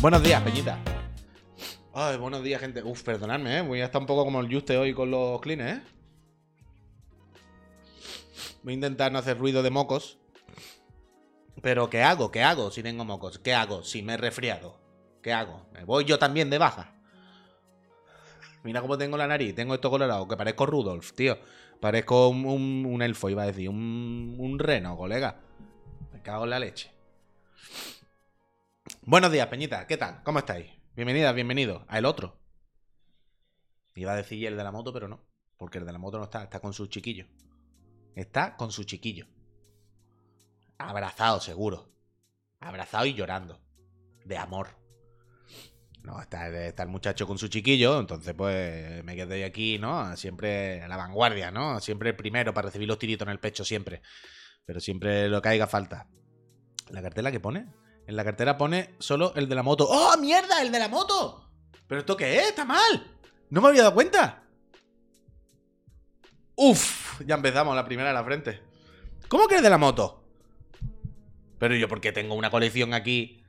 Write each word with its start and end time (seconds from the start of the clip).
Buenos 0.00 0.22
días, 0.22 0.40
Peñita. 0.44 0.78
Ay, 1.92 2.16
buenos 2.18 2.44
días, 2.44 2.60
gente. 2.60 2.84
Uf, 2.84 3.02
perdonadme, 3.02 3.58
¿eh? 3.58 3.62
Voy 3.62 3.80
a 3.80 3.86
estar 3.86 4.00
un 4.00 4.06
poco 4.06 4.24
como 4.24 4.40
el 4.40 4.52
Juste 4.52 4.78
hoy 4.78 4.94
con 4.94 5.10
los 5.10 5.40
cleans, 5.40 5.62
¿eh? 5.62 5.82
Voy 8.62 8.74
a 8.74 8.74
intentar 8.74 9.10
no 9.10 9.18
hacer 9.18 9.36
ruido 9.36 9.60
de 9.60 9.70
mocos. 9.70 10.18
Pero, 11.62 11.90
¿qué 11.90 12.04
hago? 12.04 12.30
¿Qué 12.30 12.44
hago 12.44 12.70
si 12.70 12.80
tengo 12.80 13.04
mocos? 13.04 13.40
¿Qué 13.40 13.54
hago 13.54 13.82
si 13.82 14.02
me 14.02 14.14
he 14.14 14.16
resfriado? 14.16 14.78
¿Qué 15.20 15.32
hago? 15.32 15.66
¿Me 15.72 15.82
voy 15.82 16.04
yo 16.04 16.16
también 16.16 16.48
de 16.48 16.58
baja? 16.58 16.94
Mira 18.62 18.80
cómo 18.80 18.96
tengo 18.98 19.16
la 19.16 19.26
nariz. 19.26 19.52
Tengo 19.56 19.74
esto 19.74 19.90
colorado, 19.90 20.28
que 20.28 20.36
parezco 20.36 20.64
Rudolf, 20.64 21.12
tío. 21.14 21.38
Parezco 21.80 22.28
un, 22.28 23.02
elfo, 23.02 23.30
iba 23.30 23.42
a 23.42 23.46
decir. 23.46 23.68
Un 23.68 24.58
reno, 24.60 24.96
colega. 24.96 25.40
Me 26.12 26.22
cago 26.22 26.44
en 26.44 26.50
la 26.50 26.60
leche. 26.60 26.92
Buenos 29.10 29.32
días, 29.32 29.46
Peñita. 29.46 29.86
¿Qué 29.86 29.96
tal? 29.96 30.22
¿Cómo 30.22 30.40
estáis? 30.40 30.70
Bienvenidas, 30.94 31.34
bienvenidos 31.34 31.82
a 31.88 31.96
el 31.96 32.04
otro. 32.04 32.38
Iba 33.94 34.12
a 34.12 34.16
decir 34.16 34.46
el 34.46 34.54
de 34.54 34.62
la 34.62 34.70
moto, 34.70 34.92
pero 34.92 35.08
no. 35.08 35.24
Porque 35.56 35.78
el 35.78 35.86
de 35.86 35.92
la 35.92 35.98
moto 35.98 36.18
no 36.18 36.24
está, 36.24 36.42
está 36.42 36.60
con 36.60 36.74
su 36.74 36.88
chiquillo. 36.88 37.24
Está 38.14 38.54
con 38.54 38.70
su 38.70 38.84
chiquillo. 38.84 39.26
Abrazado, 40.76 41.40
seguro. 41.40 41.90
Abrazado 42.60 43.06
y 43.06 43.14
llorando. 43.14 43.58
De 44.26 44.36
amor. 44.36 44.76
No, 46.02 46.20
está, 46.20 46.50
está 46.66 46.82
el 46.82 46.90
muchacho 46.90 47.26
con 47.26 47.38
su 47.38 47.48
chiquillo, 47.48 48.00
entonces 48.00 48.34
pues 48.34 49.02
me 49.04 49.16
quedé 49.16 49.46
aquí, 49.46 49.78
¿no? 49.78 50.14
Siempre 50.18 50.82
a 50.82 50.88
la 50.88 50.98
vanguardia, 50.98 51.50
¿no? 51.50 51.80
Siempre 51.80 52.10
el 52.10 52.16
primero 52.16 52.52
para 52.52 52.66
recibir 52.66 52.86
los 52.86 52.98
tiritos 52.98 53.26
en 53.26 53.32
el 53.32 53.40
pecho, 53.40 53.64
siempre. 53.64 54.02
Pero 54.66 54.80
siempre 54.80 55.30
lo 55.30 55.40
que 55.40 55.48
haga 55.48 55.66
falta. 55.66 56.08
¿La 56.90 57.00
cartela 57.00 57.32
que 57.32 57.40
pone? 57.40 57.87
En 58.08 58.16
la 58.16 58.24
cartera 58.24 58.56
pone 58.56 58.94
solo 58.98 59.34
el 59.36 59.50
de 59.50 59.54
la 59.54 59.62
moto. 59.62 59.86
¡Oh, 59.86 60.16
mierda! 60.16 60.62
¡El 60.62 60.72
de 60.72 60.78
la 60.78 60.88
moto! 60.88 61.44
¿Pero 61.86 62.00
esto 62.00 62.16
qué 62.16 62.38
es? 62.38 62.48
¡Está 62.48 62.64
mal! 62.64 63.06
¡No 63.50 63.60
me 63.60 63.68
había 63.68 63.82
dado 63.82 63.92
cuenta! 63.92 64.44
¡Uf! 66.54 67.20
Ya 67.26 67.34
empezamos 67.34 67.76
la 67.76 67.84
primera 67.84 68.08
a 68.08 68.14
la 68.14 68.24
frente. 68.24 68.62
¿Cómo 69.28 69.46
que 69.46 69.56
el 69.56 69.62
de 69.62 69.68
la 69.68 69.76
moto? 69.76 70.24
Pero 71.58 71.76
yo, 71.76 71.86
porque 71.86 72.10
tengo 72.10 72.34
una 72.34 72.50
colección 72.50 72.94
aquí. 72.94 73.44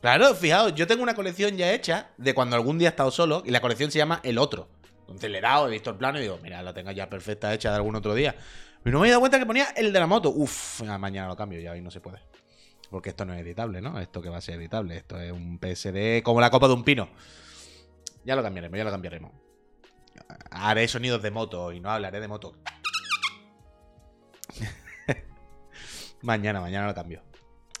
Claro, 0.00 0.32
fijaos, 0.36 0.76
yo 0.76 0.86
tengo 0.86 1.02
una 1.02 1.16
colección 1.16 1.56
ya 1.56 1.72
hecha 1.72 2.10
de 2.18 2.34
cuando 2.34 2.54
algún 2.54 2.78
día 2.78 2.86
he 2.86 2.90
estado 2.90 3.10
solo 3.10 3.42
y 3.44 3.50
la 3.50 3.60
colección 3.60 3.90
se 3.90 3.98
llama 3.98 4.20
El 4.22 4.38
Otro. 4.38 4.68
Entonces 5.00 5.28
le 5.28 5.38
he 5.38 5.40
dado, 5.40 5.66
he 5.66 5.72
visto 5.72 5.90
el 5.90 5.96
plano 5.96 6.20
y 6.20 6.22
digo, 6.22 6.38
mira, 6.40 6.62
la 6.62 6.72
tengo 6.72 6.92
ya 6.92 7.10
perfecta 7.10 7.52
hecha 7.52 7.70
de 7.70 7.76
algún 7.78 7.96
otro 7.96 8.14
día. 8.14 8.36
Pero 8.84 8.94
no 8.94 9.00
me 9.00 9.08
he 9.08 9.10
dado 9.10 9.22
cuenta 9.22 9.40
que 9.40 9.46
ponía 9.46 9.70
el 9.74 9.92
de 9.92 9.98
la 9.98 10.06
moto. 10.06 10.30
Uf, 10.30 10.82
mañana 10.82 11.26
lo 11.26 11.34
cambio, 11.34 11.58
ya 11.58 11.72
hoy 11.72 11.80
no 11.80 11.90
se 11.90 11.98
puede. 11.98 12.20
Porque 12.90 13.10
esto 13.10 13.24
no 13.24 13.34
es 13.34 13.40
editable, 13.40 13.80
¿no? 13.82 13.98
Esto 14.00 14.22
que 14.22 14.28
va 14.30 14.38
a 14.38 14.40
ser 14.40 14.54
editable. 14.56 14.96
Esto 14.96 15.20
es 15.20 15.30
un 15.32 15.58
PSD 15.58 16.22
como 16.22 16.40
la 16.40 16.50
copa 16.50 16.68
de 16.68 16.74
un 16.74 16.84
pino. 16.84 17.08
Ya 18.24 18.34
lo 18.36 18.42
cambiaremos, 18.42 18.76
ya 18.78 18.84
lo 18.84 18.90
cambiaremos. 18.90 19.32
Haré 20.50 20.88
sonidos 20.88 21.22
de 21.22 21.30
moto 21.30 21.72
y 21.72 21.80
no 21.80 21.90
hablaré 21.90 22.20
de 22.20 22.28
moto. 22.28 22.54
mañana, 26.22 26.60
mañana 26.60 26.86
lo 26.86 26.94
cambio. 26.94 27.22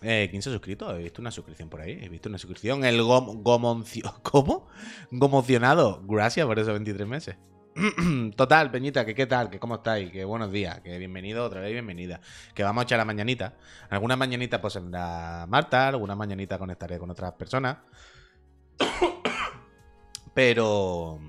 Eh, 0.00 0.28
¿Quién 0.30 0.42
se 0.42 0.50
ha 0.50 0.52
suscrito? 0.52 0.94
He 0.94 1.02
visto 1.02 1.20
una 1.20 1.30
suscripción 1.30 1.68
por 1.68 1.80
ahí. 1.80 1.98
He 2.02 2.08
visto 2.08 2.28
una 2.28 2.38
suscripción. 2.38 2.84
El 2.84 3.02
gom 3.02 3.42
gomoncio- 3.42 4.14
¿Cómo? 4.22 4.68
Gomocionado. 5.10 6.02
Gracias 6.06 6.46
por 6.46 6.58
esos 6.58 6.72
23 6.72 7.08
meses. 7.08 7.36
Total, 8.36 8.70
Peñita, 8.70 9.04
que 9.04 9.14
qué 9.14 9.26
tal, 9.26 9.50
que 9.50 9.60
cómo 9.60 9.76
estáis, 9.76 10.10
que 10.10 10.24
buenos 10.24 10.50
días, 10.50 10.80
que 10.80 10.98
bienvenido 10.98 11.44
otra 11.44 11.60
vez, 11.60 11.70
bienvenida. 11.72 12.20
Que 12.54 12.64
vamos 12.64 12.82
a 12.82 12.84
echar 12.84 12.98
la 12.98 13.04
mañanita. 13.04 13.54
Algunas 13.90 14.18
mañanitas 14.18 14.60
pues 14.60 14.74
vendrá 14.74 15.46
Marta, 15.48 15.88
algunas 15.88 16.16
mañanitas 16.16 16.58
conectaré 16.58 16.98
con 16.98 17.10
otras 17.10 17.32
personas. 17.32 17.78
Pero. 20.34 21.20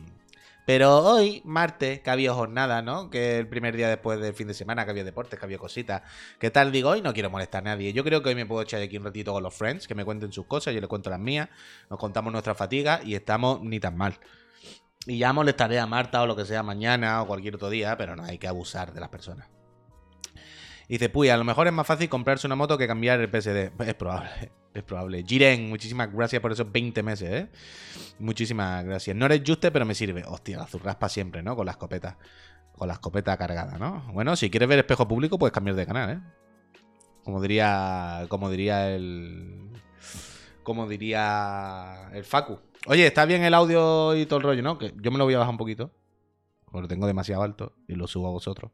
Pero 0.65 0.99
hoy, 0.99 1.41
martes, 1.45 1.99
que 2.01 2.11
había 2.11 2.31
jornada, 2.31 2.83
¿no? 2.83 3.09
Que 3.09 3.39
el 3.39 3.47
primer 3.47 3.75
día 3.75 3.89
después 3.89 4.19
del 4.19 4.35
fin 4.35 4.47
de 4.47 4.53
semana, 4.53 4.85
que 4.85 4.91
había 4.91 5.03
deportes, 5.03 5.39
que 5.39 5.45
había 5.45 5.57
cositas. 5.57 6.03
¿Qué 6.37 6.51
tal? 6.51 6.71
Digo, 6.71 6.91
hoy 6.91 7.01
no 7.01 7.11
quiero 7.11 7.31
molestar 7.31 7.61
a 7.61 7.71
nadie. 7.71 7.91
Yo 7.91 8.03
creo 8.03 8.21
que 8.21 8.29
hoy 8.29 8.35
me 8.35 8.45
puedo 8.45 8.61
echar 8.61 8.79
aquí 8.79 8.95
un 8.97 9.03
ratito 9.03 9.33
con 9.33 9.41
los 9.41 9.55
friends, 9.55 9.87
que 9.87 9.95
me 9.95 10.05
cuenten 10.05 10.31
sus 10.31 10.45
cosas, 10.45 10.75
yo 10.75 10.79
les 10.79 10.87
cuento 10.87 11.09
las 11.09 11.19
mías, 11.19 11.49
nos 11.89 11.97
contamos 11.97 12.31
nuestras 12.31 12.55
fatigas 12.55 13.03
y 13.03 13.15
estamos 13.15 13.63
ni 13.63 13.79
tan 13.79 13.97
mal. 13.97 14.19
Y 15.05 15.17
ya 15.17 15.31
molestaré 15.31 15.79
a 15.79 15.87
Marta 15.87 16.21
o 16.21 16.27
lo 16.27 16.35
que 16.35 16.45
sea 16.45 16.61
mañana 16.61 17.21
o 17.21 17.27
cualquier 17.27 17.55
otro 17.55 17.69
día, 17.69 17.97
pero 17.97 18.15
no 18.15 18.23
hay 18.23 18.37
que 18.37 18.47
abusar 18.47 18.93
de 18.93 18.99
las 18.99 19.09
personas. 19.09 19.47
Dice, 20.89 21.07
puy, 21.07 21.29
a 21.29 21.37
lo 21.37 21.43
mejor 21.43 21.67
es 21.67 21.73
más 21.73 21.85
fácil 21.85 22.09
comprarse 22.09 22.47
una 22.47 22.55
moto 22.55 22.77
que 22.77 22.87
cambiar 22.87 23.19
el 23.21 23.29
PSD. 23.29 23.79
Es 23.79 23.93
probable, 23.93 24.51
es 24.73 24.83
probable. 24.83 25.23
Jiren, 25.23 25.69
muchísimas 25.69 26.11
gracias 26.11 26.41
por 26.41 26.51
esos 26.51 26.69
20 26.71 27.03
meses, 27.03 27.29
¿eh? 27.29 27.49
Muchísimas 28.17 28.83
gracias. 28.83 29.15
No 29.15 29.27
eres 29.27 29.43
juste, 29.45 29.69
pero 29.69 29.85
me 29.85 29.93
sirve. 29.93 30.23
Hostia, 30.25 30.57
la 30.57 30.65
zurraspa 30.65 31.07
siempre, 31.07 31.43
¿no? 31.43 31.55
Con 31.55 31.67
la 31.67 31.73
escopeta. 31.73 32.17
Con 32.73 32.87
la 32.87 32.95
escopeta 32.95 33.37
cargada, 33.37 33.77
¿no? 33.77 34.03
Bueno, 34.13 34.35
si 34.35 34.49
quieres 34.49 34.67
ver 34.67 34.79
espejo 34.79 35.07
público, 35.07 35.37
puedes 35.37 35.53
cambiar 35.53 35.75
de 35.75 35.85
canal, 35.85 36.09
¿eh? 36.09 36.19
Como 37.23 37.39
diría. 37.39 38.25
Como 38.27 38.49
diría 38.49 38.89
el. 38.89 39.69
Como 40.63 40.87
diría 40.89 42.09
el 42.13 42.25
Facu. 42.25 42.59
Oye, 42.87 43.07
está 43.07 43.25
bien 43.25 43.43
el 43.43 43.53
audio 43.53 44.15
y 44.15 44.25
todo 44.25 44.37
el 44.37 44.43
rollo, 44.43 44.61
¿no? 44.61 44.77
Que 44.77 44.93
yo 45.01 45.11
me 45.11 45.17
lo 45.17 45.25
voy 45.25 45.33
a 45.33 45.39
bajar 45.39 45.51
un 45.51 45.57
poquito. 45.57 45.91
Porque 46.65 46.81
lo 46.81 46.87
tengo 46.87 47.07
demasiado 47.07 47.43
alto 47.43 47.73
y 47.87 47.95
lo 47.95 48.07
subo 48.07 48.27
a 48.27 48.31
vosotros. 48.31 48.71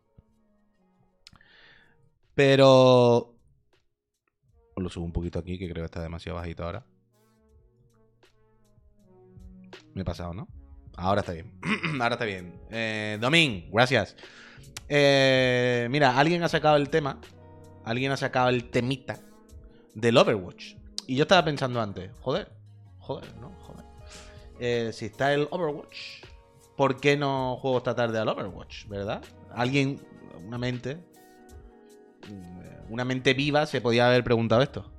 Pero. 2.34 3.34
Lo 4.76 4.90
subo 4.90 5.06
un 5.06 5.14
poquito 5.14 5.40
aquí, 5.40 5.58
que 5.58 5.70
creo 5.70 5.84
que 5.84 5.86
está 5.86 6.02
demasiado 6.02 6.38
bajito 6.38 6.66
ahora. 6.66 6.86
Me 9.94 10.02
he 10.02 10.06
pasado, 10.06 10.34
¿no? 10.34 10.48
Ahora 10.98 11.22
está 11.22 11.34
bien. 11.34 11.54
Ahora 12.02 12.16
está 12.16 12.26
bien. 12.26 12.60
Eh, 12.70 13.18
gracias. 13.72 14.16
Eh, 14.88 15.88
mira, 15.90 16.18
alguien 16.18 16.44
ha 16.44 16.50
sacado 16.50 16.76
el 16.78 16.90
tema. 16.90 17.20
Alguien 17.84 18.12
ha 18.12 18.18
sacado 18.18 18.50
el 18.50 18.70
temita 18.70 19.20
del 19.94 20.18
Overwatch. 20.18 20.76
Y 21.08 21.16
yo 21.16 21.24
estaba 21.24 21.46
pensando 21.46 21.82
antes, 21.82 22.12
joder, 22.22 22.52
joder. 23.00 23.34
Eh, 24.60 24.92
si 24.94 25.06
está 25.06 25.34
el 25.34 25.48
Overwatch, 25.52 26.24
¿por 26.76 27.00
qué 27.00 27.18
no 27.18 27.58
juego 27.58 27.78
esta 27.78 27.96
tarde 27.96 28.20
al 28.20 28.30
Overwatch? 28.30 28.88
¿Verdad? 28.88 29.24
Alguien, 29.54 30.00
una 30.46 30.58
mente, 30.58 30.98
mm, 32.30 32.92
una 32.94 33.06
mente 33.06 33.34
viva 33.34 33.66
se 33.66 33.82
podía 33.82 34.08
haber 34.08 34.24
preguntado 34.24 34.62
esto. 34.62 34.92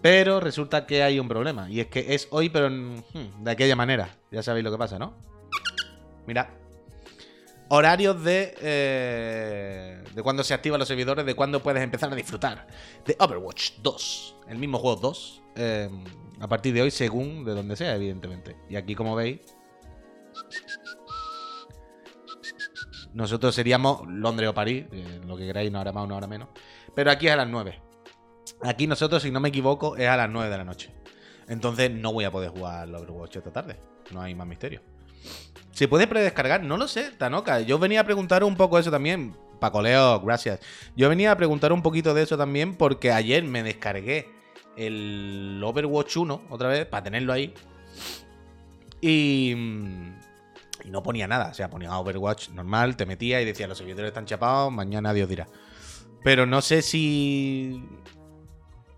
Pero 0.00 0.40
resulta 0.40 0.86
que 0.86 1.02
hay 1.02 1.18
un 1.18 1.28
problema. 1.28 1.68
Y 1.70 1.80
es 1.80 1.88
que 1.88 2.14
es 2.14 2.28
hoy, 2.30 2.48
pero 2.48 2.70
hmm, 2.70 3.42
de 3.42 3.50
aquella 3.50 3.74
manera. 3.76 4.16
Ya 4.30 4.42
sabéis 4.42 4.64
lo 4.64 4.70
que 4.70 4.78
pasa, 4.78 4.98
¿no? 4.98 5.14
Mira. 6.26 6.54
Horarios 7.70 8.22
de. 8.22 8.54
eh, 8.60 10.04
de 10.14 10.22
cuando 10.22 10.42
se 10.42 10.54
activan 10.54 10.78
los 10.78 10.88
servidores, 10.88 11.26
de 11.26 11.34
cuando 11.34 11.62
puedes 11.62 11.82
empezar 11.82 12.10
a 12.12 12.16
disfrutar 12.16 12.66
de 13.04 13.16
Overwatch 13.18 13.72
2. 13.82 14.36
El 14.48 14.58
mismo 14.58 14.78
juego 14.78 14.96
2. 14.96 15.42
Eh, 15.58 15.90
a 16.40 16.48
partir 16.48 16.72
de 16.72 16.82
hoy, 16.82 16.90
según 16.90 17.44
de 17.44 17.52
donde 17.52 17.76
sea, 17.76 17.94
evidentemente. 17.94 18.56
Y 18.68 18.76
aquí, 18.76 18.94
como 18.94 19.16
veis. 19.16 19.40
Nosotros 23.12 23.54
seríamos 23.54 24.06
Londres 24.06 24.48
o 24.48 24.54
París, 24.54 24.86
eh, 24.92 25.20
lo 25.26 25.36
que 25.36 25.46
queráis, 25.46 25.70
una 25.70 25.80
hora 25.80 25.92
más, 25.92 26.04
una 26.04 26.16
hora 26.16 26.26
menos. 26.26 26.48
Pero 26.94 27.10
aquí 27.10 27.26
es 27.26 27.32
a 27.32 27.36
las 27.36 27.48
9. 27.48 27.80
Aquí 28.62 28.86
nosotros, 28.86 29.22
si 29.22 29.30
no 29.30 29.40
me 29.40 29.48
equivoco, 29.48 29.96
es 29.96 30.08
a 30.08 30.16
las 30.16 30.30
9 30.30 30.50
de 30.50 30.56
la 30.56 30.64
noche. 30.64 30.94
Entonces 31.48 31.90
no 31.90 32.12
voy 32.12 32.24
a 32.24 32.30
poder 32.30 32.50
jugar 32.50 32.88
Overwatch 32.94 33.36
esta 33.36 33.52
tarde. 33.52 33.76
No 34.12 34.20
hay 34.20 34.34
más 34.34 34.46
misterio. 34.46 34.80
¿Se 35.72 35.88
puede 35.88 36.06
predescargar? 36.06 36.62
No 36.62 36.76
lo 36.76 36.88
sé, 36.88 37.12
Tanoka. 37.12 37.60
Yo 37.60 37.78
venía 37.78 38.00
a 38.00 38.04
preguntar 38.04 38.44
un 38.44 38.56
poco 38.56 38.78
eso 38.78 38.90
también. 38.90 39.36
Pacoleo, 39.60 40.20
gracias. 40.20 40.60
Yo 40.96 41.08
venía 41.08 41.32
a 41.32 41.36
preguntar 41.36 41.72
un 41.72 41.82
poquito 41.82 42.14
de 42.14 42.22
eso 42.22 42.36
también 42.36 42.76
porque 42.76 43.10
ayer 43.12 43.42
me 43.44 43.62
descargué 43.62 44.37
el 44.78 45.60
Overwatch 45.62 46.16
1 46.16 46.42
otra 46.50 46.68
vez 46.68 46.86
para 46.86 47.02
tenerlo 47.02 47.32
ahí. 47.32 47.52
Y, 49.00 49.52
y 50.84 50.90
no 50.90 51.02
ponía 51.02 51.26
nada. 51.26 51.50
O 51.50 51.54
sea, 51.54 51.68
ponía 51.68 51.96
Overwatch 51.98 52.50
normal, 52.50 52.96
te 52.96 53.06
metía 53.06 53.40
y 53.42 53.44
decía 53.44 53.66
los 53.66 53.78
servidores 53.78 54.08
están 54.08 54.26
chapados, 54.26 54.72
mañana 54.72 55.12
Dios 55.12 55.28
dirá. 55.28 55.48
Pero 56.22 56.46
no 56.46 56.60
sé 56.62 56.82
si. 56.82 57.84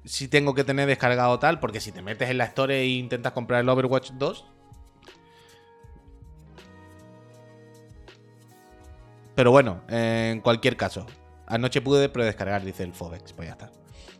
Si 0.04 0.28
tengo 0.28 0.54
que 0.54 0.64
tener 0.64 0.86
descargado 0.86 1.38
tal, 1.38 1.60
porque 1.60 1.80
si 1.80 1.92
te 1.92 2.00
metes 2.02 2.30
en 2.30 2.38
la 2.38 2.44
Store 2.44 2.80
e 2.80 2.86
intentas 2.86 3.32
comprar 3.32 3.60
el 3.60 3.68
Overwatch 3.68 4.12
2. 4.12 4.46
Pero 9.34 9.50
bueno, 9.50 9.82
en 9.88 10.40
cualquier 10.40 10.76
caso. 10.76 11.06
Anoche 11.46 11.80
pude 11.80 12.08
predescargar, 12.08 12.64
dice 12.64 12.82
el 12.82 12.92
Fobex. 12.92 13.32
Pues 13.32 13.48
ya 13.48 13.52
está. 13.52 13.70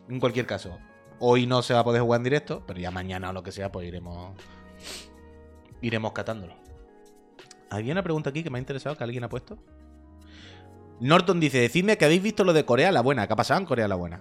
En 0.07 0.19
cualquier 0.19 0.45
caso. 0.45 0.77
Hoy 1.23 1.45
no 1.45 1.61
se 1.61 1.75
va 1.75 1.81
a 1.81 1.83
poder 1.83 2.01
jugar 2.01 2.17
en 2.17 2.23
directo, 2.23 2.63
pero 2.65 2.79
ya 2.79 2.89
mañana 2.89 3.29
o 3.29 3.33
lo 3.33 3.43
que 3.43 3.51
sea, 3.51 3.71
pues 3.71 3.87
iremos. 3.87 4.35
Iremos 5.79 6.13
catándolo. 6.13 6.55
Había 7.69 7.93
una 7.93 8.01
pregunta 8.01 8.31
aquí 8.31 8.41
que 8.41 8.49
me 8.49 8.57
ha 8.57 8.59
interesado, 8.59 8.97
que 8.97 9.03
alguien 9.03 9.23
ha 9.23 9.29
puesto. 9.29 9.59
Norton 10.99 11.39
dice, 11.39 11.59
decidme 11.59 11.95
que 11.99 12.05
habéis 12.05 12.23
visto 12.23 12.43
lo 12.43 12.53
de 12.53 12.65
Corea 12.65 12.91
la 12.91 13.01
Buena. 13.01 13.27
¿Qué 13.27 13.33
ha 13.33 13.35
pasado 13.35 13.59
en 13.59 13.67
Corea 13.67 13.87
la 13.87 13.95
Buena? 13.95 14.19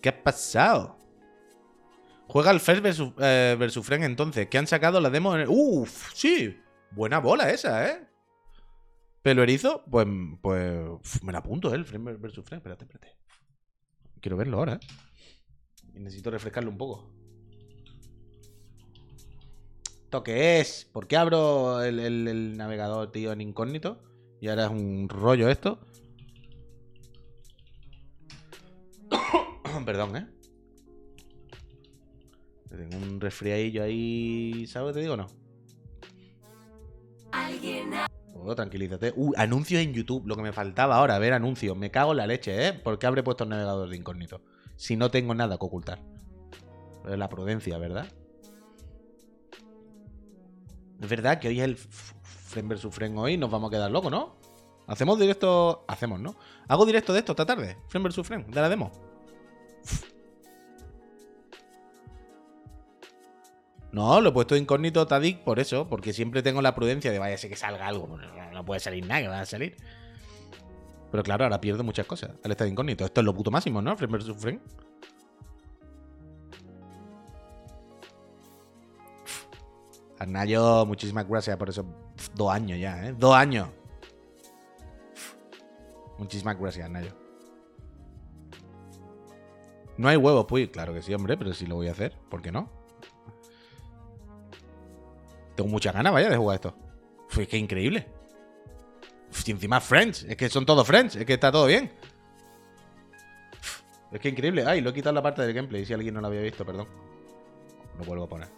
¿Qué 0.00 0.08
ha 0.08 0.22
pasado? 0.22 0.96
Juega 2.28 2.50
el 2.50 2.60
First 2.60 2.82
versus, 2.82 3.12
eh, 3.18 3.58
entonces, 4.00 4.48
que 4.48 4.56
han 4.56 4.66
sacado 4.66 5.02
la 5.02 5.10
demo 5.10 5.36
en... 5.36 5.46
Uf, 5.50 6.12
sí. 6.14 6.58
Buena 6.92 7.18
bola 7.18 7.50
esa, 7.50 7.90
¿eh? 7.90 8.06
Pelo 9.26 9.42
erizo, 9.42 9.82
pues, 9.90 10.06
pues 10.40 11.20
me 11.24 11.32
la 11.32 11.38
apunto, 11.38 11.72
¿eh? 11.72 11.74
El 11.74 11.84
Friend 11.84 12.20
versus 12.20 12.44
Friend. 12.44 12.60
Espérate, 12.60 12.84
espérate. 12.84 13.16
Quiero 14.20 14.36
verlo 14.36 14.58
ahora, 14.58 14.74
¿eh? 14.74 14.78
Y 15.94 15.98
necesito 15.98 16.30
refrescarlo 16.30 16.70
un 16.70 16.78
poco. 16.78 17.10
¿Esto 20.04 20.22
qué 20.22 20.60
es? 20.60 20.88
¿Por 20.92 21.08
qué 21.08 21.16
abro 21.16 21.82
el, 21.82 21.98
el- 21.98 22.56
navegador, 22.56 23.10
tío, 23.10 23.32
en 23.32 23.40
incógnito? 23.40 24.00
Y 24.40 24.46
ahora 24.46 24.66
es 24.66 24.70
un 24.70 25.08
rollo 25.08 25.48
esto. 25.48 25.80
Perdón, 29.84 30.18
¿eh? 30.18 30.26
Tengo 32.68 32.96
un 32.96 33.20
resfriadillo 33.20 33.82
ahí, 33.82 34.68
¿sabes 34.68 34.94
te 34.94 35.00
digo 35.00 35.14
o 35.14 35.16
no? 35.16 35.26
Tranquilízate. 38.54 39.12
Uh, 39.16 39.32
anuncios 39.36 39.82
en 39.82 39.92
YouTube, 39.92 40.26
lo 40.26 40.36
que 40.36 40.42
me 40.42 40.52
faltaba 40.52 40.96
ahora, 40.96 41.18
ver 41.18 41.32
anuncios. 41.32 41.76
Me 41.76 41.90
cago 41.90 42.12
en 42.12 42.18
la 42.18 42.26
leche, 42.26 42.68
¿eh? 42.68 42.72
¿Por 42.72 42.98
qué 42.98 43.06
habré 43.06 43.22
puesto 43.22 43.44
el 43.44 43.50
navegador 43.50 43.88
de 43.88 43.96
incógnito? 43.96 44.42
Si 44.76 44.96
no 44.96 45.10
tengo 45.10 45.34
nada 45.34 45.58
que 45.58 45.64
ocultar. 45.64 46.00
La 47.04 47.28
prudencia, 47.28 47.78
¿verdad? 47.78 48.06
Es 51.00 51.08
verdad 51.08 51.38
que 51.38 51.48
hoy 51.48 51.60
es 51.60 51.64
el 51.64 51.72
f- 51.72 52.14
Friend 52.22 52.68
vs 52.72 52.86
Friend 52.90 53.18
hoy, 53.18 53.36
nos 53.36 53.50
vamos 53.50 53.68
a 53.68 53.76
quedar 53.76 53.90
locos, 53.90 54.10
¿no? 54.10 54.36
Hacemos 54.86 55.18
directo. 55.18 55.84
Hacemos, 55.88 56.20
¿no? 56.20 56.36
Hago 56.68 56.86
directo 56.86 57.12
de 57.12 57.18
esto 57.20 57.32
esta 57.32 57.46
tarde. 57.46 57.76
Friend 57.88 58.06
vs 58.06 58.26
Friend, 58.26 58.46
de 58.46 58.60
la 58.60 58.68
demo. 58.68 58.92
No, 63.96 64.20
lo 64.20 64.28
he 64.28 64.32
puesto 64.32 64.54
incógnito 64.56 65.06
Tadik 65.06 65.38
por 65.38 65.58
eso, 65.58 65.88
porque 65.88 66.12
siempre 66.12 66.42
tengo 66.42 66.60
la 66.60 66.74
prudencia 66.74 67.10
de 67.10 67.18
vaya, 67.18 67.38
sé 67.38 67.48
que 67.48 67.56
salga 67.56 67.86
algo. 67.86 68.06
No, 68.18 68.50
no 68.52 68.62
puede 68.62 68.78
salir 68.78 69.06
nada 69.06 69.22
que 69.22 69.28
va 69.28 69.40
a 69.40 69.46
salir. 69.46 69.74
Pero 71.10 71.22
claro, 71.22 71.44
ahora 71.44 71.62
pierdo 71.62 71.82
muchas 71.82 72.04
cosas 72.04 72.32
al 72.44 72.50
estar 72.50 72.68
incógnito. 72.68 73.06
Esto 73.06 73.22
es 73.22 73.24
lo 73.24 73.34
puto 73.34 73.50
máximo, 73.50 73.80
¿no? 73.80 73.96
Friend 73.96 74.14
vs 74.14 74.36
Friend. 74.36 74.60
Arnayo, 80.18 80.84
muchísimas 80.84 81.26
gracias 81.26 81.56
por 81.56 81.70
esos 81.70 81.86
dos 82.34 82.52
años 82.52 82.78
ya, 82.78 83.02
¿eh? 83.08 83.14
Dos 83.16 83.34
años. 83.34 83.70
Muchísimas 86.18 86.60
gracias, 86.60 86.84
Arnayo. 86.84 87.12
No 89.96 90.08
hay 90.08 90.18
huevos, 90.18 90.44
pues. 90.46 90.68
Claro 90.68 90.92
que 90.92 91.00
sí, 91.00 91.14
hombre, 91.14 91.38
pero 91.38 91.54
sí 91.54 91.64
lo 91.64 91.76
voy 91.76 91.88
a 91.88 91.92
hacer. 91.92 92.14
¿Por 92.28 92.42
qué 92.42 92.52
no? 92.52 92.76
Tengo 95.56 95.70
muchas 95.70 95.94
ganas, 95.94 96.12
vaya, 96.12 96.28
de 96.28 96.36
jugar 96.36 96.56
esto. 96.56 96.76
Es 97.36 97.48
que 97.48 97.56
increíble. 97.56 98.06
Y 99.44 99.50
encima 99.50 99.80
Friends. 99.80 100.24
Es 100.24 100.36
que 100.36 100.48
son 100.48 100.64
todos 100.66 100.86
Friends. 100.86 101.16
Es 101.16 101.24
que 101.24 101.34
está 101.34 101.50
todo 101.50 101.66
bien. 101.66 101.90
Es 104.12 104.20
que 104.20 104.28
increíble. 104.28 104.64
Ay, 104.66 104.80
lo 104.80 104.90
he 104.90 104.94
quitado 104.94 105.14
la 105.14 105.22
parte 105.22 105.42
del 105.42 105.52
gameplay. 105.52 105.84
Si 105.84 105.92
alguien 105.92 106.14
no 106.14 106.20
lo 106.20 106.28
había 106.28 106.40
visto, 106.40 106.64
perdón. 106.64 106.86
Lo 107.98 108.04
vuelvo 108.04 108.24
a 108.24 108.28
poner. 108.28 108.48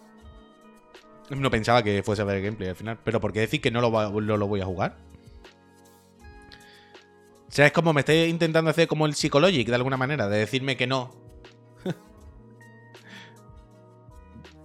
No 1.31 1.51
pensaba 1.51 1.83
que 1.83 2.03
fuese 2.03 2.23
a 2.23 2.25
ver 2.25 2.37
el 2.37 2.43
gameplay 2.43 2.71
al 2.71 2.77
final. 2.77 2.99
Pero 3.05 3.21
¿por 3.21 3.33
qué 3.33 3.41
decir 3.41 3.61
que 3.61 3.71
no 3.71 3.81
lo, 3.81 4.21
no 4.21 4.37
lo 4.37 4.47
voy 4.47 4.61
a 4.61 4.65
jugar? 4.65 4.97
O 7.49 7.51
sea, 7.51 7.67
es 7.67 7.73
como 7.73 7.93
me 7.93 8.01
estoy 8.01 8.25
intentando 8.25 8.71
hacer 8.71 8.89
como 8.89 9.07
el 9.07 9.15
Psychologic 9.15 9.69
de 9.69 9.75
alguna 9.75 9.97
manera, 9.97 10.29
de 10.29 10.39
decirme 10.39 10.77
que 10.77 10.87
no. 10.87 11.28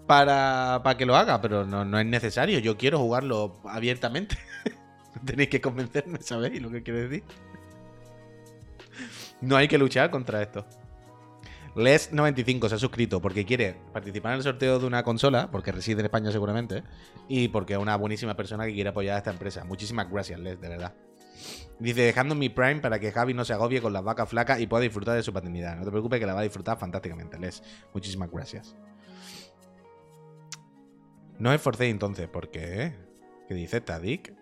Para, 0.08 0.82
para 0.84 0.98
que 0.98 1.06
lo 1.06 1.16
haga, 1.16 1.42
pero 1.42 1.66
no, 1.66 1.86
no 1.86 2.00
es 2.00 2.06
necesario. 2.06 2.60
Yo 2.60 2.78
quiero 2.78 3.00
jugarlo 3.00 3.60
abiertamente. 3.66 4.38
Tenéis 5.26 5.50
que 5.50 5.62
convencerme, 5.62 6.20
¿sabéis 6.22 6.62
lo 6.62 6.70
que 6.70 6.84
quiero 6.84 7.00
decir? 7.00 7.24
No 9.42 9.56
hay 9.58 9.68
que 9.68 9.78
luchar 9.78 10.10
contra 10.10 10.42
esto. 10.42 10.66
Les95 11.76 12.70
se 12.70 12.76
ha 12.76 12.78
suscrito 12.78 13.20
porque 13.20 13.46
quiere 13.46 13.76
participar 13.92 14.34
en 14.34 14.38
el 14.38 14.44
sorteo 14.44 14.80
de 14.80 14.86
una 14.86 15.04
consola, 15.04 15.50
porque 15.52 15.72
reside 15.72 16.02
en 16.02 16.06
España 16.06 16.32
seguramente, 16.32 16.84
y 17.28 17.48
porque 17.48 17.74
es 17.74 17.80
una 17.80 17.96
buenísima 17.96 18.36
persona 18.36 18.66
que 18.66 18.74
quiere 18.74 18.92
apoyar 18.92 19.16
a 19.16 19.18
esta 19.20 19.32
empresa. 19.32 19.64
Muchísimas 19.64 20.10
gracias, 20.10 20.40
Les, 20.40 20.60
de 20.62 20.70
verdad. 20.70 20.94
Dice, 21.80 22.02
dejando 22.02 22.36
mi 22.36 22.50
Prime 22.50 22.80
para 22.80 23.00
que 23.00 23.12
Javi 23.12 23.34
no 23.34 23.44
se 23.44 23.54
agobie 23.54 23.82
con 23.82 23.92
las 23.92 24.04
vacas 24.04 24.30
flacas 24.30 24.60
y 24.60 24.68
pueda 24.68 24.84
disfrutar 24.84 25.16
de 25.16 25.24
su 25.24 25.34
paternidad. 25.34 25.76
No 25.76 25.84
te 25.84 25.92
preocupes 25.92 26.20
que 26.20 26.26
la 26.28 26.36
va 26.36 26.42
a 26.42 26.44
disfrutar 26.44 26.78
fantásticamente, 26.78 27.40
Les. 27.40 27.64
Muchísimas 27.94 28.30
gracias. 28.30 28.76
No 31.44 31.50
os 31.50 31.56
esforcéis 31.56 31.92
entonces, 31.92 32.30
porque... 32.32 32.94
¿Qué 33.50 33.54
dice 33.54 33.82
Tadik? 33.82 34.34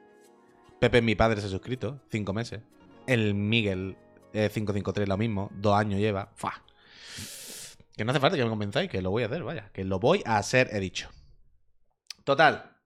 Pepe, 0.80 1.01
mi 1.01 1.15
padre, 1.15 1.42
se 1.42 1.48
ha 1.48 1.50
suscrito. 1.50 2.00
Cinco 2.12 2.31
meses. 2.31 2.62
El 3.07 3.33
Miguel, 3.33 3.98
eh, 4.33 4.51
553, 4.53 5.09
lo 5.09 5.18
mismo. 5.18 5.50
Dos 5.56 5.75
años 5.75 6.00
lleva. 6.00 6.31
¡Fua! 6.36 6.63
Que 7.98 8.06
no 8.06 8.12
hace 8.12 8.19
falta 8.19 8.38
que 8.38 8.44
me 8.44 8.51
convenzáis, 8.51 8.88
que 8.88 9.01
lo 9.01 9.09
voy 9.09 9.24
a 9.24 9.25
hacer, 9.25 9.42
vaya. 9.42 9.71
Que 9.74 9.83
lo 9.83 9.98
voy 9.98 10.21
a 10.27 10.38
hacer, 10.38 10.69
he 10.74 10.80
dicho. 10.80 11.09
Total. 12.24 12.77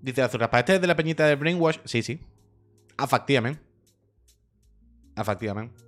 Dice 0.00 0.22
Azurraspa, 0.22 0.60
¿este 0.60 0.76
es 0.76 0.80
de 0.80 0.86
la 0.86 0.96
peñita 0.96 1.26
de 1.26 1.36
Brainwash? 1.36 1.80
Sí, 1.84 2.02
sí. 2.02 2.20
Efectivamente. 2.98 3.60
Efectivamente. 5.14 5.84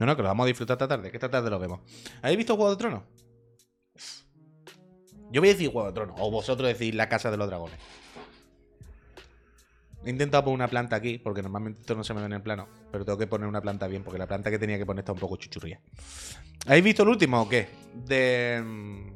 No, 0.00 0.06
no, 0.06 0.16
que 0.16 0.22
lo 0.22 0.28
vamos 0.28 0.42
a 0.42 0.46
disfrutar 0.48 0.74
esta 0.74 0.88
tarde, 0.88 1.12
que 1.12 1.16
esta 1.16 1.30
tarde 1.30 1.48
lo 1.48 1.60
vemos. 1.60 1.78
¿Habéis 2.22 2.38
visto 2.38 2.56
Juego 2.56 2.72
de 2.72 2.76
Tronos? 2.76 3.21
Yo 5.32 5.40
voy 5.40 5.48
a 5.48 5.52
decir 5.52 5.72
Juego 5.72 5.88
de 5.88 5.94
Tronos, 5.94 6.16
o 6.18 6.30
vosotros 6.30 6.68
decís 6.68 6.94
La 6.94 7.08
Casa 7.08 7.30
de 7.30 7.38
los 7.38 7.48
Dragones. 7.48 7.78
He 10.04 10.10
intentado 10.10 10.44
poner 10.44 10.56
una 10.56 10.68
planta 10.68 10.96
aquí, 10.96 11.16
porque 11.16 11.40
normalmente 11.40 11.80
esto 11.80 11.94
no 11.94 12.04
se 12.04 12.12
me 12.12 12.20
ve 12.20 12.26
en 12.26 12.34
el 12.34 12.42
plano, 12.42 12.68
pero 12.90 13.04
tengo 13.04 13.16
que 13.16 13.26
poner 13.26 13.48
una 13.48 13.62
planta 13.62 13.86
bien, 13.86 14.02
porque 14.04 14.18
la 14.18 14.26
planta 14.26 14.50
que 14.50 14.58
tenía 14.58 14.76
que 14.76 14.84
poner 14.84 15.00
está 15.00 15.12
un 15.12 15.18
poco 15.18 15.36
chuchurría. 15.36 15.80
¿Habéis 16.66 16.84
visto 16.84 17.02
el 17.04 17.08
último 17.08 17.40
o 17.40 17.48
qué? 17.48 17.68
¿De, 17.94 18.62
mm, 18.62 19.10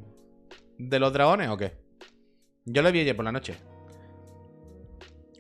de 0.79 0.99
los 0.99 1.13
dragones 1.13 1.49
o 1.51 1.57
qué? 1.57 1.77
Yo 2.65 2.81
lo 2.81 2.91
vi 2.91 3.01
ayer 3.01 3.15
por 3.15 3.25
la 3.25 3.33
noche. 3.33 3.55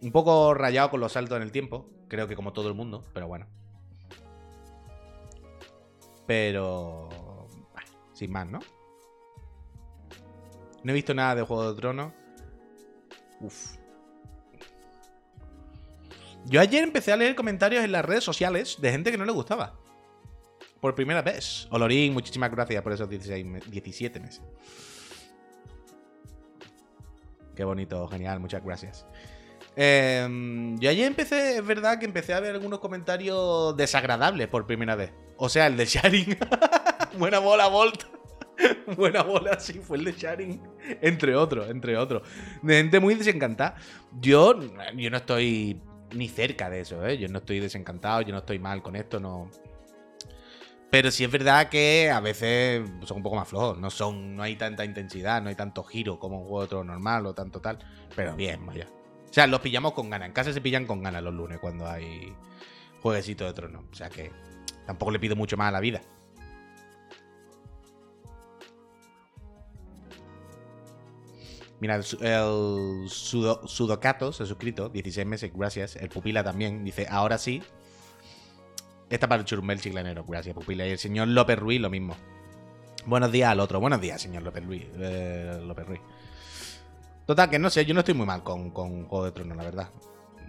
Un 0.03 0.13
poco 0.13 0.53
rayado 0.53 0.91
con 0.91 1.01
los 1.01 1.13
saltos 1.13 1.37
en 1.37 1.43
el 1.43 1.53
tiempo, 1.53 1.89
creo 2.09 2.29
que 2.29 2.37
como 2.37 2.53
todo 2.53 2.69
el 2.69 2.75
mundo, 2.75 3.03
pero 3.15 3.29
bueno. 3.29 3.47
Pero... 6.27 7.09
Sin 8.13 8.31
más, 8.31 8.47
¿no? 8.47 8.59
No 10.83 10.93
he 10.93 10.95
visto 10.95 11.15
nada 11.15 11.35
de 11.35 11.43
Juego 11.43 11.73
de 11.73 11.81
Tronos. 11.81 12.13
Uf. 13.41 13.77
Yo 16.45 16.61
ayer 16.61 16.85
empecé 16.85 17.13
a 17.13 17.17
leer 17.17 17.35
comentarios 17.35 17.85
en 17.85 17.91
las 17.93 18.05
redes 18.05 18.23
sociales 18.23 18.77
de 18.81 18.91
gente 18.93 19.11
que 19.11 19.19
no 19.19 19.25
le 19.25 19.33
gustaba. 19.33 19.75
Por 20.81 20.95
primera 20.95 21.23
vez. 21.23 21.67
Olorín, 21.71 22.13
muchísimas 22.13 22.51
gracias 22.51 22.83
por 22.83 22.93
esos 22.93 23.09
16 23.09 23.45
me- 23.45 23.61
17 23.61 24.21
meses. 24.21 24.43
Qué 27.57 27.65
bonito, 27.65 28.07
genial, 28.09 28.39
muchas 28.39 28.63
gracias. 28.63 29.07
Eh, 29.75 30.27
yo 30.79 30.89
ayer 30.91 31.07
empecé, 31.07 31.57
es 31.59 31.67
verdad 31.67 31.99
que 31.99 32.05
empecé 32.07 32.33
a 32.35 32.41
ver 32.41 32.55
algunos 32.55 32.79
comentarios 32.79 33.77
desagradables 33.77 34.47
por 34.49 34.67
primera 34.67 34.95
vez. 34.95 35.13
O 35.39 35.49
sea, 35.49 35.67
el 35.67 35.77
de 35.77 35.87
Sharing. 35.87 36.39
Buena 37.19 37.39
bola, 37.41 37.67
Volt. 37.69 38.05
Buena 38.97 39.23
bola, 39.23 39.59
sí, 39.61 39.81
fue 39.81 39.99
el 39.99 40.05
de 40.05 40.13
Sharing. 40.13 40.61
Entre 41.01 41.35
otros, 41.35 41.69
entre 41.71 41.97
otros. 41.97 42.23
De 42.63 42.77
gente 42.77 43.01
muy 43.01 43.15
desencantada. 43.15 43.77
Yo, 44.21 44.59
yo 44.95 45.11
no 45.11 45.17
estoy 45.17 45.81
ni 46.13 46.29
cerca 46.29 46.71
de 46.71 46.81
eso, 46.81 47.05
¿eh? 47.07 47.19
Yo 47.19 47.29
no 47.29 47.39
estoy 47.39 47.61
desencantado, 47.61 48.23
yo 48.23 48.33
no 48.33 48.39
estoy 48.39 48.59
mal 48.59 48.83
con 48.83 48.97
esto, 48.97 49.21
no. 49.21 49.51
Pero 50.91 51.11
sí 51.11 51.25
es 51.25 51.31
verdad 51.31 51.69
que 51.69 52.11
a 52.11 52.21
veces 52.21 52.89
son 53.05 53.19
un 53.19 53.23
poco 53.23 53.37
más 53.37 53.49
flojos. 53.49 53.79
No 53.79 53.91
son, 53.91 54.37
no 54.37 54.43
hay 54.43 54.57
tanta 54.57 54.85
intensidad, 54.85 55.43
no 55.43 55.49
hay 55.49 55.57
tanto 55.57 55.83
giro 55.83 56.19
como 56.19 56.41
un 56.41 56.45
juego 56.45 56.63
de 56.63 56.69
trono 56.69 56.93
normal 56.93 57.27
o 57.27 57.35
tanto 57.35 57.61
tal. 57.61 57.79
Pero 58.15 58.37
bien, 58.37 58.65
vaya. 58.65 58.87
O 59.29 59.33
sea, 59.33 59.47
los 59.47 59.61
pillamos 59.61 59.93
con 59.93 60.09
ganas. 60.09 60.29
En 60.29 60.33
casa 60.33 60.53
se 60.53 60.61
pillan 60.61 60.87
con 60.87 61.03
ganas 61.03 61.23
los 61.23 61.35
lunes 61.35 61.59
cuando 61.59 61.87
hay 61.89 62.33
jueguecito 63.03 63.45
de 63.45 63.53
trono. 63.53 63.85
O 63.91 63.95
sea 63.95 64.09
que 64.09 64.31
tampoco 64.87 65.11
le 65.11 65.19
pido 65.19 65.37
mucho 65.37 65.57
más 65.57 65.69
a 65.69 65.73
la 65.73 65.81
vida. 65.81 66.01
Mira, 71.81 71.97
el, 71.97 72.05
el 72.21 73.09
sudo, 73.11 73.67
Sudocato 73.69 74.33
se 74.33 74.45
ha 74.45 74.47
suscrito, 74.47 74.89
16 74.89 75.27
meses, 75.27 75.53
gracias. 75.55 75.97
El 75.97 76.09
Pupila 76.09 76.43
también, 76.43 76.85
dice, 76.85 77.07
ahora 77.11 77.39
sí. 77.39 77.63
Esta 79.11 79.29
para 79.29 79.41
el 79.41 79.47
Churumbel 79.47 79.81
Chiclanero, 79.81 80.25
gracias, 80.25 80.55
Pupila. 80.55 80.87
Y 80.87 80.91
el 80.91 80.99
señor 80.99 81.29
López 81.29 81.59
Ruiz, 81.59 81.81
lo 81.81 81.91
mismo. 81.91 82.17
Buenos 83.05 83.31
días 83.31 83.51
al 83.51 83.61
otro. 83.61 83.79
Buenos 83.79 84.01
días, 84.01 84.21
señor 84.21 84.43
López 84.43 84.65
Ruiz. 84.65 84.87
eh, 84.99 85.61
López 85.65 85.87
Ruiz. 85.87 86.01
Total, 87.27 87.51
que 87.51 87.59
no 87.59 87.71
sé, 87.71 87.85
yo 87.85 87.93
no 87.93 88.01
estoy 88.01 88.15
muy 88.15 88.27
mal 88.27 88.43
con, 88.43 88.71
con 88.71 89.05
Juego 89.07 89.25
de 89.25 89.33
Tronos, 89.33 89.57
la 89.57 89.65
verdad. 89.65 89.91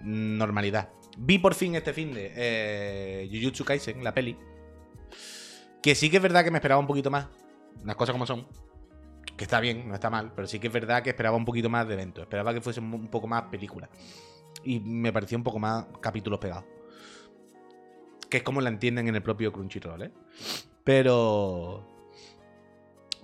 Normalidad. 0.03 0.89
Vi 1.17 1.39
por 1.39 1.55
fin 1.55 1.75
este 1.75 1.93
fin 1.93 2.13
de 2.13 2.31
eh, 2.36 3.29
Jujutsu 3.31 3.65
Kaisen, 3.65 4.03
la 4.03 4.13
peli. 4.13 4.38
Que 5.81 5.96
sí 5.96 6.10
que 6.10 6.17
es 6.17 6.24
verdad 6.24 6.43
que 6.43 6.51
me 6.51 6.57
esperaba 6.57 6.79
un 6.79 6.88
poquito 6.88 7.12
más. 7.12 7.27
Las 7.84 7.96
cosas 7.96 8.13
como 8.13 8.25
son. 8.25 8.48
Que 9.38 9.44
está 9.44 9.60
bien, 9.60 9.88
no 9.88 9.94
está 9.94 10.10
mal. 10.10 10.34
Pero 10.36 10.48
sí 10.48 10.60
que 10.60 10.67
es 10.67 10.74
verdad 10.74 11.03
que 11.03 11.12
esperaba 11.12 11.38
un 11.38 11.46
poquito 11.46 11.70
más 11.70 11.88
de 11.88 11.94
evento. 11.94 12.22
Esperaba 12.22 12.53
que 12.53 12.62
fuese 12.62 12.79
un 12.79 13.08
poco 13.08 13.27
más 13.27 13.44
película. 13.44 13.88
Y 14.63 14.79
me 14.79 15.13
pareció 15.13 15.38
un 15.38 15.44
poco 15.44 15.60
más 15.60 15.86
capítulos 16.01 16.39
pegados. 16.39 16.65
Que 18.29 18.38
es 18.38 18.44
como 18.44 18.60
la 18.60 18.70
entienden 18.70 19.08
en 19.08 19.15
el 19.15 19.22
propio 19.22 19.53
Crunchyroll, 19.53 20.01
¿eh? 20.01 20.12
Pero. 20.84 21.86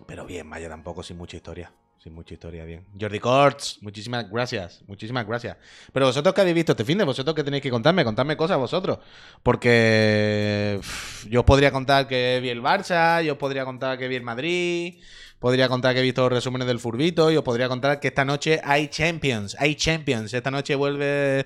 Pero 0.06 0.26
bien, 0.26 0.50
vaya, 0.50 0.70
tampoco 0.70 1.02
sin 1.02 1.18
mucha 1.18 1.36
historia. 1.36 1.74
Sin 1.98 2.14
mucha 2.14 2.34
historia, 2.34 2.66
bien. 2.66 2.86
Jordi 3.00 3.20
Corts, 3.20 3.80
muchísimas 3.82 4.30
gracias. 4.30 4.84
Muchísimas 4.88 5.26
gracias. 5.26 5.56
Pero 5.94 6.08
vosotros 6.08 6.36
que 6.36 6.42
habéis 6.42 6.56
visto 6.56 6.74
este 6.74 6.84
fin 6.84 6.98
de 6.98 7.06
vosotros 7.06 7.34
que 7.34 7.46
tenéis 7.46 7.64
que 7.64 7.72
contarme, 7.72 8.04
contadme 8.04 8.36
cosas 8.36 8.58
vosotros. 8.58 9.00
Porque 9.42 10.82
yo 11.30 11.40
os 11.40 11.46
podría 11.46 11.72
contar 11.72 12.06
que 12.06 12.40
vi 12.42 12.50
el 12.50 12.62
Barça, 12.62 13.24
yo 13.24 13.34
os 13.34 13.40
podría 13.40 13.64
contar 13.64 13.98
que 13.98 14.10
vi 14.10 14.16
el 14.18 14.24
Madrid, 14.24 15.02
podría 15.44 15.68
contar 15.68 15.94
que 15.94 16.00
he 16.00 16.04
visto 16.04 16.22
los 16.22 16.32
resúmenes 16.32 16.66
del 16.66 16.80
Furbito, 16.80 17.30
y 17.30 17.36
os 17.36 17.44
podría 17.44 17.68
contar 17.68 18.00
que 18.00 18.08
esta 18.08 18.24
noche 18.24 18.62
hay 18.64 18.88
Champions, 18.88 19.58
hay 19.60 19.76
Champions. 19.76 20.34
Esta 20.34 20.50
noche 20.50 20.74
vuelve. 20.74 21.46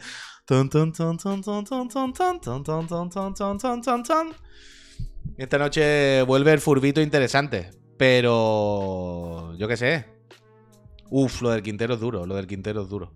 Esta 5.35 5.57
noche 5.57 6.21
vuelve 6.21 6.53
el 6.53 6.59
Furbito 6.59 7.01
interesante. 7.01 7.71
Pero. 7.97 9.55
Yo 9.57 9.67
qué 9.67 9.75
sé. 9.75 10.05
Uf, 11.09 11.41
lo 11.41 11.49
del 11.49 11.63
Quintero 11.63 11.95
es 11.95 11.99
duro, 11.99 12.27
lo 12.27 12.35
del 12.35 12.45
Quintero 12.45 12.83
es 12.83 12.89
duro. 12.89 13.13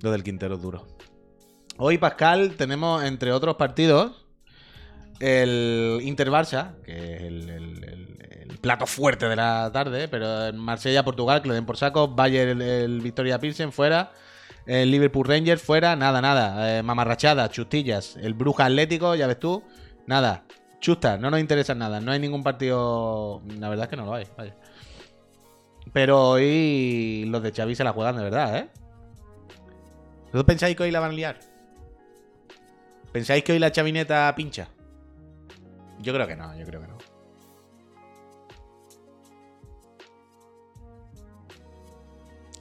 Lo 0.00 0.12
del 0.12 0.22
Quintero 0.22 0.54
es 0.54 0.62
duro. 0.62 0.86
Hoy, 1.76 1.98
Pascal, 1.98 2.54
tenemos, 2.56 3.04
entre 3.04 3.32
otros 3.32 3.56
partidos, 3.56 4.26
el 5.20 6.00
Inter 6.02 6.30
Barça, 6.30 6.80
que 6.84 7.16
es 7.16 7.22
el, 7.22 7.95
plato 8.66 8.86
fuerte 8.86 9.28
de 9.28 9.36
la 9.36 9.70
tarde, 9.72 10.08
pero 10.08 10.46
en 10.46 10.58
Marsella, 10.58 11.04
Portugal, 11.04 11.40
que 11.40 11.46
lo 11.46 11.54
den 11.54 11.64
por 11.64 11.76
saco. 11.76 12.08
Bayern, 12.08 12.60
el, 12.60 13.00
Victoria 13.00 13.38
Pilsen, 13.38 13.70
fuera. 13.70 14.10
El 14.66 14.90
Liverpool 14.90 15.24
Rangers, 15.24 15.62
fuera. 15.62 15.94
Nada, 15.94 16.20
nada. 16.20 16.78
Eh, 16.78 16.82
mamarrachada, 16.82 17.48
chustillas. 17.48 18.16
El 18.16 18.34
Bruja 18.34 18.64
Atlético, 18.64 19.14
ya 19.14 19.28
ves 19.28 19.38
tú. 19.38 19.62
Nada. 20.06 20.42
Chusta, 20.80 21.16
no 21.16 21.30
nos 21.30 21.38
interesa 21.38 21.76
nada. 21.76 22.00
No 22.00 22.10
hay 22.10 22.18
ningún 22.18 22.42
partido. 22.42 23.40
La 23.60 23.68
verdad 23.68 23.84
es 23.84 23.90
que 23.90 23.96
no 23.96 24.04
lo 24.04 24.14
hay. 24.14 24.26
Pero 25.92 26.30
hoy 26.30 27.24
los 27.28 27.44
de 27.44 27.52
Xavi 27.52 27.76
se 27.76 27.84
la 27.84 27.92
juegan 27.92 28.16
de 28.16 28.24
verdad, 28.24 28.56
¿eh? 28.56 28.68
¿Vosotros 30.24 30.44
pensáis 30.44 30.76
que 30.76 30.82
hoy 30.82 30.90
la 30.90 30.98
van 30.98 31.12
a 31.12 31.14
liar? 31.14 31.38
¿Pensáis 33.12 33.44
que 33.44 33.52
hoy 33.52 33.60
la 33.60 33.70
chavineta 33.70 34.34
pincha? 34.34 34.68
Yo 36.00 36.12
creo 36.12 36.26
que 36.26 36.34
no, 36.34 36.58
yo 36.58 36.66
creo 36.66 36.80
que 36.80 36.88
no. 36.88 37.15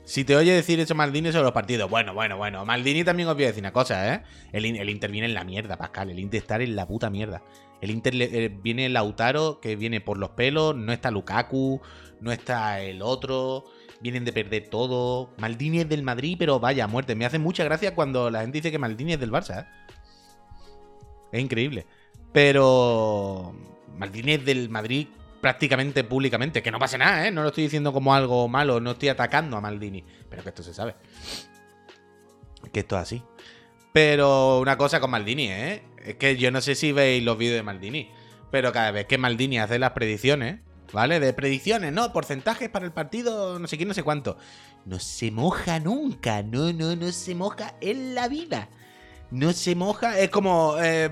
Si 0.05 0.23
te 0.23 0.35
oye 0.35 0.53
decir 0.53 0.79
eso 0.79 0.93
Maldini 0.93 1.31
sobre 1.31 1.45
los 1.45 1.51
partidos, 1.51 1.89
bueno, 1.89 2.13
bueno, 2.13 2.37
bueno. 2.37 2.63
Maldini 2.63 3.03
también 3.03 3.27
os 3.27 3.33
voy 3.33 3.45
a 3.45 3.47
decir 3.47 3.63
una 3.63 3.73
cosa, 3.73 4.13
¿eh? 4.13 4.21
El, 4.53 4.65
Inter 4.65 5.11
viene 5.11 5.25
en 5.25 5.33
la 5.33 5.43
mierda, 5.43 5.77
Pascal. 5.77 6.11
El 6.11 6.19
Inter 6.19 6.41
está 6.41 6.57
en 6.57 6.75
la 6.75 6.87
puta 6.87 7.09
mierda. 7.09 7.41
El 7.81 7.89
Inter 7.89 8.13
eh, 8.15 8.55
viene 8.61 8.87
Lautaro, 8.87 9.59
que 9.59 9.75
viene 9.75 10.01
por 10.01 10.19
los 10.19 10.29
pelos. 10.29 10.75
No 10.75 10.93
está 10.93 11.09
Lukaku, 11.09 11.81
no 12.21 12.31
está 12.31 12.81
el 12.81 13.01
otro. 13.01 13.65
Vienen 13.99 14.25
de 14.25 14.31
perder 14.31 14.69
todo. 14.69 15.31
Maldini 15.37 15.79
es 15.79 15.89
del 15.89 16.03
Madrid, 16.03 16.35
pero 16.37 16.59
vaya, 16.59 16.85
muerte. 16.85 17.15
Me 17.15 17.25
hace 17.25 17.39
mucha 17.39 17.63
gracia 17.63 17.95
cuando 17.95 18.29
la 18.29 18.41
gente 18.41 18.59
dice 18.59 18.71
que 18.71 18.77
Maldini 18.77 19.13
es 19.13 19.19
del 19.19 19.31
Barça, 19.31 19.63
¿eh? 19.63 19.67
Es 21.31 21.41
increíble. 21.41 21.87
Pero 22.31 23.55
Maldini 23.97 24.33
es 24.33 24.45
del 24.45 24.69
Madrid 24.69 25.07
prácticamente 25.45 26.03
públicamente. 26.03 26.63
Que 26.63 26.71
no 26.71 26.79
pase 26.79 26.97
nada, 26.97 27.27
¿eh? 27.27 27.31
No 27.31 27.43
lo 27.43 27.49
estoy 27.49 27.65
diciendo 27.65 27.93
como 27.93 28.15
algo 28.15 28.47
malo, 28.47 28.79
no 28.79 28.91
estoy 28.91 29.09
atacando 29.09 29.55
a 29.55 29.61
Maldini. 29.61 30.03
Pero 30.27 30.41
que 30.41 30.49
esto 30.49 30.63
se 30.63 30.73
sabe. 30.73 30.95
Que 32.73 32.79
esto 32.79 32.95
es 32.95 33.01
así. 33.03 33.23
Pero 33.93 34.59
una 34.59 34.75
cosa 34.75 34.99
con 34.99 35.11
Maldini, 35.11 35.51
¿eh? 35.51 35.83
Es 36.03 36.15
que 36.15 36.35
yo 36.35 36.49
no 36.49 36.61
sé 36.61 36.73
si 36.73 36.91
veis 36.91 37.23
los 37.23 37.37
vídeos 37.37 37.57
de 37.57 37.61
Maldini. 37.61 38.09
Pero 38.49 38.71
cada 38.71 38.89
vez 38.89 39.05
que 39.05 39.19
Maldini 39.19 39.59
hace 39.59 39.77
las 39.77 39.91
predicciones, 39.91 40.61
¿vale? 40.91 41.19
De 41.19 41.31
predicciones, 41.31 41.93
¿no? 41.93 42.11
Porcentajes 42.11 42.67
para 42.69 42.85
el 42.85 42.91
partido, 42.91 43.59
no 43.59 43.67
sé 43.67 43.77
qué, 43.77 43.85
no 43.85 43.93
sé 43.93 44.01
cuánto. 44.01 44.39
No 44.85 44.97
se 44.97 45.29
moja 45.29 45.79
nunca. 45.79 46.41
No, 46.41 46.73
no, 46.73 46.95
no 46.95 47.11
se 47.11 47.35
moja 47.35 47.75
en 47.81 48.15
la 48.15 48.27
vida. 48.29 48.67
No 49.29 49.53
se 49.53 49.75
moja. 49.75 50.17
Es 50.17 50.31
como. 50.31 50.73
Eh, 50.81 51.11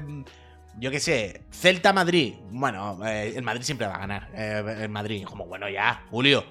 yo 0.80 0.92
qué 0.92 1.00
sé, 1.00 1.42
Celta 1.52 1.94
Madrid. 1.94 2.36
Bueno, 2.52 3.00
eh, 3.06 3.34
el 3.36 3.44
Madrid 3.44 3.64
siempre 3.64 3.88
va 3.88 3.96
a 3.96 4.00
ganar. 4.00 4.30
Eh, 4.34 4.80
el 4.82 4.90
Madrid, 4.90 5.24
como 5.24 5.46
bueno, 5.46 5.70
ya, 5.70 6.06
Julio. 6.10 6.44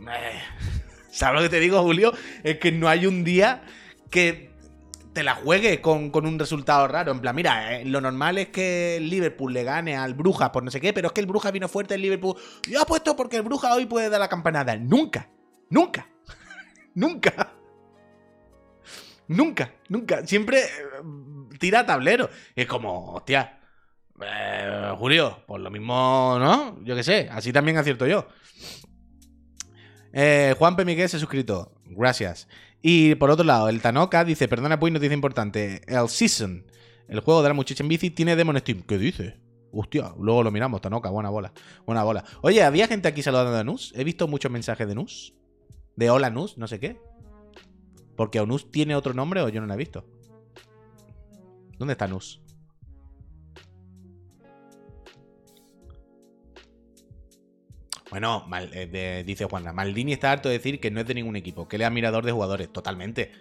Eh, 0.00 0.40
¿Sabes 1.10 1.36
lo 1.36 1.42
que 1.42 1.48
te 1.48 1.60
digo, 1.60 1.82
Julio? 1.82 2.12
Es 2.42 2.58
que 2.58 2.72
no 2.72 2.88
hay 2.88 3.06
un 3.06 3.24
día 3.24 3.62
que 4.10 4.50
te 5.12 5.22
la 5.22 5.34
juegue 5.34 5.80
con, 5.80 6.10
un 6.14 6.38
resultado 6.38 6.88
raro. 6.88 7.12
En 7.12 7.20
plan, 7.20 7.34
mira, 7.34 7.82
lo 7.84 8.00
normal 8.00 8.38
es 8.38 8.48
que 8.48 8.96
el 8.96 9.08
Liverpool 9.08 9.52
le 9.52 9.64
gane 9.64 9.96
al 9.96 10.14
Bruja 10.14 10.50
por 10.50 10.64
no 10.64 10.70
sé 10.70 10.80
qué, 10.80 10.92
pero 10.92 11.08
es 11.08 11.12
que 11.12 11.20
el 11.20 11.26
Bruja 11.26 11.50
vino 11.50 11.68
fuerte 11.68 11.94
el 11.94 12.02
Liverpool. 12.02 12.36
Yo 12.68 12.80
apuesto 12.80 13.14
porque 13.16 13.36
el 13.36 13.42
Bruja 13.42 13.74
hoy 13.74 13.86
puede 13.86 14.08
dar 14.08 14.20
la 14.20 14.28
campanada. 14.28 14.76
Nunca, 14.76 15.28
nunca, 15.70 16.08
nunca. 16.94 17.52
Nunca, 19.26 19.72
nunca. 19.88 20.26
Siempre 20.26 20.64
tira 21.58 21.86
tablero. 21.86 22.28
Y 22.54 22.62
es 22.62 22.66
como, 22.66 23.12
hostia, 23.12 23.60
eh, 24.22 24.92
Julio, 24.96 25.42
por 25.46 25.60
lo 25.60 25.70
mismo, 25.70 26.36
¿no? 26.38 26.82
Yo 26.84 26.94
qué 26.94 27.02
sé, 27.02 27.28
así 27.30 27.52
también 27.52 27.76
acierto 27.76 28.06
yo. 28.06 28.26
Eh, 30.12 30.54
Juan 30.58 30.76
P. 30.76 30.84
Miguel 30.84 31.08
se 31.08 31.16
ha 31.16 31.20
suscrito. 31.20 31.72
Gracias. 31.86 32.48
Y 32.80 33.14
por 33.16 33.30
otro 33.30 33.44
lado, 33.44 33.68
el 33.68 33.80
Tanoka 33.80 34.24
dice, 34.24 34.46
perdona, 34.46 34.78
pues 34.78 34.92
noticia 34.92 35.14
importante. 35.14 35.82
El 35.86 36.08
Season, 36.08 36.64
el 37.08 37.20
juego 37.20 37.42
de 37.42 37.48
la 37.48 37.54
muchacha 37.54 37.82
en 37.82 37.88
bici, 37.88 38.10
tiene 38.10 38.36
Demon 38.36 38.58
Steam. 38.58 38.82
¿Qué 38.82 38.98
dice? 38.98 39.40
Hostia, 39.72 40.12
luego 40.20 40.44
lo 40.44 40.52
miramos, 40.52 40.80
Tanoka, 40.80 41.10
buena 41.10 41.30
bola. 41.30 41.52
Buena 41.84 42.04
bola. 42.04 42.24
Oye, 42.42 42.62
¿había 42.62 42.86
gente 42.86 43.08
aquí 43.08 43.22
saludando 43.22 43.56
a 43.56 43.64
Nus? 43.64 43.92
He 43.96 44.04
visto 44.04 44.28
muchos 44.28 44.52
mensajes 44.52 44.86
de 44.86 44.94
Nus. 44.94 45.34
De 45.96 46.10
hola 46.10 46.30
Nus, 46.30 46.56
no 46.58 46.68
sé 46.68 46.78
qué. 46.78 47.00
Porque 48.16 48.38
Onus 48.38 48.70
tiene 48.70 48.94
otro 48.94 49.14
nombre 49.14 49.40
o 49.40 49.48
yo 49.48 49.60
no 49.60 49.66
lo 49.66 49.74
he 49.74 49.76
visto. 49.76 50.04
¿Dónde 51.78 51.92
está 51.92 52.06
Nus? 52.06 52.40
Bueno, 58.14 58.46
eh, 58.72 59.24
dice 59.26 59.44
Juana, 59.46 59.72
Maldini 59.72 60.12
está 60.12 60.30
harto 60.30 60.48
de 60.48 60.58
decir 60.58 60.78
que 60.78 60.88
no 60.92 61.00
es 61.00 61.06
de 61.06 61.14
ningún 61.14 61.34
equipo, 61.34 61.66
que 61.66 61.78
le 61.78 61.84
admirador 61.84 62.24
de 62.24 62.30
jugadores, 62.30 62.72
totalmente. 62.72 63.32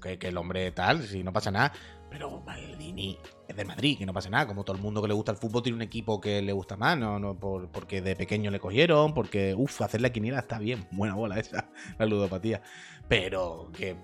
Que, 0.00 0.18
el 0.20 0.36
hombre 0.38 0.72
tal, 0.72 1.02
si 1.02 1.22
no 1.22 1.34
pasa 1.34 1.50
nada. 1.50 1.72
Pero 2.10 2.40
Maldini 2.40 3.18
es 3.46 3.54
de 3.54 3.64
Madrid, 3.66 3.98
que 3.98 4.06
no 4.06 4.14
pasa 4.14 4.30
nada. 4.30 4.46
Como 4.46 4.64
todo 4.64 4.74
el 4.74 4.82
mundo 4.82 5.02
que 5.02 5.08
le 5.08 5.12
gusta 5.14 5.32
el 5.32 5.38
fútbol 5.38 5.62
tiene 5.62 5.76
un 5.76 5.82
equipo 5.82 6.18
que 6.18 6.40
le 6.40 6.52
gusta 6.54 6.78
más, 6.78 6.96
no, 6.96 7.18
no 7.18 7.38
porque 7.38 8.00
de 8.00 8.16
pequeño 8.16 8.50
le 8.50 8.58
cogieron, 8.58 9.12
porque, 9.12 9.54
uff, 9.54 9.82
hacer 9.82 10.00
la 10.00 10.10
quiniela 10.10 10.38
está 10.38 10.58
bien. 10.58 10.88
Buena 10.92 11.14
bola 11.14 11.38
esa, 11.38 11.68
la 11.98 12.06
ludopatía. 12.06 12.62
Pero 13.08 13.70
que 13.76 13.96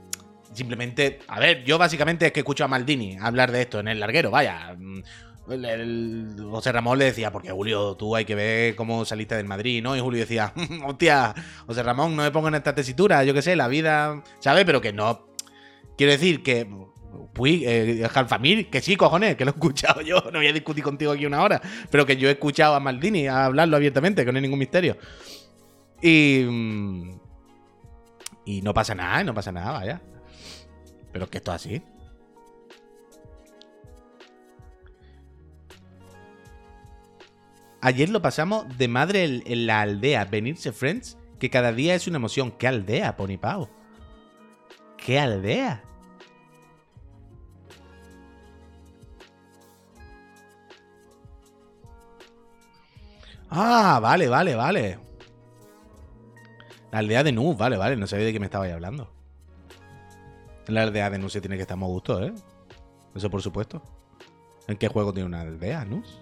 Simplemente, 0.52 1.20
a 1.28 1.38
ver, 1.40 1.64
yo 1.64 1.78
básicamente 1.78 2.26
es 2.26 2.32
que 2.32 2.40
escucho 2.40 2.64
a 2.64 2.68
Maldini 2.68 3.16
hablar 3.20 3.52
de 3.52 3.62
esto 3.62 3.80
en 3.80 3.88
el 3.88 4.00
larguero, 4.00 4.30
vaya. 4.30 4.74
Mm, 4.76 5.02
José 6.50 6.72
Ramón 6.72 6.98
le 6.98 7.06
decía, 7.06 7.32
porque 7.32 7.50
Julio, 7.50 7.96
tú 7.96 8.14
hay 8.14 8.24
que 8.24 8.34
ver 8.34 8.76
cómo 8.76 9.04
saliste 9.04 9.34
del 9.34 9.46
Madrid, 9.46 9.82
¿no? 9.82 9.96
Y 9.96 10.00
Julio 10.00 10.20
decía, 10.20 10.52
hostia, 10.84 11.34
José 11.66 11.82
Ramón, 11.82 12.16
no 12.16 12.22
me 12.22 12.30
pongo 12.30 12.48
en 12.48 12.54
esta 12.54 12.74
tesitura, 12.74 13.24
yo 13.24 13.32
qué 13.34 13.42
sé, 13.42 13.56
la 13.56 13.68
vida, 13.68 14.22
¿sabes? 14.40 14.64
Pero 14.64 14.80
que 14.80 14.92
no. 14.92 15.28
Quiero 15.96 16.12
decir 16.12 16.42
que. 16.42 16.68
Uy, 17.38 17.62
eh, 17.64 18.08
Jalfamir, 18.10 18.68
que 18.68 18.80
sí, 18.80 18.96
cojones, 18.96 19.36
que 19.36 19.44
lo 19.44 19.52
he 19.52 19.54
escuchado 19.54 20.00
yo, 20.00 20.20
no 20.32 20.38
voy 20.38 20.48
a 20.48 20.52
discutir 20.52 20.82
contigo 20.82 21.12
aquí 21.12 21.24
una 21.24 21.42
hora, 21.42 21.62
pero 21.90 22.04
que 22.04 22.16
yo 22.16 22.28
he 22.28 22.32
escuchado 22.32 22.74
a 22.74 22.80
Maldini 22.80 23.28
hablarlo 23.28 23.76
abiertamente, 23.76 24.24
que 24.24 24.32
no 24.32 24.38
hay 24.38 24.42
ningún 24.42 24.58
misterio. 24.58 24.96
Y. 26.02 26.44
Mm, 26.48 27.18
y 28.44 28.62
no 28.62 28.72
pasa 28.72 28.94
nada, 28.94 29.22
no 29.24 29.34
pasa 29.34 29.52
nada, 29.52 29.72
vaya. 29.72 30.00
Pero 31.18 31.30
que 31.30 31.38
esto 31.38 31.50
es 31.50 31.56
así. 31.56 31.82
Ayer 37.80 38.08
lo 38.08 38.22
pasamos 38.22 38.78
de 38.78 38.86
madre 38.86 39.42
en, 39.44 39.66
la 39.66 39.80
aldea, 39.80 40.26
venirse 40.26 40.70
Friends, 40.70 41.18
que 41.40 41.50
cada 41.50 41.72
día 41.72 41.96
es 41.96 42.06
una 42.06 42.18
emoción. 42.18 42.52
¿Qué 42.52 42.68
aldea, 42.68 43.16
Pony 43.16 43.36
Pau? 43.36 43.68
¿Qué 44.96 45.18
aldea? 45.18 45.82
Ah, 53.50 53.98
vale, 54.00 54.28
vale, 54.28 54.54
vale. 54.54 54.98
La 56.92 57.00
aldea 57.00 57.24
de 57.24 57.32
Nub, 57.32 57.56
vale, 57.56 57.76
vale. 57.76 57.96
No 57.96 58.06
sabía 58.06 58.26
de 58.26 58.32
qué 58.32 58.38
me 58.38 58.46
estabais 58.46 58.72
hablando 58.72 59.17
la 60.68 60.82
aldea 60.82 61.10
de 61.10 61.18
Nus 61.18 61.32
tiene 61.32 61.56
que 61.56 61.62
estar 61.62 61.76
muy 61.76 61.88
a 61.88 61.92
gusto, 61.92 62.22
¿eh? 62.22 62.32
Eso 63.14 63.30
por 63.30 63.42
supuesto. 63.42 63.82
¿En 64.66 64.76
qué 64.76 64.88
juego 64.88 65.12
tiene 65.12 65.26
una 65.26 65.40
aldea, 65.40 65.84
Nus? 65.84 66.20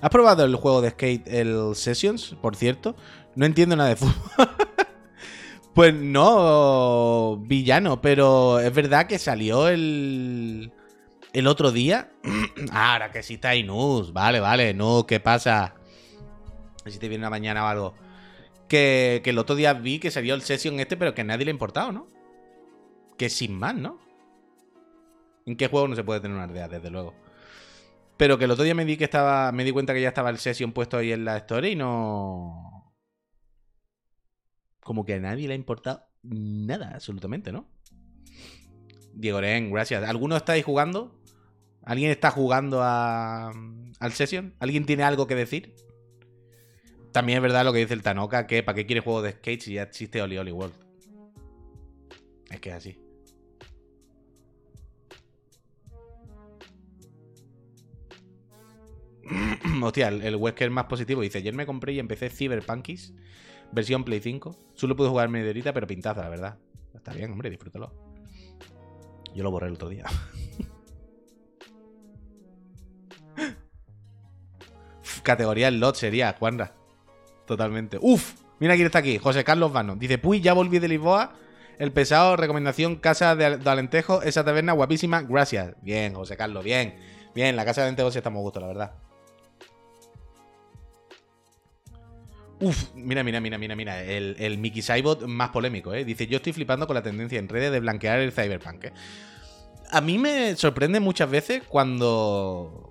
¿Has 0.00 0.10
probado 0.10 0.44
el 0.44 0.56
juego 0.56 0.80
de 0.80 0.90
skate, 0.90 1.28
el 1.28 1.74
Sessions, 1.74 2.34
por 2.40 2.56
cierto? 2.56 2.96
No 3.34 3.44
entiendo 3.44 3.76
nada 3.76 3.90
de 3.90 3.96
fútbol. 3.96 4.14
pues 5.74 5.94
no, 5.94 7.36
villano, 7.44 8.00
pero 8.00 8.60
es 8.60 8.74
verdad 8.74 9.06
que 9.06 9.18
salió 9.18 9.68
el, 9.68 10.72
el 11.32 11.46
otro 11.46 11.70
día. 11.72 12.10
Ah, 12.72 12.92
ahora 12.92 13.10
que 13.10 13.22
sí 13.22 13.34
está 13.34 13.54
Inus. 13.54 14.12
Vale, 14.12 14.38
vale, 14.38 14.74
no, 14.74 15.06
¿qué 15.06 15.18
pasa? 15.18 15.74
Si 16.86 16.98
te 16.98 17.08
viene 17.08 17.22
una 17.22 17.30
mañana 17.30 17.64
o 17.64 17.68
algo. 17.68 17.94
Que, 18.70 19.20
el 19.24 19.38
otro 19.38 19.56
día 19.56 19.72
vi 19.72 19.98
que 19.98 20.12
salió 20.12 20.32
el 20.32 20.42
Session 20.42 20.78
este, 20.78 20.96
pero 20.96 21.12
que 21.12 21.22
a 21.22 21.24
nadie 21.24 21.44
le 21.44 21.50
ha 21.50 21.52
importado, 21.52 21.90
¿no? 21.90 22.06
Que 23.18 23.28
sin 23.28 23.58
más, 23.58 23.74
¿no? 23.74 23.98
¿En 25.44 25.56
qué 25.56 25.66
juego 25.66 25.88
no 25.88 25.96
se 25.96 26.04
puede 26.04 26.20
tener 26.20 26.36
una 26.36 26.50
idea, 26.50 26.68
desde 26.68 26.88
luego? 26.88 27.12
Pero 28.16 28.38
que 28.38 28.44
el 28.44 28.50
otro 28.52 28.62
día 28.62 28.76
me 28.76 28.84
di 28.84 28.96
que 28.96 29.02
estaba. 29.02 29.50
Me 29.50 29.64
di 29.64 29.72
cuenta 29.72 29.92
que 29.92 30.00
ya 30.00 30.08
estaba 30.08 30.30
el 30.30 30.38
Session 30.38 30.70
puesto 30.70 30.98
ahí 30.98 31.10
en 31.10 31.24
la 31.24 31.36
story 31.38 31.70
y 31.70 31.74
no. 31.74 32.94
Como 34.84 35.04
que 35.04 35.14
a 35.14 35.18
nadie 35.18 35.48
le 35.48 35.54
ha 35.54 35.56
importado 35.56 36.04
nada, 36.22 36.92
absolutamente, 36.94 37.50
¿no? 37.50 37.68
Diego 39.14 39.40
Ren, 39.40 39.72
gracias. 39.72 40.08
¿Alguno 40.08 40.36
estáis 40.36 40.64
jugando? 40.64 41.20
¿Alguien 41.82 42.12
está 42.12 42.30
jugando 42.30 42.82
a, 42.84 43.50
al 43.98 44.12
Session? 44.12 44.54
¿Alguien 44.60 44.86
tiene 44.86 45.02
algo 45.02 45.26
que 45.26 45.34
decir? 45.34 45.74
También 47.12 47.38
es 47.38 47.42
verdad 47.42 47.64
lo 47.64 47.72
que 47.72 47.80
dice 47.80 47.94
el 47.94 48.02
Tanoka, 48.02 48.46
que 48.46 48.62
¿para 48.62 48.76
qué 48.76 48.86
quiere 48.86 49.00
juego 49.00 49.22
de 49.22 49.32
skate 49.32 49.62
si 49.62 49.72
ya 49.74 49.82
existe 49.82 50.22
Oli 50.22 50.38
Oli 50.38 50.52
World? 50.52 50.74
Es 52.50 52.60
que 52.60 52.70
es 52.70 52.76
así. 52.76 52.98
Hostia, 59.82 60.08
el, 60.08 60.22
el 60.22 60.36
Wesker 60.36 60.70
más 60.70 60.84
positivo 60.84 61.22
dice: 61.22 61.38
Ayer 61.38 61.54
me 61.54 61.66
compré 61.66 61.94
y 61.94 61.98
empecé 61.98 62.30
Cyberpunkies, 62.30 63.14
versión 63.72 64.04
Play 64.04 64.20
5. 64.20 64.56
Solo 64.74 64.96
pude 64.96 65.08
jugar 65.08 65.28
media 65.28 65.50
horita, 65.50 65.72
pero 65.72 65.86
pintaza, 65.86 66.22
la 66.22 66.28
verdad. 66.28 66.58
Está 66.94 67.12
bien, 67.12 67.32
hombre, 67.32 67.50
disfrútalo. 67.50 67.92
Yo 69.34 69.42
lo 69.42 69.50
borré 69.50 69.66
el 69.68 69.74
otro 69.74 69.88
día. 69.88 70.04
Categoría 75.22 75.68
el 75.68 75.80
lot 75.80 75.96
sería, 75.96 76.34
Juanra. 76.38 76.79
Totalmente. 77.50 77.98
Uf, 78.00 78.34
mira 78.60 78.76
quién 78.76 78.86
está 78.86 79.00
aquí. 79.00 79.18
José 79.18 79.42
Carlos 79.42 79.72
Vano. 79.72 79.96
Dice, 79.96 80.18
Puy, 80.18 80.40
ya 80.40 80.52
volví 80.52 80.78
de 80.78 80.86
Lisboa. 80.86 81.32
El 81.80 81.90
pesado, 81.90 82.36
recomendación, 82.36 82.94
Casa 82.94 83.34
de, 83.34 83.58
Alentejo. 83.68 84.22
Esa 84.22 84.44
taberna 84.44 84.72
guapísima. 84.72 85.22
Gracias. 85.22 85.74
Bien, 85.82 86.14
José 86.14 86.36
Carlos, 86.36 86.62
bien. 86.62 86.94
Bien, 87.34 87.56
la 87.56 87.64
Casa 87.64 87.80
de 87.80 87.88
Alentejo 87.88 88.12
sí 88.12 88.18
está 88.18 88.30
muy 88.30 88.40
gusto, 88.40 88.60
la 88.60 88.68
verdad. 88.68 88.92
Uf, 92.60 92.94
mira, 92.94 93.24
mira, 93.24 93.40
mira, 93.40 93.58
mira, 93.58 93.74
mira. 93.74 94.00
El, 94.04 94.36
el 94.38 94.56
Mickey 94.58 94.80
Cybot 94.80 95.26
más 95.26 95.48
polémico, 95.48 95.92
¿eh? 95.92 96.04
Dice, 96.04 96.28
yo 96.28 96.36
estoy 96.36 96.52
flipando 96.52 96.86
con 96.86 96.94
la 96.94 97.02
tendencia 97.02 97.40
en 97.40 97.48
redes 97.48 97.72
de 97.72 97.80
blanquear 97.80 98.20
el 98.20 98.30
Cyberpunk, 98.30 98.84
¿eh? 98.84 98.92
A 99.90 100.00
mí 100.00 100.18
me 100.18 100.54
sorprende 100.54 101.00
muchas 101.00 101.28
veces 101.28 101.64
cuando... 101.66 102.89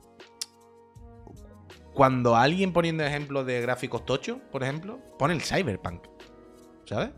Cuando 2.00 2.38
alguien 2.38 2.72
poniendo 2.72 3.04
ejemplos 3.04 3.46
de 3.46 3.60
gráficos 3.60 4.06
tochos, 4.06 4.38
por 4.54 4.64
ejemplo, 4.64 5.02
pone 5.18 5.34
el 5.34 5.42
Cyberpunk. 5.42 6.08
¿Sabes? 6.86 7.10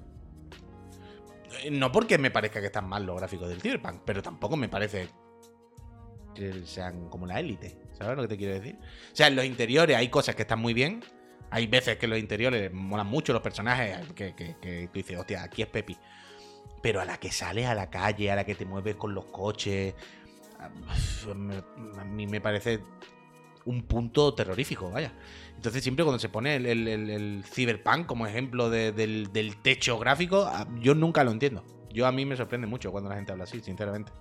No 1.69 1.91
porque 1.91 2.17
me 2.17 2.31
parezca 2.31 2.59
que 2.61 2.65
están 2.65 2.89
mal 2.89 3.05
los 3.05 3.15
gráficos 3.15 3.47
del 3.47 3.61
Cyberpunk, 3.61 4.01
pero 4.03 4.23
tampoco 4.23 4.57
me 4.57 4.69
parece 4.69 5.09
que 6.33 6.65
sean 6.65 7.09
como 7.09 7.27
la 7.27 7.39
élite. 7.39 7.77
¿Sabes 7.93 8.15
lo 8.15 8.23
que 8.23 8.29
te 8.29 8.37
quiero 8.37 8.55
decir? 8.55 8.79
O 9.13 9.15
sea, 9.15 9.27
en 9.27 9.35
los 9.35 9.45
interiores 9.45 9.95
hay 9.95 10.09
cosas 10.09 10.35
que 10.35 10.41
están 10.41 10.57
muy 10.57 10.73
bien, 10.73 11.03
hay 11.51 11.67
veces 11.67 11.97
que 11.97 12.07
los 12.07 12.17
interiores 12.17 12.73
molan 12.73 13.05
mucho 13.05 13.33
los 13.33 13.43
personajes, 13.43 14.11
que, 14.15 14.33
que, 14.33 14.55
que 14.59 14.87
tú 14.87 14.93
dices, 14.93 15.15
hostia, 15.15 15.43
aquí 15.43 15.61
es 15.61 15.67
Pepi. 15.67 15.95
Pero 16.81 17.01
a 17.01 17.05
la 17.05 17.19
que 17.19 17.31
sales 17.31 17.67
a 17.67 17.75
la 17.75 17.91
calle, 17.91 18.31
a 18.31 18.35
la 18.35 18.45
que 18.45 18.55
te 18.55 18.65
mueves 18.65 18.95
con 18.95 19.13
los 19.13 19.25
coches, 19.25 19.93
a 20.57 22.03
mí 22.03 22.25
me 22.25 22.41
parece 22.41 22.79
un 23.65 23.83
punto 23.83 24.33
terrorífico, 24.33 24.89
vaya. 24.89 25.13
Entonces 25.55 25.83
siempre 25.83 26.03
cuando 26.03 26.19
se 26.19 26.29
pone 26.29 26.55
el, 26.55 26.65
el, 26.65 26.87
el, 26.87 27.43
Cyberpunk 27.45 28.05
como 28.07 28.25
ejemplo 28.25 28.69
de, 28.69 28.91
del, 28.91 29.31
del, 29.31 29.57
techo 29.57 29.99
gráfico, 29.99 30.51
yo 30.79 30.95
nunca 30.95 31.23
lo 31.23 31.31
entiendo. 31.31 31.63
Yo 31.93 32.07
a 32.07 32.11
mí 32.11 32.25
me 32.25 32.35
sorprende 32.35 32.67
mucho 32.67 32.91
cuando 32.91 33.09
la 33.09 33.15
gente 33.17 33.31
habla 33.31 33.43
así, 33.43 33.61
sinceramente. 33.61 34.11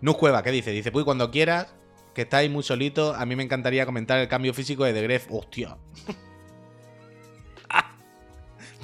Nus 0.00 0.16
Cueva, 0.16 0.42
¿qué 0.42 0.50
dice? 0.50 0.70
Dice, 0.72 0.92
pues 0.92 1.04
cuando 1.04 1.30
quieras, 1.30 1.74
que 2.14 2.22
estáis 2.22 2.50
muy 2.50 2.62
solitos, 2.62 3.16
a 3.16 3.24
mí 3.26 3.36
me 3.36 3.42
encantaría 3.42 3.86
comentar 3.86 4.18
el 4.18 4.28
cambio 4.28 4.52
físico 4.52 4.84
de 4.84 4.92
The 4.92 5.02
Gref. 5.02 5.28
Hostia. 5.30 5.76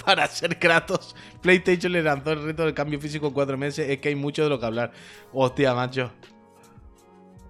Para 0.05 0.27
ser 0.27 0.59
Kratos, 0.59 1.15
PlayStation 1.41 1.93
le 1.93 2.03
lanzó 2.03 2.33
el 2.33 2.43
reto 2.43 2.65
del 2.65 2.75
cambio 2.75 2.99
físico 3.01 3.29
en 3.29 3.33
cuatro 3.33 3.57
meses. 3.57 3.89
Es 3.89 3.99
que 3.99 4.09
hay 4.09 4.15
mucho 4.15 4.43
de 4.43 4.49
lo 4.49 4.59
que 4.59 4.67
hablar. 4.67 4.93
Hostia, 5.33 5.75
macho. 5.75 6.13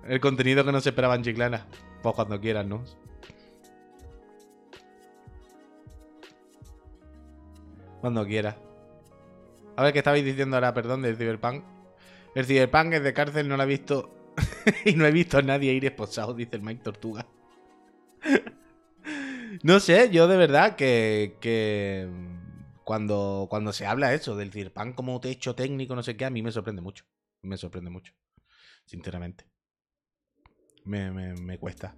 El 0.07 0.21
contenido 0.21 0.65
que 0.65 0.73
no 0.73 0.81
se 0.81 0.91
esperaba 0.91 1.15
en 1.15 1.23
Chiclana. 1.23 1.67
Pues 2.03 2.15
cuando 2.15 2.41
quieras, 2.41 2.67
¿no? 2.67 2.85
Cuando 8.01 8.27
quieras. 8.27 8.57
A 9.77 9.85
ver 9.85 9.93
qué 9.93 10.01
estabais 10.01 10.25
diciendo 10.25 10.57
ahora, 10.57 10.75
perdón, 10.75 11.03
del 11.03 11.17
Cyberpunk. 11.17 11.65
El 12.35 12.47
Cyberpunk 12.47 12.95
es 12.95 13.03
de 13.03 13.15
cárcel, 13.15 13.49
no 13.49 13.57
lo 13.57 13.63
he 13.63 13.67
visto 13.67 14.33
y 14.85 14.95
no 14.95 15.07
he 15.07 15.13
visto 15.13 15.39
a 15.39 15.43
nadie 15.43 15.73
ir 15.73 15.85
esposado, 15.85 16.35
dice 16.35 16.57
el 16.57 16.63
Mike 16.63 16.83
Tortuga. 16.83 17.27
no 19.63 19.81
sé, 19.81 20.11
yo 20.11 20.27
de 20.27 20.37
verdad 20.37 20.77
que, 20.77 21.37
que 21.41 22.09
cuando, 22.85 23.47
cuando 23.49 23.73
se 23.73 23.87
habla 23.87 24.15
eso 24.15 24.37
del 24.37 24.51
Cyberpunk 24.51 24.95
como 24.95 25.21
techo 25.21 25.55
técnico, 25.55 25.95
no 25.95 26.03
sé 26.03 26.17
qué, 26.17 26.25
a 26.25 26.31
mí 26.31 26.43
me 26.43 26.53
sorprende 26.53 26.83
mucho. 26.83 27.05
Me 27.43 27.57
sorprende 27.57 27.91
mucho. 27.91 28.15
Sinceramente. 28.85 29.52
Me, 30.85 31.11
me, 31.11 31.59
cuesta. 31.59 31.95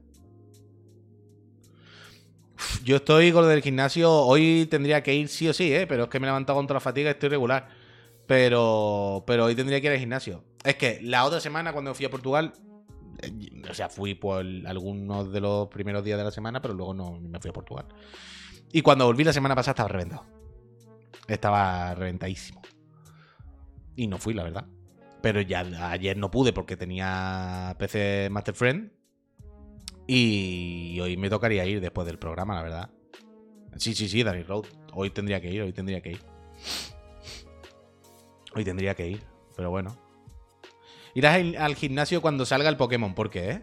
Yo 2.85 2.97
estoy 2.97 3.33
con 3.33 3.43
lo 3.43 3.49
del 3.49 3.63
gimnasio. 3.63 4.13
Hoy 4.13 4.67
tendría 4.71 5.03
que 5.03 5.15
ir 5.15 5.29
sí 5.29 5.49
o 5.49 5.53
sí, 5.53 5.73
¿eh? 5.73 5.87
pero 5.87 6.05
es 6.05 6.09
que 6.11 6.21
me 6.21 6.27
he 6.27 6.29
levantado 6.29 6.59
contra 6.59 6.75
la 6.75 6.81
fatiga 6.81 7.09
y 7.09 7.13
estoy 7.13 7.31
regular. 7.31 7.69
Pero, 8.27 9.25
pero 9.27 9.47
hoy 9.47 9.55
tendría 9.55 9.81
que 9.81 9.87
ir 9.87 9.93
al 9.93 9.99
gimnasio. 9.99 10.45
Es 10.65 10.77
que 10.77 11.01
la 11.03 11.25
otra 11.25 11.41
semana, 11.41 11.73
cuando 11.73 11.95
fui 11.95 12.07
a 12.07 12.11
Portugal, 12.11 12.53
eh, 13.23 13.63
o 13.69 13.75
sea, 13.75 13.89
fui 13.89 14.15
por 14.15 14.45
algunos 14.67 15.33
de 15.33 15.41
los 15.41 15.69
primeros 15.69 16.05
días 16.05 16.19
de 16.19 16.25
la 16.25 16.31
semana, 16.31 16.61
pero 16.61 16.75
luego 16.75 16.95
no 16.95 17.19
me 17.21 17.39
fui 17.41 17.51
a 17.51 17.53
Portugal. 17.53 17.87
Y 18.73 18.83
cuando 18.83 19.07
volví 19.07 19.25
la 19.25 19.33
semana 19.33 19.55
pasada 19.55 19.73
estaba 19.73 19.89
reventado. 19.89 20.25
Estaba 21.29 21.95
reventadísimo. 21.95 22.61
Y 23.97 24.09
no 24.09 24.19
fui, 24.19 24.35
la 24.35 24.43
verdad. 24.43 24.67
Pero 25.25 25.41
ya 25.41 25.61
ayer 25.91 26.19
no 26.19 26.31
pude 26.31 26.53
porque 26.53 26.77
tenía 26.77 27.75
PC 27.79 28.29
Master 28.31 28.55
Friend. 28.55 28.93
Y 30.07 31.01
hoy 31.01 31.17
me 31.17 31.31
tocaría 31.31 31.65
ir 31.65 31.81
después 31.81 32.07
del 32.07 32.19
programa, 32.19 32.55
la 32.55 32.63
verdad. 32.63 32.91
Sí, 33.79 33.95
sí, 33.95 34.07
sí, 34.07 34.23
Danny 34.23 34.43
Road. 34.43 34.67
Hoy 34.93 35.09
tendría 35.09 35.41
que 35.41 35.51
ir, 35.51 35.63
hoy 35.63 35.73
tendría 35.73 36.03
que 36.03 36.11
ir. 36.11 36.21
Hoy 38.55 38.65
tendría 38.67 38.95
que 38.95 39.09
ir, 39.09 39.23
pero 39.57 39.71
bueno. 39.71 39.97
Irás 41.15 41.41
al 41.57 41.75
gimnasio 41.75 42.21
cuando 42.21 42.45
salga 42.45 42.69
el 42.69 42.77
Pokémon. 42.77 43.15
¿Por 43.15 43.31
qué? 43.31 43.51
Eh? 43.51 43.63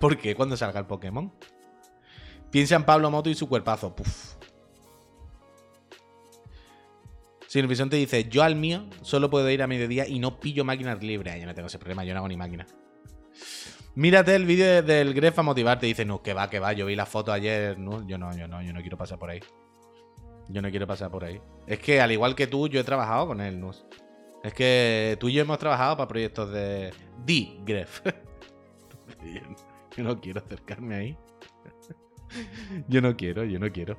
¿Por 0.00 0.18
qué 0.18 0.34
cuando 0.34 0.56
salga 0.56 0.80
el 0.80 0.86
Pokémon? 0.86 1.32
Piensa 2.50 2.74
en 2.74 2.82
Pablo 2.82 3.08
Moto 3.08 3.30
y 3.30 3.36
su 3.36 3.48
cuerpazo. 3.48 3.94
Puf. 3.94 4.34
Sin 7.52 7.68
visión 7.68 7.90
te 7.90 7.96
dice, 7.96 8.30
yo 8.30 8.42
al 8.42 8.56
mío 8.56 8.86
solo 9.02 9.28
puedo 9.28 9.50
ir 9.50 9.62
a 9.62 9.66
mediodía 9.66 10.08
y 10.08 10.18
no 10.18 10.40
pillo 10.40 10.64
máquinas 10.64 11.02
libres. 11.02 11.38
Yo 11.38 11.44
no 11.44 11.54
tengo 11.54 11.66
ese 11.66 11.78
problema, 11.78 12.02
yo 12.02 12.14
no 12.14 12.20
hago 12.20 12.28
ni 12.28 12.36
máquina. 12.38 12.66
Mírate 13.94 14.34
el 14.34 14.46
vídeo 14.46 14.82
del 14.82 15.12
Gref 15.12 15.38
a 15.38 15.42
motivarte. 15.42 15.84
Dice, 15.84 16.06
no, 16.06 16.22
que 16.22 16.32
va, 16.32 16.48
que 16.48 16.60
va. 16.60 16.72
Yo 16.72 16.86
vi 16.86 16.96
la 16.96 17.04
foto 17.04 17.30
ayer. 17.30 17.78
No, 17.78 18.08
yo 18.08 18.16
no, 18.16 18.34
yo 18.34 18.48
no, 18.48 18.62
yo 18.62 18.72
no 18.72 18.80
quiero 18.80 18.96
pasar 18.96 19.18
por 19.18 19.28
ahí. 19.28 19.40
Yo 20.48 20.62
no 20.62 20.70
quiero 20.70 20.86
pasar 20.86 21.10
por 21.10 21.26
ahí. 21.26 21.42
Es 21.66 21.78
que 21.78 22.00
al 22.00 22.10
igual 22.10 22.34
que 22.34 22.46
tú, 22.46 22.68
yo 22.68 22.80
he 22.80 22.84
trabajado 22.84 23.26
con 23.26 23.42
él, 23.42 23.60
Nus. 23.60 23.84
Es 24.42 24.54
que 24.54 25.18
tú 25.20 25.28
y 25.28 25.34
yo 25.34 25.42
hemos 25.42 25.58
trabajado 25.58 25.98
para 25.98 26.08
proyectos 26.08 26.50
de 26.54 26.94
D 27.26 27.58
Gref. 27.66 28.00
yo 29.94 30.04
no 30.04 30.18
quiero 30.22 30.40
acercarme 30.40 30.94
ahí. 30.94 31.18
yo 32.88 33.02
no 33.02 33.14
quiero, 33.14 33.44
yo 33.44 33.58
no 33.58 33.70
quiero. 33.70 33.98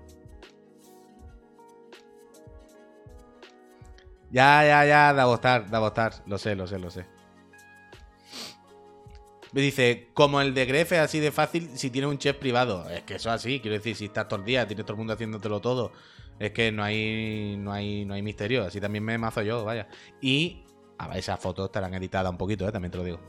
Ya, 4.34 4.66
ya, 4.66 4.84
ya, 4.84 5.14
da 5.14 5.26
gustar, 5.26 5.70
da 5.70 5.78
gustar. 5.78 6.24
Lo 6.26 6.40
sé, 6.40 6.56
lo 6.56 6.66
sé, 6.66 6.80
lo 6.80 6.90
sé. 6.90 7.06
Me 9.52 9.62
dice, 9.62 10.10
como 10.16 10.42
el 10.42 10.56
de 10.56 10.66
Gref 10.66 10.92
es 10.94 11.00
así 11.00 11.20
de 11.20 11.32
fácil 11.32 11.70
si 11.76 11.92
tiene 11.92 12.08
un 12.08 12.18
chef 12.18 12.38
privado. 12.38 12.90
Es 12.90 13.04
que 13.04 13.16
eso 13.16 13.30
es 13.30 13.36
así, 13.36 13.60
quiero 13.60 13.76
decir, 13.78 13.96
si 13.96 14.06
estás 14.06 14.28
todo 14.28 14.40
el 14.40 14.46
día, 14.46 14.66
tienes 14.66 14.86
todo 14.86 14.94
el 14.94 14.98
mundo 14.98 15.14
haciéndotelo 15.14 15.62
todo. 15.62 15.92
Es 16.40 16.52
que 16.52 16.72
no 16.72 16.84
hay, 16.84 17.58
no 17.60 17.72
hay, 17.72 18.06
no 18.06 18.16
hay 18.16 18.24
misterio. 18.24 18.64
Así 18.64 18.82
también 18.82 19.04
me 19.04 19.16
mazo 19.20 19.44
yo, 19.44 19.64
vaya. 19.64 19.88
Y 20.20 20.64
a 20.98 21.08
ver, 21.08 21.18
esas 21.18 21.40
fotos 21.40 21.66
estarán 21.66 21.94
editadas 21.94 22.32
un 22.32 22.38
poquito, 22.40 22.68
¿eh? 22.68 22.72
también 22.72 22.92
te 22.92 22.98
lo 22.98 23.04
digo. 23.04 23.20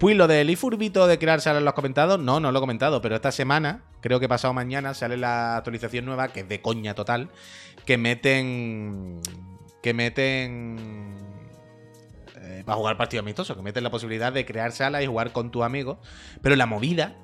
Pues 0.00 0.16
lo 0.16 0.26
del 0.26 0.50
iFurbito 0.50 1.06
de 1.06 1.20
crear 1.20 1.40
salas 1.40 1.62
lo 1.62 1.68
has 1.68 1.74
comentado. 1.74 2.18
No, 2.18 2.40
no 2.40 2.50
lo 2.50 2.58
he 2.58 2.60
comentado, 2.60 3.00
pero 3.00 3.14
esta 3.14 3.30
semana, 3.30 3.84
creo 4.00 4.18
que 4.18 4.28
pasado 4.28 4.52
mañana, 4.52 4.94
sale 4.94 5.16
la 5.16 5.58
actualización 5.58 6.06
nueva, 6.06 6.28
que 6.28 6.40
es 6.40 6.48
de 6.48 6.60
coña 6.60 6.96
total, 6.96 7.30
que 7.86 7.98
meten. 7.98 9.20
Que 9.88 9.94
meten. 9.94 11.16
Eh, 12.36 12.62
para 12.66 12.76
jugar 12.76 12.98
partido 12.98 13.22
amistoso, 13.22 13.56
que 13.56 13.62
meten 13.62 13.82
la 13.82 13.90
posibilidad 13.90 14.30
de 14.30 14.44
crear 14.44 14.70
salas 14.72 15.02
y 15.02 15.06
jugar 15.06 15.32
con 15.32 15.50
tus 15.50 15.62
amigos. 15.62 15.96
Pero 16.42 16.56
la 16.56 16.66
movida 16.66 17.16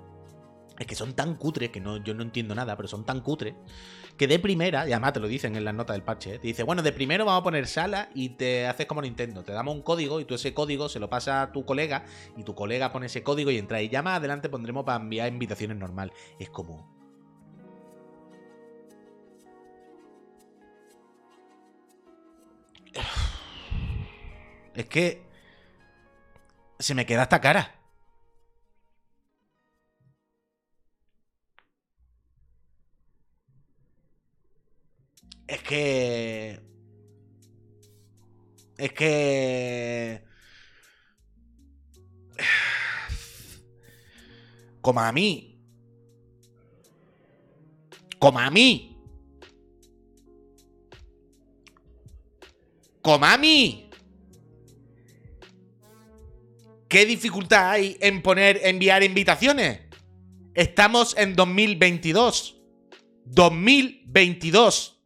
es 0.78 0.86
que 0.86 0.94
son 0.94 1.12
tan 1.12 1.34
cutres, 1.34 1.68
que 1.68 1.80
no, 1.80 1.98
yo 2.02 2.14
no 2.14 2.22
entiendo 2.22 2.54
nada, 2.54 2.74
pero 2.74 2.88
son 2.88 3.04
tan 3.04 3.20
cutres, 3.20 3.52
que 4.16 4.26
de 4.26 4.38
primera, 4.38 4.88
y 4.88 4.92
además 4.92 5.12
te 5.12 5.20
lo 5.20 5.28
dicen 5.28 5.56
en 5.56 5.64
las 5.66 5.74
notas 5.74 5.94
del 5.94 6.04
parche, 6.04 6.36
¿eh? 6.36 6.38
te 6.38 6.46
dice, 6.46 6.62
bueno, 6.62 6.80
de 6.80 6.92
primero 6.92 7.26
vamos 7.26 7.42
a 7.42 7.44
poner 7.44 7.66
sala 7.66 8.08
y 8.14 8.30
te 8.30 8.66
haces 8.66 8.86
como 8.86 9.02
Nintendo, 9.02 9.42
te 9.42 9.52
damos 9.52 9.74
un 9.74 9.82
código 9.82 10.20
y 10.20 10.24
tú 10.24 10.36
ese 10.36 10.54
código 10.54 10.88
se 10.88 11.00
lo 11.00 11.10
pasa 11.10 11.42
a 11.42 11.52
tu 11.52 11.66
colega 11.66 12.06
y 12.34 12.44
tu 12.44 12.54
colega 12.54 12.92
pone 12.92 13.06
ese 13.06 13.22
código 13.22 13.50
y 13.50 13.58
entra 13.58 13.82
y 13.82 13.90
ya 13.90 14.00
más 14.00 14.16
adelante 14.16 14.48
pondremos 14.48 14.86
para 14.86 15.02
enviar 15.02 15.28
invitaciones 15.28 15.76
normal. 15.76 16.14
Es 16.38 16.48
como... 16.48 16.93
Es 24.74 24.86
que... 24.86 25.22
Se 26.78 26.94
me 26.94 27.06
queda 27.06 27.22
esta 27.22 27.40
cara. 27.40 27.74
Es 35.46 35.62
que. 35.62 36.60
Es 38.78 38.92
que. 38.92 40.24
Como 44.80 45.00
a 45.00 45.12
mí. 45.12 45.60
Como 48.18 48.38
a 48.38 48.50
mí. 48.50 48.98
Como 53.02 53.24
a 53.24 53.38
mí. 53.38 53.83
¿Qué 56.94 57.06
dificultad 57.06 57.72
hay 57.72 57.96
en 58.00 58.22
poner 58.22 58.60
enviar 58.62 59.02
invitaciones? 59.02 59.80
Estamos 60.54 61.16
en 61.18 61.34
2022. 61.34 62.62
2022 63.24 65.02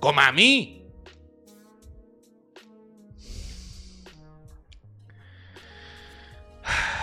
como 0.00 0.18
a 0.18 0.32
mí. 0.32 0.84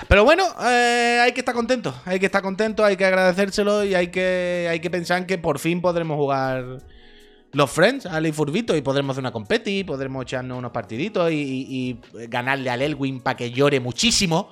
Pero 0.09 0.25
bueno, 0.25 0.43
eh, 0.61 1.21
hay 1.23 1.31
que 1.31 1.39
estar 1.39 1.55
contento. 1.55 1.95
Hay 2.03 2.19
que 2.19 2.25
estar 2.25 2.41
contento, 2.41 2.83
hay 2.83 2.97
que 2.97 3.05
agradecérselo 3.05 3.85
y 3.85 3.95
hay 3.95 4.11
que, 4.11 4.67
hay 4.69 4.81
que 4.81 4.89
pensar 4.89 5.25
que 5.25 5.37
por 5.37 5.59
fin 5.59 5.81
podremos 5.81 6.17
jugar 6.17 6.83
los 7.55 7.71
Friends 7.71 8.05
al 8.05 8.31
Furbito 8.33 8.75
y 8.75 8.81
podremos 8.81 9.13
hacer 9.13 9.21
una 9.21 9.31
competi, 9.31 9.85
podremos 9.85 10.23
echarnos 10.23 10.57
unos 10.57 10.71
partiditos 10.71 11.31
y, 11.31 11.97
ganarle 12.27 12.69
al 12.69 12.81
Elwin 12.81 13.21
para 13.21 13.37
que 13.37 13.49
llore 13.49 13.79
muchísimo, 13.79 14.51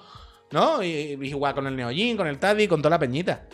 ¿no? 0.51 0.81
Y, 0.81 1.29
jugar 1.29 1.53
con 1.53 1.67
el 1.67 1.75
Neojin, 1.75 2.15
con 2.15 2.27
el 2.27 2.39
Taddy, 2.39 2.67
con 2.69 2.81
toda 2.81 2.91
la 2.91 2.99
peñita. 2.99 3.47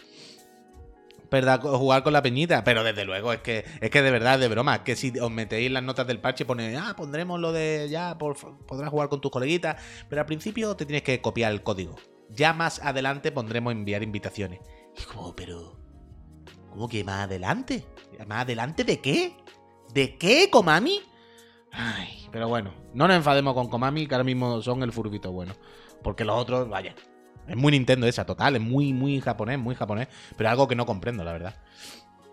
¿verdad? 1.32 1.62
Jugar 1.62 2.04
con 2.04 2.14
la 2.14 2.22
peñita. 2.22 2.64
Pero 2.64 2.84
desde 2.84 3.06
luego, 3.06 3.34
es 3.34 3.40
que, 3.40 3.66
es 3.82 3.90
que 3.90 4.02
de 4.04 4.12
verdad, 4.12 4.38
de 4.38 4.48
broma, 4.48 4.84
que 4.84 4.96
si 4.96 5.14
os 5.20 5.32
metéis 5.32 5.72
las 5.72 5.84
notas 5.84 6.06
del 6.06 6.20
parche, 6.20 6.46
pone, 6.46 6.78
ah, 6.78 6.94
pondremos 6.96 7.40
lo 7.40 7.52
de 7.52 7.88
ya, 7.90 8.18
podrás 8.20 8.90
jugar 8.90 9.10
con 9.10 9.20
tus 9.20 9.32
coleguitas. 9.32 9.82
Pero 10.10 10.22
al 10.22 10.26
principio 10.28 10.76
te 10.76 10.86
tienes 10.86 11.02
que 11.02 11.22
copiar 11.22 11.52
el 11.52 11.64
código. 11.64 11.96
Ya 12.30 12.54
más 12.54 12.80
adelante 12.84 13.32
pondremos 13.32 13.74
enviar 13.74 14.04
invitaciones. 14.04 14.60
Y 14.96 15.04
como, 15.04 15.36
pero. 15.36 15.79
¿Cómo 16.70 16.88
que 16.88 17.04
más 17.04 17.26
adelante? 17.26 17.86
¿Más 18.28 18.42
adelante 18.42 18.84
de 18.84 19.00
qué? 19.00 19.36
¿De 19.94 20.18
qué, 20.18 20.50
Komami? 20.50 21.02
Ay, 21.72 22.28
pero 22.32 22.48
bueno, 22.48 22.74
no 22.94 23.08
nos 23.08 23.18
enfademos 23.18 23.54
con 23.54 23.70
Komami, 23.70 24.08
que 24.08 24.16
ahora 24.16 24.24
mismo 24.24 24.62
son 24.62 24.84
el 24.84 24.92
furbito 24.92 25.32
bueno. 25.32 25.54
Porque 26.04 26.24
los 26.24 26.38
otros, 26.38 26.70
vaya, 26.70 26.96
es 27.48 27.56
muy 27.56 27.72
Nintendo 27.72 28.08
esa, 28.08 28.26
total, 28.26 28.56
es 28.56 28.62
muy, 28.62 28.94
muy 28.94 29.20
japonés, 29.22 29.60
muy 29.60 29.76
japonés, 29.76 30.08
pero 30.38 30.50
algo 30.50 30.68
que 30.68 30.76
no 30.76 30.86
comprendo, 30.86 31.24
la 31.24 31.34
verdad. 31.34 31.56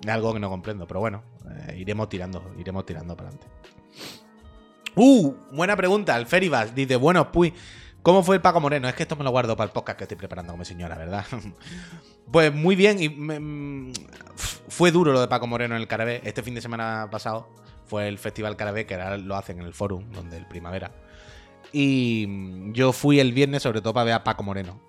Algo 0.07 0.35
que 0.35 0.41
no 0.41 0.51
comprendo, 0.51 0.87
pero 0.87 1.01
bueno, 1.01 1.23
eh, 1.69 1.77
iremos 1.79 2.09
tirando, 2.09 2.55
iremos 2.59 2.85
tirando 2.85 3.17
para 3.17 3.31
adelante. 3.31 3.49
Uh, 4.95 5.35
buena 5.53 5.77
pregunta, 5.77 6.17
el 6.17 6.27
Feribas 6.27 6.75
dice, 6.75 6.97
bueno, 6.97 7.33
pues, 7.33 7.53
¿cómo 8.07 8.23
fue 8.23 8.37
el 8.37 8.41
Paco 8.41 8.61
Moreno? 8.61 8.89
Es 8.89 8.95
que 8.95 9.03
esto 9.03 9.17
me 9.17 9.25
lo 9.25 9.33
guardo 9.33 9.57
para 9.57 9.67
el 9.67 9.73
podcast 9.73 9.99
que 9.99 10.05
estoy 10.05 10.17
preparando 10.17 10.53
como 10.53 10.65
señora, 10.65 10.97
¿verdad? 10.97 11.27
pues 12.31 12.55
muy 12.55 12.77
bien, 12.77 13.03
y 13.03 13.09
mm, 13.09 13.93
fue 14.69 14.93
duro 14.93 15.13
lo 15.13 15.21
de 15.21 15.27
Paco 15.27 15.49
Moreno 15.49 15.75
en 15.75 15.81
el 15.81 15.89
Carabé. 15.89 16.21
Este 16.23 16.45
fin 16.45 16.55
de 16.55 16.61
semana 16.61 17.09
pasado 17.11 17.49
fue 17.85 18.07
el 18.07 18.19
Festival 18.19 18.57
Carabé, 18.57 18.87
que 18.87 18.95
ahora 18.95 19.17
lo 19.17 19.35
hacen 19.35 19.59
en 19.59 19.67
el 19.67 19.75
Forum, 19.75 20.13
donde 20.13 20.37
el 20.37 20.47
Primavera. 20.47 20.93
Y 21.73 22.27
mm, 22.29 22.73
yo 22.75 22.93
fui 22.93 23.19
el 23.19 23.33
viernes 23.33 23.65
sobre 23.65 23.81
todo 23.81 23.93
para 23.93 24.05
ver 24.05 24.15
a 24.15 24.23
Paco 24.23 24.45
Moreno. 24.45 24.81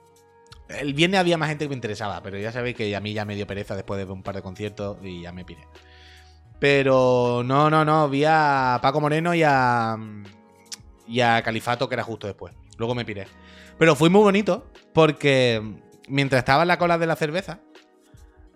El 0.69 0.93
viernes 0.93 1.19
había 1.19 1.39
más 1.39 1.49
gente 1.49 1.65
que 1.65 1.69
me 1.69 1.75
interesaba, 1.75 2.21
pero 2.21 2.38
ya 2.38 2.51
sabéis 2.51 2.75
que 2.75 2.95
a 2.95 2.99
mí 2.99 3.13
ya 3.13 3.25
me 3.25 3.34
dio 3.34 3.47
pereza 3.47 3.75
después 3.75 3.97
de 3.97 4.13
un 4.13 4.21
par 4.21 4.36
de 4.36 4.43
conciertos 4.43 4.97
y 5.01 5.23
ya 5.23 5.32
me 5.32 5.43
piré. 5.43 5.67
Pero 6.60 7.41
no, 7.43 7.71
no, 7.71 7.84
no, 7.84 8.10
vi 8.10 8.25
a 8.27 8.77
Paco 8.80 9.01
Moreno 9.01 9.34
y 9.34 9.41
a, 9.41 9.97
y 11.08 11.19
a 11.19 11.41
Califato, 11.41 11.89
que 11.89 11.95
era 11.95 12.03
justo 12.03 12.27
después. 12.27 12.53
Luego 12.77 12.95
me 12.95 13.05
piré. 13.05 13.27
Pero 13.77 13.95
fue 13.95 14.09
muy 14.09 14.21
bonito 14.21 14.71
porque 14.93 15.61
mientras 16.07 16.39
estaba 16.39 16.63
en 16.63 16.67
la 16.69 16.77
cola 16.77 16.97
de 16.97 17.07
la 17.07 17.15
cerveza, 17.15 17.59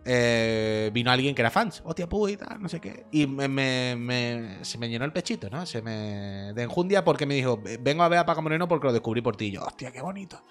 eh, 0.03 0.89
vino 0.93 1.12
alguien 1.12 1.36
que 1.36 1.41
era 1.41 1.51
fans. 1.51 1.81
Hostia, 1.86 2.07
y 2.29 2.38
tal, 2.38 2.62
no 2.62 2.69
sé 2.69 2.79
qué. 2.79 3.05
Y 3.12 3.27
me, 3.27 4.57
se 4.62 4.77
me 4.77 4.89
llenó 4.89 5.05
el 5.05 5.13
pechito, 5.13 5.49
¿no? 5.49 5.65
Se 5.65 5.81
me. 5.81 6.53
de 6.53 6.63
enjundia 6.63 7.03
porque 7.03 7.25
me 7.25 7.36
dijo: 7.36 7.62
Vengo 7.79 8.03
a 8.03 8.10
ver 8.10 8.19
a 8.19 8.25
Paco 8.25 8.41
Moreno 8.41 8.67
porque 8.67 8.88
lo 8.88 8.93
descubrí 8.93 9.21
por 9.21 9.36
ti. 9.36 9.51
Yo, 9.51 9.63
hostia, 9.63 9.91
qué 9.91 10.01
bonito. 10.01 10.43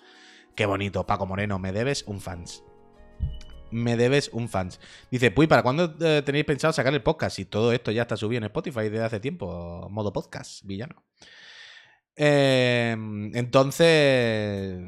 Qué 0.55 0.67
bonito, 0.67 1.07
Paco 1.07 1.27
Moreno, 1.27 1.59
me 1.59 1.73
debes 1.73 2.05
un 2.07 2.21
fans. 2.21 2.63
Me 3.71 3.97
debes 3.97 4.31
un 4.33 4.49
fans. 4.49 4.81
Dice, 5.11 5.31
Puy, 5.31 5.47
¿para 5.47 5.63
cuándo 5.63 5.95
eh, 6.01 6.23
tenéis 6.25 6.45
pensado 6.45 6.73
sacar 6.73 6.93
el 6.93 7.03
podcast? 7.03 7.37
Si 7.37 7.45
todo 7.45 7.73
esto 7.73 7.93
ya 7.93 8.03
está 8.03 8.17
subido 8.17 8.39
en 8.39 8.45
Spotify 8.45 8.89
desde 8.89 9.05
hace 9.05 9.21
tiempo, 9.21 9.89
modo 9.91 10.13
podcast, 10.13 10.65
villano. 10.65 11.05
Em, 12.23 13.35
entonces, 13.35 14.79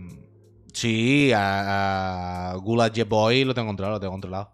sí, 0.75 1.33
a, 1.35 2.55
Gula 2.61 2.93
Boy 3.09 3.45
lo 3.45 3.55
tengo 3.55 3.69
controlado, 3.69 3.97
lo 3.97 4.01
tengo 4.01 4.13
controlado. 4.13 4.53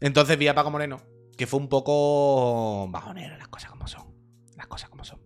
Entonces 0.00 0.36
vi 0.36 0.46
a 0.48 0.54
Paco 0.54 0.70
Moreno, 0.70 1.00
que 1.38 1.46
fue 1.46 1.58
un 1.58 1.70
poco 1.70 2.88
bajonero, 2.90 3.38
las 3.38 3.48
cosas 3.48 3.70
como 3.70 3.88
son. 3.88 4.14
Las 4.54 4.66
cosas 4.66 4.90
como 4.90 5.02
son 5.02 5.20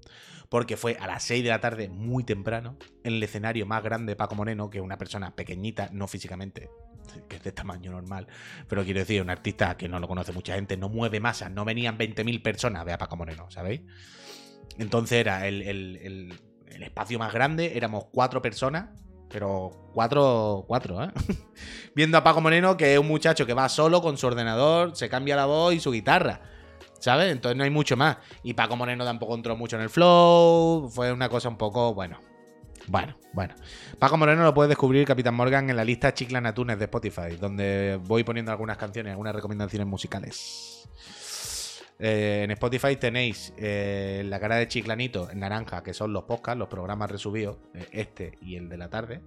porque 0.48 0.76
fue 0.76 0.96
a 1.00 1.08
las 1.08 1.24
6 1.24 1.42
de 1.42 1.50
la 1.50 1.60
tarde, 1.60 1.88
muy 1.88 2.22
temprano, 2.22 2.78
en 3.02 3.14
el 3.14 3.22
escenario 3.24 3.66
más 3.66 3.82
grande 3.82 4.12
de 4.12 4.16
Paco 4.16 4.36
Moreno, 4.36 4.70
que 4.70 4.78
es 4.78 4.84
una 4.84 4.96
persona 4.96 5.34
pequeñita, 5.34 5.88
no 5.92 6.06
físicamente, 6.06 6.70
que 7.28 7.36
es 7.36 7.42
de 7.42 7.50
tamaño 7.50 7.90
normal, 7.90 8.28
pero 8.68 8.84
quiero 8.84 9.00
decir, 9.00 9.20
un 9.20 9.30
artista 9.30 9.76
que 9.76 9.88
no 9.88 9.98
lo 9.98 10.06
conoce 10.06 10.30
mucha 10.30 10.54
gente, 10.54 10.76
no 10.76 10.88
mueve 10.88 11.18
masas, 11.18 11.50
no 11.50 11.64
venían 11.64 11.98
20.000 11.98 12.40
personas 12.40 12.86
a 12.86 12.94
a 12.94 12.98
Paco 12.98 13.16
Moreno, 13.16 13.50
¿sabéis? 13.50 13.80
Entonces 14.78 15.18
era 15.18 15.48
el, 15.48 16.38
espacio 16.82 17.18
más 17.18 17.32
grande, 17.32 17.76
éramos 17.76 18.06
cuatro 18.12 18.42
personas, 18.42 18.88
pero 19.30 19.90
cuatro, 19.92 20.64
cuatro, 20.66 21.04
¿eh? 21.04 21.10
Viendo 21.94 22.18
a 22.18 22.24
Paco 22.24 22.40
Moreno, 22.40 22.76
que 22.76 22.94
es 22.94 22.98
un 22.98 23.08
muchacho 23.08 23.46
que 23.46 23.54
va 23.54 23.68
solo 23.68 24.02
con 24.02 24.16
su 24.16 24.26
ordenador, 24.26 24.96
se 24.96 25.08
cambia 25.08 25.36
la 25.36 25.46
voz 25.46 25.74
y 25.74 25.80
su 25.80 25.92
guitarra. 25.92 26.40
¿sabes? 27.04 27.30
Entonces 27.30 27.56
no 27.56 27.64
hay 27.64 27.70
mucho 27.70 27.98
más. 27.98 28.16
Y 28.42 28.54
Paco 28.54 28.76
Moreno 28.76 29.04
tampoco 29.04 29.34
entró 29.34 29.56
mucho 29.56 29.76
en 29.76 29.82
el 29.82 29.90
flow. 29.90 30.88
Fue 30.90 31.12
una 31.12 31.28
cosa 31.28 31.50
un 31.50 31.58
poco, 31.58 31.92
bueno. 31.92 32.18
Bueno, 32.86 33.16
bueno. 33.34 33.54
Paco 33.98 34.16
Moreno 34.16 34.42
lo 34.42 34.54
puedes 34.54 34.70
descubrir, 34.70 35.06
Capitán 35.06 35.34
Morgan, 35.34 35.68
en 35.68 35.76
la 35.76 35.84
lista 35.84 36.14
Chiclanatunes 36.14 36.78
de 36.78 36.84
Spotify, 36.84 37.36
donde 37.38 38.00
voy 38.04 38.24
poniendo 38.24 38.52
algunas 38.52 38.78
canciones, 38.78 39.10
algunas 39.10 39.34
recomendaciones 39.34 39.86
musicales. 39.86 40.88
Eh, 41.98 42.42
en 42.44 42.50
Spotify 42.50 42.96
tenéis 42.96 43.54
eh, 43.56 44.22
la 44.26 44.40
cara 44.40 44.56
de 44.56 44.68
Chiclanito 44.68 45.30
en 45.30 45.40
naranja, 45.40 45.82
que 45.82 45.94
son 45.94 46.12
los 46.12 46.24
podcasts, 46.24 46.58
los 46.58 46.68
programas 46.68 47.10
resubidos, 47.10 47.58
eh, 47.74 47.86
este 47.92 48.38
y 48.40 48.56
el 48.56 48.68
de 48.68 48.76
la 48.76 48.90
tarde. 48.90 49.22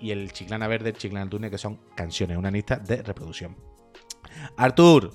Y 0.00 0.10
el 0.12 0.32
Chiclana 0.32 0.68
Verde, 0.68 0.92
Chiclanatunes, 0.92 1.50
que 1.50 1.58
son 1.58 1.80
canciones, 1.94 2.36
una 2.36 2.50
lista 2.50 2.76
de 2.76 3.02
reproducción. 3.02 3.56
Artur, 4.56 5.12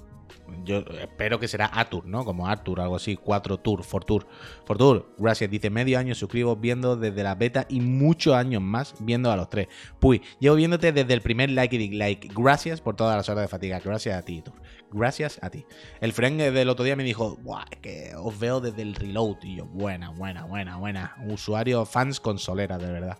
yo 0.65 0.79
espero 1.01 1.39
que 1.39 1.47
será 1.47 1.69
Atur, 1.73 2.05
¿no? 2.05 2.25
Como 2.25 2.47
Artur, 2.47 2.81
algo 2.81 2.95
así, 2.95 3.15
4 3.15 3.59
Tour, 3.59 3.83
for 3.83 4.03
Tour. 4.03 4.27
For 4.65 4.77
Tour, 4.77 5.13
gracias. 5.17 5.49
Dice 5.49 5.69
medio 5.69 5.99
año 5.99 6.15
suscribo 6.15 6.55
viendo 6.55 6.95
desde 6.95 7.23
la 7.23 7.35
beta 7.35 7.65
y 7.69 7.81
muchos 7.81 8.35
años 8.35 8.61
más 8.61 8.95
viendo 8.99 9.31
a 9.31 9.37
los 9.37 9.49
tres. 9.49 9.67
Puy, 9.99 10.21
llevo 10.39 10.55
diéndote 10.55 10.91
desde 10.91 11.13
el 11.13 11.21
primer 11.21 11.49
like 11.49 11.75
y 11.75 11.89
like. 11.91 12.29
Gracias 12.35 12.81
por 12.81 12.95
todas 12.95 13.15
las 13.17 13.27
horas 13.29 13.43
de 13.43 13.47
fatiga. 13.47 13.79
Gracias 13.79 14.17
a 14.17 14.23
ti, 14.23 14.41
Tour. 14.41 14.55
Gracias 14.93 15.39
a 15.41 15.49
ti. 15.49 15.65
El 16.01 16.13
friend 16.13 16.39
del 16.39 16.69
otro 16.69 16.85
día 16.85 16.95
me 16.95 17.03
dijo, 17.03 17.37
Buah, 17.37 17.65
que 17.81 18.13
os 18.15 18.37
veo 18.39 18.61
desde 18.61 18.83
el 18.83 18.95
reload. 18.95 19.37
Y 19.41 19.57
yo, 19.57 19.65
buena, 19.65 20.11
buena, 20.11 20.45
buena, 20.45 20.77
buena. 20.77 21.15
Usuario 21.27 21.85
fans 21.85 22.19
consolera, 22.19 22.77
de 22.77 22.91
verdad. 22.91 23.17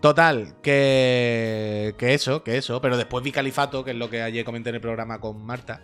Total, 0.00 0.56
que, 0.60 1.94
que 1.98 2.14
eso, 2.14 2.42
que 2.42 2.56
eso. 2.56 2.80
Pero 2.80 2.96
después 2.96 3.22
vi 3.22 3.32
Califato, 3.32 3.84
que 3.84 3.92
es 3.92 3.96
lo 3.96 4.10
que 4.10 4.22
ayer 4.22 4.44
comenté 4.44 4.70
en 4.70 4.76
el 4.76 4.80
programa 4.80 5.20
con 5.20 5.44
Marta. 5.44 5.82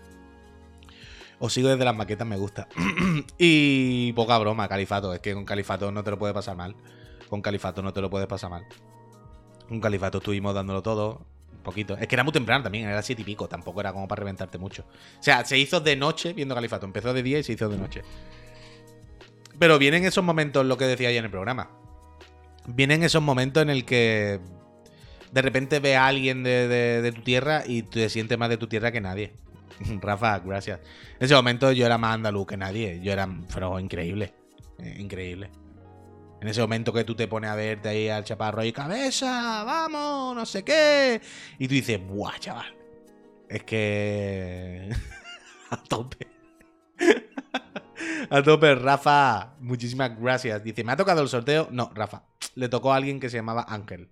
Os 1.38 1.52
sigo 1.52 1.68
desde 1.68 1.84
las 1.84 1.96
maquetas, 1.96 2.26
me 2.26 2.36
gusta. 2.36 2.68
y 3.38 4.12
poca 4.14 4.36
broma, 4.38 4.68
Califato. 4.68 5.14
Es 5.14 5.20
que 5.20 5.34
con 5.34 5.44
Califato 5.44 5.92
no 5.92 6.02
te 6.02 6.10
lo 6.10 6.18
puede 6.18 6.34
pasar 6.34 6.56
mal. 6.56 6.74
Con 7.28 7.40
Califato 7.40 7.82
no 7.82 7.92
te 7.92 8.00
lo 8.00 8.10
puedes 8.10 8.26
pasar 8.26 8.50
mal. 8.50 8.66
Con 9.68 9.80
Califato 9.80 10.18
estuvimos 10.18 10.54
dándolo 10.54 10.82
todo. 10.82 11.33
Poquito. 11.64 11.96
Es 11.96 12.06
que 12.06 12.14
era 12.14 12.22
muy 12.22 12.32
temprano 12.32 12.62
también, 12.62 12.88
era 12.88 13.02
siete 13.02 13.22
y 13.22 13.24
pico. 13.24 13.48
Tampoco 13.48 13.80
era 13.80 13.92
como 13.92 14.06
para 14.06 14.20
reventarte 14.20 14.58
mucho. 14.58 14.84
O 15.18 15.22
sea, 15.22 15.44
se 15.44 15.58
hizo 15.58 15.80
de 15.80 15.96
noche 15.96 16.32
viendo 16.32 16.54
Califato. 16.54 16.86
Empezó 16.86 17.12
de 17.12 17.22
día 17.22 17.40
y 17.40 17.42
se 17.42 17.54
hizo 17.54 17.68
de 17.68 17.78
noche. 17.78 18.02
Pero 19.58 19.78
vienen 19.78 20.04
esos 20.04 20.22
momentos, 20.22 20.64
lo 20.64 20.76
que 20.76 20.84
decía 20.84 21.08
ayer 21.08 21.18
en 21.18 21.24
el 21.24 21.30
programa 21.30 21.70
vienen 22.66 23.02
esos 23.02 23.22
momentos 23.22 23.62
en 23.62 23.70
el 23.70 23.84
que 23.84 24.40
de 25.32 25.42
repente 25.42 25.80
ve 25.80 25.96
a 25.96 26.06
alguien 26.06 26.42
de, 26.42 27.12
tu 27.14 27.22
tierra 27.22 27.64
y 27.66 27.82
te 27.82 28.08
sientes 28.08 28.38
más 28.38 28.48
de 28.48 28.56
tu 28.56 28.66
tierra 28.66 28.92
que 28.92 29.00
nadie. 29.00 29.32
Rafa, 30.00 30.38
gracias. 30.38 30.80
En 31.18 31.24
ese 31.24 31.34
momento 31.34 31.72
yo 31.72 31.86
era 31.86 31.98
más 31.98 32.14
andaluz 32.14 32.46
que 32.46 32.56
nadie. 32.56 33.00
Yo 33.02 33.12
era, 33.12 33.28
pero 33.52 33.78
increíble. 33.80 34.32
Eh, 34.78 34.96
increíble. 34.98 35.50
En 36.44 36.48
ese 36.48 36.60
momento 36.60 36.92
que 36.92 37.04
tú 37.04 37.14
te 37.14 37.26
pones 37.26 37.48
a 37.48 37.54
verte 37.54 37.88
ahí 37.88 38.10
al 38.10 38.22
chaparro 38.22 38.62
y 38.62 38.70
cabeza, 38.70 39.64
vamos, 39.64 40.36
no 40.36 40.44
sé 40.44 40.62
qué. 40.62 41.18
Y 41.58 41.66
tú 41.66 41.72
dices, 41.72 41.98
buah, 42.06 42.38
chaval. 42.38 42.76
Es 43.48 43.62
que. 43.64 44.90
a 45.70 45.82
tope. 45.82 46.26
a 48.28 48.42
tope, 48.42 48.74
Rafa. 48.74 49.54
Muchísimas 49.60 50.20
gracias. 50.20 50.62
Dice, 50.62 50.84
¿me 50.84 50.92
ha 50.92 50.96
tocado 50.98 51.22
el 51.22 51.28
sorteo? 51.28 51.68
No, 51.70 51.90
Rafa 51.94 52.24
le 52.56 52.68
tocó 52.68 52.92
a 52.92 52.96
alguien 52.96 53.20
que 53.20 53.30
se 53.30 53.38
llamaba 53.38 53.64
Ángel. 53.66 54.10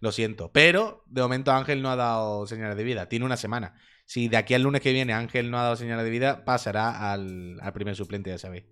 Lo 0.00 0.12
siento. 0.12 0.50
Pero 0.52 1.04
de 1.06 1.22
momento 1.22 1.52
Ángel 1.52 1.80
no 1.80 1.90
ha 1.90 1.96
dado 1.96 2.46
señales 2.46 2.76
de 2.76 2.84
vida. 2.84 3.08
Tiene 3.08 3.24
una 3.24 3.38
semana. 3.38 3.76
Si 4.04 4.28
de 4.28 4.36
aquí 4.36 4.52
al 4.52 4.60
lunes 4.60 4.82
que 4.82 4.92
viene 4.92 5.14
Ángel 5.14 5.50
no 5.50 5.58
ha 5.58 5.62
dado 5.62 5.76
señales 5.76 6.04
de 6.04 6.10
vida, 6.10 6.44
pasará 6.44 7.12
al, 7.14 7.58
primer 7.72 7.96
suplente, 7.96 8.28
ya 8.28 8.36
sabéis. 8.36 8.64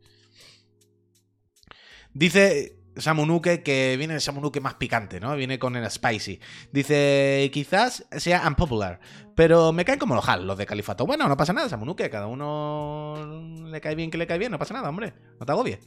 Dice 2.13 2.80
Samunuke 3.01 3.63
que 3.63 3.97
viene 3.99 4.15
el 4.15 4.21
Samunuke 4.21 4.61
más 4.61 4.75
picante, 4.75 5.21
¿no? 5.21 5.35
Viene 5.37 5.59
con 5.59 5.77
el 5.77 5.91
spicy. 5.91 6.41
Dice, 6.73 7.51
quizás 7.53 8.07
sea 8.13 8.47
unpopular, 8.47 9.01
pero 9.35 9.73
me 9.73 9.85
caen 9.85 9.99
como 9.99 10.15
los 10.15 10.27
los 10.41 10.59
de 10.59 10.67
Califato. 10.67 11.07
Bueno, 11.07 11.29
no 11.29 11.37
pasa 11.37 11.53
nada, 11.53 11.69
Samunuke, 11.69 12.11
cada 12.11 12.27
uno 12.27 13.43
le 13.67 13.81
cae 13.81 13.95
bien 13.95 14.11
que 14.11 14.19
le 14.19 14.27
cae 14.27 14.39
bien, 14.39 14.53
no 14.53 14.59
pasa 14.59 14.75
nada, 14.75 14.89
hombre. 14.89 15.15
No 15.39 15.47
te 15.47 15.53
agobies. 15.53 15.79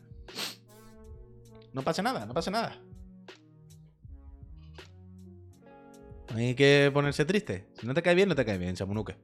No 1.73 1.82
pasa 1.82 2.02
nada, 2.02 2.26
no 2.26 2.34
pasa 2.34 2.52
nada. 2.52 2.80
hay 6.36 6.56
que 6.56 6.89
ponerse 6.93 7.26
triste. 7.26 7.67
Si 7.80 7.86
no 7.86 7.93
te 7.93 8.02
cae 8.02 8.15
bien, 8.15 8.30
no 8.30 8.36
te 8.36 8.45
cae 8.45 8.58
bien, 8.58 8.76
Chamunuque. 8.76 9.15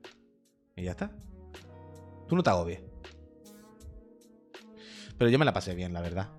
Y 0.76 0.84
ya 0.84 0.92
está. 0.92 1.12
Tú 2.28 2.36
no 2.36 2.44
te 2.44 2.50
agobies. 2.50 2.82
Pero 5.18 5.30
yo 5.30 5.40
me 5.40 5.46
la 5.46 5.54
pasé 5.54 5.76
bien, 5.76 5.92
la 5.92 6.02
verdad. 6.02 6.30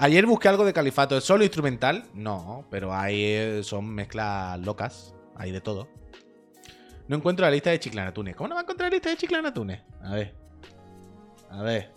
Ayer 0.00 0.26
busqué 0.26 0.48
algo 0.48 0.64
de 0.64 0.72
Califato. 0.72 1.16
¿Es 1.16 1.24
solo 1.24 1.42
instrumental? 1.42 2.04
No, 2.14 2.64
pero 2.70 2.94
ahí 2.94 3.24
eh, 3.24 3.60
son 3.64 3.88
mezclas 3.88 4.58
locas. 4.60 5.12
Hay 5.34 5.50
de 5.50 5.60
todo. 5.60 5.88
No 7.08 7.16
encuentro 7.16 7.44
la 7.44 7.50
lista 7.50 7.70
de 7.70 7.80
Chiclanatunes. 7.80 8.36
¿Cómo 8.36 8.48
no 8.48 8.54
va 8.54 8.60
a 8.60 8.62
encontrar 8.62 8.90
la 8.90 8.96
lista 8.96 9.10
de 9.10 9.16
Chiclanatunes? 9.16 9.80
A 10.02 10.14
ver. 10.14 10.34
A 11.50 11.62
ver. 11.62 11.92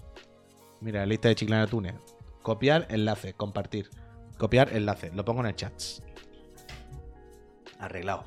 Mira, 0.80 1.02
la 1.02 1.06
lista 1.06 1.28
de 1.28 1.36
Chiclanatunes. 1.36 1.94
Copiar 2.42 2.88
enlace, 2.90 3.34
compartir. 3.34 3.90
Copiar 4.38 4.76
enlace. 4.76 5.12
Lo 5.14 5.24
pongo 5.24 5.42
en 5.42 5.48
el 5.48 5.56
chat. 5.56 5.74
Arreglado. 7.78 8.24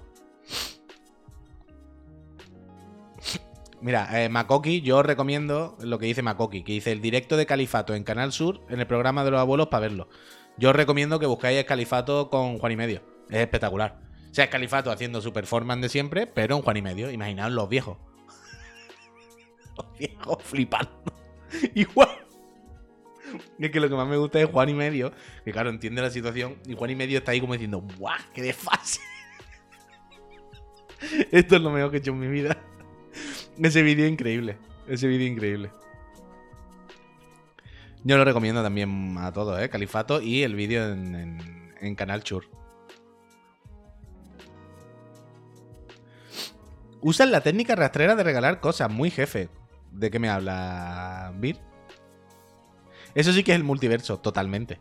Mira, 3.84 4.08
eh, 4.18 4.30
Makoki, 4.30 4.80
yo 4.80 5.02
recomiendo 5.02 5.76
lo 5.78 5.98
que 5.98 6.06
dice 6.06 6.22
Makoki, 6.22 6.64
que 6.64 6.72
dice 6.72 6.90
el 6.90 7.02
directo 7.02 7.36
de 7.36 7.44
Califato 7.44 7.94
en 7.94 8.02
Canal 8.02 8.32
Sur, 8.32 8.62
en 8.70 8.80
el 8.80 8.86
programa 8.86 9.26
de 9.26 9.30
los 9.30 9.38
abuelos, 9.38 9.66
para 9.66 9.82
verlo. 9.82 10.08
Yo 10.56 10.72
recomiendo 10.72 11.18
que 11.18 11.26
buscáis 11.26 11.62
Califato 11.64 12.30
con 12.30 12.58
Juan 12.58 12.72
y 12.72 12.76
Medio. 12.76 13.02
Es 13.28 13.40
espectacular. 13.40 14.00
O 14.30 14.34
sea, 14.34 14.44
es 14.44 14.50
Califato 14.50 14.90
haciendo 14.90 15.20
su 15.20 15.34
performance 15.34 15.82
de 15.82 15.88
siempre, 15.90 16.26
pero 16.26 16.56
en 16.56 16.62
Juan 16.62 16.78
y 16.78 16.80
Medio. 16.80 17.10
Imaginaos 17.10 17.52
los 17.52 17.68
viejos. 17.68 17.98
los 19.76 19.98
viejos 19.98 20.38
flipando. 20.42 21.04
Igual. 21.74 22.08
Es 23.58 23.70
que 23.70 23.80
lo 23.80 23.90
que 23.90 23.96
más 23.96 24.08
me 24.08 24.16
gusta 24.16 24.40
es 24.40 24.46
Juan 24.46 24.70
y 24.70 24.74
Medio, 24.74 25.12
que 25.44 25.52
claro, 25.52 25.68
entiende 25.68 26.00
la 26.00 26.10
situación, 26.10 26.56
y 26.66 26.74
Juan 26.74 26.88
y 26.90 26.94
Medio 26.94 27.18
está 27.18 27.32
ahí 27.32 27.40
como 27.40 27.52
diciendo, 27.52 27.84
¡guau! 27.98 28.16
¡Qué 28.32 28.40
desfase! 28.40 29.02
Esto 31.30 31.56
es 31.56 31.60
lo 31.60 31.70
mejor 31.70 31.90
que 31.90 31.98
he 31.98 32.00
hecho 32.00 32.12
en 32.12 32.20
mi 32.20 32.28
vida. 32.28 32.56
Ese 33.62 33.82
vídeo 33.82 34.06
increíble. 34.06 34.56
Ese 34.86 35.06
vídeo 35.06 35.26
increíble. 35.26 35.70
Yo 38.02 38.18
lo 38.18 38.24
recomiendo 38.24 38.62
también 38.62 39.16
a 39.18 39.32
todos, 39.32 39.60
¿eh? 39.60 39.70
Califato 39.70 40.20
y 40.20 40.42
el 40.42 40.54
vídeo 40.54 40.92
en, 40.92 41.94
Canal 41.96 42.22
Chur. 42.22 42.44
Usan 47.00 47.30
la 47.30 47.40
técnica 47.40 47.74
rastrera 47.74 48.14
de 48.14 48.22
regalar 48.22 48.60
cosas, 48.60 48.90
muy 48.90 49.10
jefe. 49.10 49.48
¿De 49.90 50.10
qué 50.10 50.18
me 50.18 50.28
habla, 50.28 51.32
Vir? 51.36 51.58
Eso 53.14 53.32
sí 53.32 53.42
que 53.42 53.52
es 53.52 53.56
el 53.56 53.64
multiverso, 53.64 54.18
totalmente. 54.18 54.80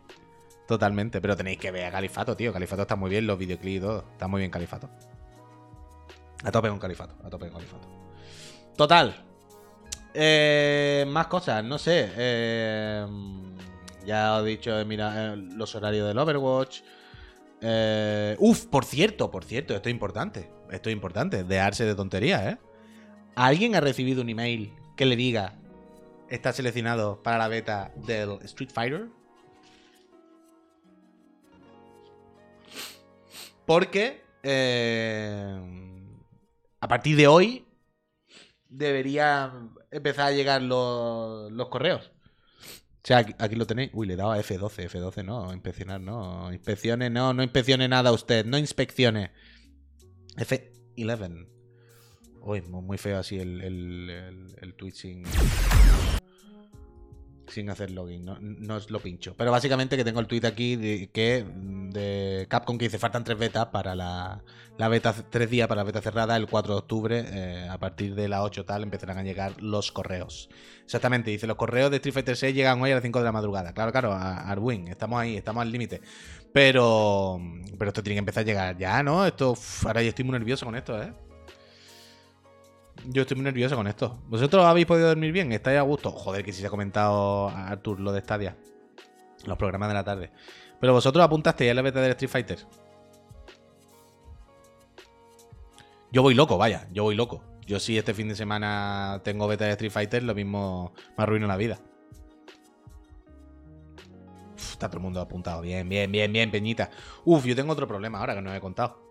Totalmente. 0.66 1.20
Pero 1.20 1.36
tenéis 1.36 1.58
que 1.58 1.70
ver 1.70 1.86
a 1.86 1.92
Califato, 1.92 2.36
tío. 2.36 2.52
Califato 2.52 2.82
está 2.82 2.96
muy 2.96 3.10
bien, 3.10 3.26
los 3.26 3.38
videoclips 3.38 3.76
y 3.76 3.80
todo. 3.80 4.04
Está 4.12 4.28
muy 4.28 4.40
bien 4.40 4.50
Califato. 4.50 4.90
A 6.42 6.50
tope 6.50 6.68
con 6.68 6.78
Califato. 6.78 7.14
A 7.24 7.30
tope 7.30 7.48
con 7.48 7.60
Califato. 7.60 8.03
Total. 8.76 9.24
Eh, 10.12 11.04
más 11.08 11.26
cosas, 11.26 11.64
no 11.64 11.78
sé. 11.78 12.10
Eh, 12.16 13.06
ya 14.06 14.38
he 14.38 14.44
dicho, 14.44 14.72
mira, 14.86 15.34
eh, 15.34 15.36
los 15.36 15.74
horarios 15.74 16.08
del 16.08 16.18
Overwatch. 16.18 16.82
uf, 18.38 18.66
por 18.66 18.84
cierto, 18.84 19.30
por 19.30 19.44
cierto, 19.44 19.74
esto 19.74 19.88
es 19.88 19.92
importante. 19.92 20.50
Esto 20.70 20.88
es 20.88 20.92
importante. 20.92 21.44
Dejarse 21.44 21.84
de 21.84 21.94
tonterías, 21.94 22.54
¿eh? 22.54 22.58
¿Alguien 23.34 23.74
ha 23.74 23.80
recibido 23.80 24.22
un 24.22 24.28
email 24.28 24.72
que 24.96 25.06
le 25.06 25.16
diga 25.16 25.54
está 26.28 26.52
seleccionado 26.52 27.22
para 27.22 27.38
la 27.38 27.48
beta 27.48 27.92
del 27.96 28.38
Street 28.42 28.70
Fighter. 28.72 29.08
Porque 33.66 34.22
a 36.80 36.88
partir 36.88 37.16
de 37.16 37.26
hoy 37.26 37.64
debería 38.76 39.52
empezar 39.90 40.26
a 40.26 40.32
llegar 40.32 40.62
los, 40.62 41.68
correos. 41.68 42.10
O 42.10 43.06
sea, 43.06 43.18
aquí, 43.18 43.54
lo 43.54 43.66
tenéis. 43.66 43.90
Uy, 43.92 44.06
le 44.06 44.14
he 44.14 44.16
dado 44.16 44.32
a 44.32 44.38
F12, 44.38 44.88
F12 44.90 45.24
no, 45.24 45.52
inspeccionar 45.52 46.00
no. 46.00 46.52
Inspecciones 46.52 47.10
no, 47.10 47.34
no 47.34 47.42
inspeccione 47.42 47.86
nada 47.88 48.12
usted, 48.12 48.46
no 48.46 48.56
inspeccione. 48.56 49.30
F11. 50.36 51.48
Uy, 52.40 52.62
muy 52.62 52.98
feo 52.98 53.18
así 53.18 53.38
el, 53.38 53.60
el, 53.62 54.54
el, 54.60 54.74
twitching 54.74 55.24
sin 57.48 57.70
hacer 57.70 57.90
login, 57.90 58.24
no, 58.24 58.38
no 58.40 58.76
os 58.76 58.90
lo 58.90 59.00
pincho. 59.00 59.34
Pero 59.36 59.50
básicamente 59.50 59.96
que 59.96 60.04
tengo 60.04 60.20
el 60.20 60.26
tweet 60.26 60.44
aquí 60.44 60.76
de, 60.76 61.10
que 61.12 61.44
de 61.44 62.46
Capcom 62.48 62.78
que 62.78 62.86
dice 62.86 62.98
faltan 62.98 63.24
tres 63.24 63.38
betas 63.38 63.66
para 63.66 63.94
la, 63.94 64.42
la 64.76 64.88
beta, 64.88 65.14
tres 65.30 65.50
días 65.50 65.68
para 65.68 65.80
la 65.80 65.84
beta 65.84 66.00
cerrada, 66.00 66.36
el 66.36 66.46
4 66.46 66.74
de 66.74 66.78
octubre, 66.78 67.24
eh, 67.26 67.68
a 67.68 67.78
partir 67.78 68.14
de 68.14 68.28
las 68.28 68.40
8 68.40 68.64
tal, 68.64 68.82
empezarán 68.82 69.18
a 69.18 69.22
llegar 69.22 69.60
los 69.62 69.92
correos. 69.92 70.48
Exactamente, 70.84 71.30
dice, 71.30 71.46
los 71.46 71.56
correos 71.56 71.90
de 71.90 71.96
Street 71.96 72.14
Fighter 72.14 72.36
6 72.36 72.54
llegan 72.54 72.80
hoy 72.82 72.90
a 72.90 72.94
las 72.94 73.02
5 73.02 73.18
de 73.18 73.24
la 73.24 73.32
madrugada. 73.32 73.72
Claro, 73.72 73.92
claro, 73.92 74.12
a 74.12 74.50
Arwin, 74.50 74.88
estamos 74.88 75.20
ahí, 75.20 75.36
estamos 75.36 75.62
al 75.62 75.70
límite. 75.70 76.00
Pero, 76.52 77.40
pero 77.78 77.88
esto 77.88 78.02
tiene 78.02 78.16
que 78.16 78.20
empezar 78.20 78.42
a 78.42 78.46
llegar 78.46 78.78
ya, 78.78 79.02
¿no? 79.02 79.26
Esto, 79.26 79.56
ahora 79.84 80.02
yo 80.02 80.08
estoy 80.08 80.24
muy 80.24 80.32
nervioso 80.32 80.66
con 80.66 80.76
esto, 80.76 81.00
¿eh? 81.02 81.12
Yo 83.06 83.22
estoy 83.22 83.36
muy 83.36 83.44
nervioso 83.44 83.76
con 83.76 83.86
esto. 83.86 84.18
¿Vosotros 84.28 84.64
habéis 84.64 84.86
podido 84.86 85.08
dormir 85.08 85.32
bien? 85.32 85.52
¿Estáis 85.52 85.78
a 85.78 85.82
gusto? 85.82 86.10
Joder, 86.10 86.44
que 86.44 86.52
si 86.52 86.60
se 86.60 86.66
ha 86.66 86.70
comentado 86.70 87.48
a 87.48 87.68
Artur 87.68 88.00
lo 88.00 88.12
de 88.12 88.20
Stadia. 88.20 88.56
Los 89.44 89.58
programas 89.58 89.88
de 89.88 89.94
la 89.94 90.04
tarde. 90.04 90.30
Pero 90.80 90.92
vosotros 90.92 91.22
apuntasteis 91.24 91.70
a 91.70 91.74
la 91.74 91.82
beta 91.82 92.00
del 92.00 92.12
Street 92.12 92.30
Fighter. 92.30 92.58
Yo 96.12 96.22
voy 96.22 96.34
loco, 96.34 96.56
vaya. 96.56 96.88
Yo 96.92 97.02
voy 97.02 97.14
loco. 97.14 97.42
Yo 97.66 97.78
si 97.80 97.98
este 97.98 98.14
fin 98.14 98.28
de 98.28 98.36
semana 98.36 99.20
tengo 99.24 99.48
beta 99.48 99.64
de 99.64 99.72
Street 99.72 99.92
Fighter, 99.92 100.22
lo 100.22 100.34
mismo 100.34 100.92
me 101.16 101.24
arruino 101.24 101.46
la 101.46 101.56
vida. 101.56 101.78
está 104.56 104.88
todo 104.88 104.98
el 104.98 105.04
mundo 105.04 105.20
apuntado. 105.20 105.60
Bien, 105.60 105.88
bien, 105.88 106.10
bien, 106.10 106.32
bien, 106.32 106.50
Peñita. 106.50 106.90
Uf, 107.24 107.44
yo 107.44 107.56
tengo 107.56 107.72
otro 107.72 107.86
problema 107.86 108.18
ahora 108.18 108.34
que 108.34 108.42
no 108.42 108.50
os 108.50 108.56
he 108.56 108.60
contado. 108.60 109.03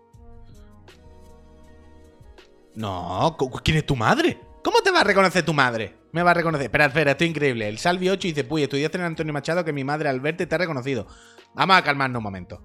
No, 2.74 3.36
¿quién 3.62 3.78
es 3.78 3.86
tu 3.86 3.96
madre? 3.96 4.40
¿Cómo 4.62 4.80
te 4.80 4.90
va 4.90 5.00
a 5.00 5.04
reconocer 5.04 5.44
tu 5.44 5.52
madre? 5.52 5.94
Me 6.12 6.22
va 6.22 6.30
a 6.32 6.34
reconocer. 6.34 6.66
Espera, 6.66 6.86
espera, 6.86 7.10
esto 7.12 7.24
es 7.24 7.30
increíble. 7.30 7.68
El 7.68 7.78
Salvi 7.78 8.08
8 8.08 8.28
dice, 8.28 8.44
puy, 8.44 8.62
estudiaste 8.62 8.98
en 8.98 9.04
Antonio 9.04 9.32
Machado 9.32 9.64
que 9.64 9.72
mi 9.72 9.84
madre 9.84 10.08
al 10.08 10.20
verte 10.20 10.46
te 10.46 10.54
ha 10.54 10.58
reconocido. 10.58 11.06
Vamos 11.54 11.76
a 11.76 11.82
calmarnos 11.82 12.18
un 12.18 12.24
momento. 12.24 12.62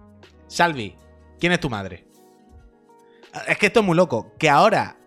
Salvi, 0.48 0.96
¿quién 1.40 1.52
es 1.52 1.60
tu 1.60 1.70
madre? 1.70 2.06
Es 3.48 3.58
que 3.58 3.68
esto 3.68 3.82
es 3.82 3.86
muy 3.86 3.96
loco. 3.96 4.34
Que 4.40 4.50
ahora. 4.50 4.98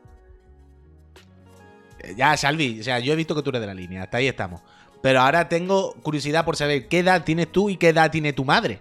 Ya, 2.16 2.36
Salvi, 2.36 2.80
o 2.80 2.84
sea, 2.84 2.98
yo 2.98 3.12
he 3.12 3.16
visto 3.16 3.34
que 3.34 3.42
tú 3.42 3.50
eres 3.50 3.60
de 3.60 3.66
la 3.68 3.74
línea, 3.74 4.02
hasta 4.02 4.18
ahí 4.18 4.28
estamos. 4.28 4.60
Pero 5.02 5.20
ahora 5.20 5.48
tengo 5.48 5.94
curiosidad 6.02 6.44
por 6.44 6.56
saber 6.56 6.88
qué 6.88 7.00
edad 7.00 7.24
tienes 7.24 7.50
tú 7.50 7.70
y 7.70 7.76
qué 7.76 7.88
edad 7.88 8.10
tiene 8.10 8.32
tu 8.32 8.44
madre. 8.44 8.80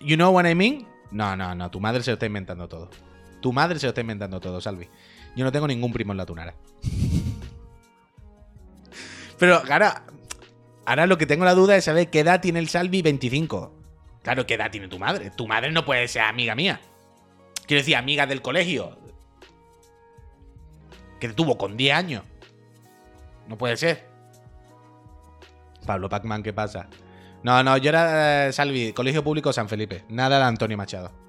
You 0.00 0.16
know 0.16 0.32
what 0.32 0.46
I 0.46 0.54
mean? 0.54 0.86
No, 1.10 1.34
no, 1.36 1.54
no, 1.54 1.70
tu 1.70 1.80
madre 1.80 2.02
se 2.02 2.10
lo 2.10 2.14
está 2.14 2.26
inventando 2.26 2.68
todo. 2.68 2.90
Tu 3.40 3.52
madre 3.52 3.78
se 3.78 3.86
lo 3.86 3.90
está 3.90 4.00
inventando 4.00 4.40
todo, 4.40 4.60
Salvi. 4.60 4.88
Yo 5.36 5.44
no 5.44 5.52
tengo 5.52 5.66
ningún 5.66 5.92
primo 5.92 6.12
en 6.12 6.18
la 6.18 6.26
tunara. 6.26 6.54
Pero 9.38 9.62
ahora, 9.70 10.02
ahora 10.84 11.06
lo 11.06 11.16
que 11.16 11.26
tengo 11.26 11.44
la 11.44 11.54
duda 11.54 11.76
es 11.76 11.84
saber 11.84 12.10
qué 12.10 12.20
edad 12.20 12.40
tiene 12.40 12.58
el 12.58 12.68
Salvi 12.68 13.02
25. 13.02 13.72
Claro, 14.22 14.46
¿qué 14.46 14.54
edad 14.54 14.70
tiene 14.70 14.88
tu 14.88 14.98
madre? 14.98 15.30
Tu 15.30 15.46
madre 15.46 15.70
no 15.70 15.84
puede 15.84 16.08
ser 16.08 16.22
amiga 16.22 16.54
mía. 16.54 16.80
Quiero 17.66 17.80
decir, 17.80 17.96
amiga 17.96 18.26
del 18.26 18.42
colegio. 18.42 18.98
Que 21.20 21.28
te 21.28 21.34
tuvo 21.34 21.56
con 21.56 21.76
10 21.76 21.94
años. 21.94 22.24
No 23.46 23.56
puede 23.56 23.76
ser. 23.76 24.06
Pablo 25.86 26.08
Pacman, 26.08 26.42
¿qué 26.42 26.52
pasa? 26.52 26.88
No, 27.42 27.62
no, 27.62 27.76
yo 27.76 27.90
era 27.90 28.48
eh, 28.48 28.52
Salvi, 28.52 28.92
Colegio 28.92 29.22
Público 29.22 29.52
San 29.52 29.68
Felipe. 29.68 30.04
Nada 30.08 30.38
de 30.38 30.44
Antonio 30.44 30.76
Machado. 30.76 31.27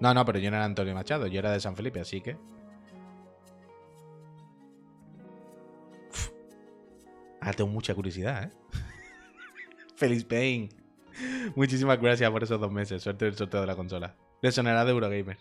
No, 0.00 0.14
no, 0.14 0.24
pero 0.24 0.38
yo 0.38 0.50
no 0.50 0.56
era 0.56 0.64
Antonio 0.64 0.94
Machado, 0.94 1.26
yo 1.26 1.38
era 1.38 1.52
de 1.52 1.60
San 1.60 1.76
Felipe, 1.76 2.00
así 2.00 2.20
que. 2.20 2.36
Ah, 7.40 7.52
tengo 7.52 7.70
mucha 7.70 7.94
curiosidad, 7.94 8.44
¿eh? 8.44 8.50
Feliz 9.96 10.24
Pain. 10.24 10.68
Muchísimas 11.54 12.00
gracias 12.00 12.30
por 12.30 12.42
esos 12.42 12.60
dos 12.60 12.72
meses. 12.72 13.02
Suerte 13.02 13.26
del 13.26 13.36
sorteo 13.36 13.60
de 13.60 13.66
la 13.66 13.76
consola. 13.76 14.16
Le 14.40 14.50
sonará 14.52 14.84
de 14.84 14.92
Eurogamer. 14.92 15.38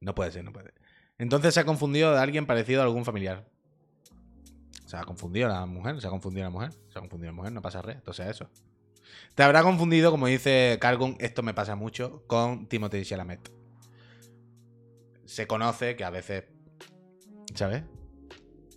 No 0.00 0.14
puede 0.14 0.30
ser, 0.30 0.44
no 0.44 0.52
puede. 0.52 0.72
Entonces 1.18 1.54
se 1.54 1.60
ha 1.60 1.64
confundido 1.64 2.12
de 2.12 2.20
alguien 2.20 2.46
parecido 2.46 2.80
a 2.80 2.84
algún 2.84 3.04
familiar. 3.04 3.44
Se 4.86 4.96
ha 4.96 5.04
confundido 5.04 5.48
la 5.48 5.66
mujer, 5.66 6.00
se 6.00 6.06
ha 6.06 6.10
confundido 6.10 6.44
la 6.44 6.50
mujer, 6.50 6.72
se 6.88 6.98
ha 6.98 7.00
confundido 7.00 7.32
la 7.32 7.36
mujer, 7.36 7.52
no 7.52 7.60
pasa 7.60 7.82
re, 7.82 7.92
entonces 7.92 8.26
eso. 8.28 8.48
Te 9.34 9.42
habrá 9.42 9.62
confundido, 9.62 10.10
como 10.10 10.26
dice 10.26 10.78
Cargon, 10.80 11.16
esto 11.20 11.42
me 11.42 11.54
pasa 11.54 11.76
mucho, 11.76 12.24
con 12.26 12.66
Timothy 12.66 13.04
Chalamet. 13.04 13.50
Se 15.24 15.46
conoce 15.46 15.94
que 15.96 16.04
a 16.04 16.10
veces. 16.10 16.44
¿Sabes? 17.54 17.84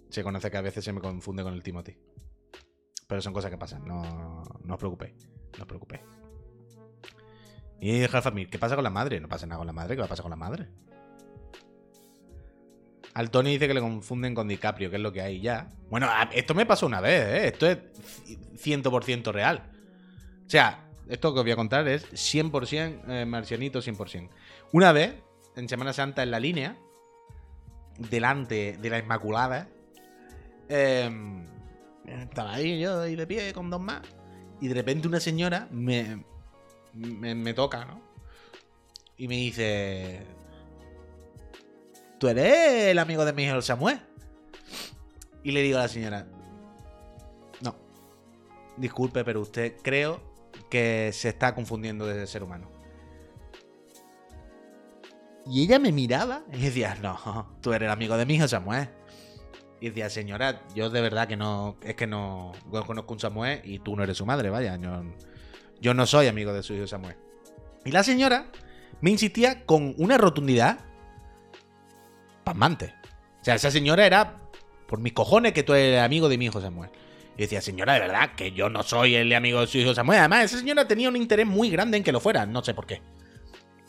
Se 0.09 0.23
conoce 0.23 0.51
que 0.51 0.57
a 0.57 0.61
veces 0.61 0.83
se 0.83 0.93
me 0.93 1.01
confunde 1.01 1.43
con 1.43 1.53
el 1.53 1.63
Timothy. 1.63 1.97
Pero 3.07 3.21
son 3.21 3.33
cosas 3.33 3.49
que 3.49 3.57
pasan, 3.57 3.85
no, 3.85 4.43
no 4.63 4.73
os 4.73 4.79
preocupéis. 4.79 5.13
No 5.57 5.63
os 5.63 5.67
preocupéis. 5.67 6.01
Y 7.81 8.05
Famir, 8.07 8.47
¿qué 8.49 8.59
pasa 8.59 8.75
con 8.75 8.83
la 8.83 8.91
madre? 8.91 9.19
No 9.19 9.27
pasa 9.27 9.47
nada 9.47 9.57
con 9.57 9.67
la 9.67 9.73
madre, 9.73 9.95
¿qué 9.95 10.01
va 10.01 10.05
a 10.05 10.09
pasar 10.09 10.21
con 10.21 10.29
la 10.29 10.35
madre? 10.35 10.67
Al 13.15 13.31
Tony 13.31 13.51
dice 13.51 13.67
que 13.67 13.73
le 13.73 13.81
confunden 13.81 14.35
con 14.35 14.47
DiCaprio, 14.47 14.89
que 14.89 14.97
es 14.97 15.01
lo 15.01 15.11
que 15.11 15.21
hay 15.21 15.41
ya. 15.41 15.69
Bueno, 15.89 16.07
esto 16.31 16.53
me 16.53 16.65
pasó 16.65 16.85
una 16.85 17.01
vez, 17.01 17.25
¿eh? 17.25 17.47
Esto 17.47 17.67
es 17.67 17.79
100% 18.63 19.31
real. 19.31 19.71
O 20.51 20.57
sea, 20.59 20.83
esto 21.07 21.33
que 21.33 21.39
os 21.39 21.45
voy 21.45 21.53
a 21.53 21.55
contar 21.55 21.87
es 21.87 22.11
100% 22.11 23.03
eh, 23.07 23.25
marcianito, 23.25 23.79
100%. 23.79 24.27
Una 24.73 24.91
vez, 24.91 25.13
en 25.55 25.69
Semana 25.69 25.93
Santa, 25.93 26.23
en 26.23 26.31
la 26.31 26.41
línea, 26.41 26.77
delante 27.97 28.75
de 28.75 28.89
la 28.89 28.99
Inmaculada, 28.99 29.69
em, 30.67 31.45
estaba 32.05 32.55
ahí 32.55 32.81
yo 32.81 32.99
ahí 32.99 33.15
de 33.15 33.25
pie 33.25 33.53
con 33.53 33.69
dos 33.69 33.79
más, 33.79 34.01
y 34.59 34.67
de 34.67 34.73
repente 34.73 35.07
una 35.07 35.21
señora 35.21 35.69
me, 35.71 36.25
me, 36.95 37.33
me 37.33 37.53
toca, 37.53 37.85
¿no? 37.85 38.01
Y 39.15 39.29
me 39.29 39.35
dice, 39.35 40.25
¿tú 42.19 42.27
eres 42.27 42.89
el 42.91 42.99
amigo 42.99 43.23
de 43.23 43.31
mi 43.31 43.43
hijo 43.43 43.61
Samuel? 43.61 44.01
Y 45.45 45.51
le 45.51 45.61
digo 45.61 45.77
a 45.77 45.83
la 45.83 45.87
señora, 45.87 46.27
no, 47.61 47.73
disculpe, 48.75 49.23
pero 49.23 49.39
usted 49.39 49.77
creo 49.81 50.29
que 50.71 51.11
se 51.13 51.29
está 51.29 51.53
confundiendo 51.53 52.07
desde 52.07 52.25
ser 52.25 52.41
humano. 52.41 52.71
Y 55.45 55.63
ella 55.63 55.77
me 55.77 55.91
miraba 55.91 56.43
y 56.51 56.61
decía, 56.61 56.97
no, 57.01 57.57
tú 57.61 57.73
eres 57.73 57.87
el 57.87 57.91
amigo 57.91 58.17
de 58.17 58.25
mi 58.25 58.35
hijo 58.35 58.47
Samuel. 58.47 58.89
Y 59.81 59.89
decía, 59.89 60.09
señora, 60.09 60.61
yo 60.73 60.89
de 60.89 61.01
verdad 61.01 61.27
que 61.27 61.35
no, 61.35 61.77
es 61.83 61.95
que 61.95 62.07
no, 62.07 62.53
conozco 62.87 63.13
un 63.13 63.19
Samuel 63.19 63.61
y 63.63 63.79
tú 63.79 63.95
no 63.95 64.03
eres 64.03 64.17
su 64.17 64.25
madre, 64.25 64.49
vaya, 64.49 64.77
yo, 64.77 65.03
yo 65.81 65.93
no 65.93 66.05
soy 66.05 66.27
amigo 66.27 66.53
de 66.53 66.63
su 66.63 66.73
hijo 66.73 66.87
Samuel. 66.87 67.17
Y 67.83 67.91
la 67.91 68.03
señora 68.03 68.45
me 69.01 69.09
insistía 69.09 69.65
con 69.65 69.93
una 69.97 70.17
rotundidad 70.17 70.79
pasmante. 72.43 72.93
O 73.41 73.43
sea, 73.43 73.55
esa 73.55 73.71
señora 73.71 74.05
era 74.05 74.37
por 74.87 74.99
mis 74.99 75.13
cojones 75.13 75.51
que 75.51 75.63
tú 75.63 75.73
eres 75.73 76.01
amigo 76.01 76.29
de 76.29 76.37
mi 76.37 76.45
hijo 76.45 76.61
Samuel. 76.61 76.91
Y 77.37 77.43
decía, 77.43 77.61
señora, 77.61 77.93
de 77.93 78.01
verdad, 78.01 78.35
que 78.35 78.51
yo 78.51 78.69
no 78.69 78.83
soy 78.83 79.15
el 79.15 79.33
amigo 79.33 79.61
de 79.61 79.67
su 79.67 79.77
hijo 79.77 79.93
Samuel. 79.93 80.19
Además, 80.19 80.45
esa 80.45 80.57
señora 80.57 80.87
tenía 80.87 81.09
un 81.09 81.15
interés 81.15 81.47
muy 81.47 81.69
grande 81.69 81.97
en 81.97 82.03
que 82.03 82.11
lo 82.11 82.19
fuera, 82.19 82.45
no 82.45 82.63
sé 82.63 82.73
por 82.73 82.85
qué. 82.85 83.01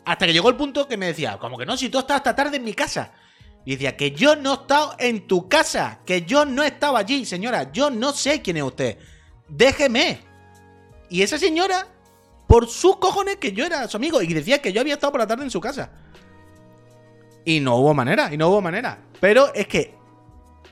Hasta 0.04 0.26
que 0.26 0.32
llegó 0.32 0.48
el 0.48 0.56
punto 0.56 0.88
que 0.88 0.96
me 0.96 1.06
decía, 1.06 1.38
como 1.38 1.58
que 1.58 1.66
no, 1.66 1.76
si 1.76 1.88
tú 1.88 1.98
estás 1.98 2.18
hasta 2.18 2.34
tarde 2.34 2.56
en 2.56 2.64
mi 2.64 2.74
casa. 2.74 3.12
Y 3.64 3.72
decía, 3.72 3.96
que 3.96 4.10
yo 4.10 4.34
no 4.34 4.50
he 4.50 4.54
estado 4.54 4.96
en 4.98 5.26
tu 5.26 5.48
casa, 5.48 6.00
que 6.04 6.22
yo 6.22 6.44
no 6.44 6.64
he 6.64 6.68
estado 6.68 6.96
allí, 6.96 7.24
señora, 7.24 7.70
yo 7.72 7.90
no 7.90 8.12
sé 8.12 8.42
quién 8.42 8.56
es 8.56 8.64
usted. 8.64 8.98
Déjeme. 9.48 10.20
Y 11.08 11.22
esa 11.22 11.38
señora, 11.38 11.86
por 12.48 12.68
sus 12.68 12.96
cojones, 12.96 13.36
que 13.36 13.52
yo 13.52 13.64
era 13.64 13.86
su 13.86 13.96
amigo, 13.96 14.20
y 14.20 14.32
decía 14.32 14.60
que 14.60 14.72
yo 14.72 14.80
había 14.80 14.94
estado 14.94 15.12
por 15.12 15.20
la 15.20 15.26
tarde 15.26 15.44
en 15.44 15.50
su 15.50 15.60
casa. 15.60 15.92
Y 17.44 17.60
no 17.60 17.76
hubo 17.76 17.94
manera, 17.94 18.32
y 18.32 18.36
no 18.36 18.48
hubo 18.48 18.60
manera. 18.60 18.98
Pero 19.20 19.54
es 19.54 19.68
que 19.68 19.94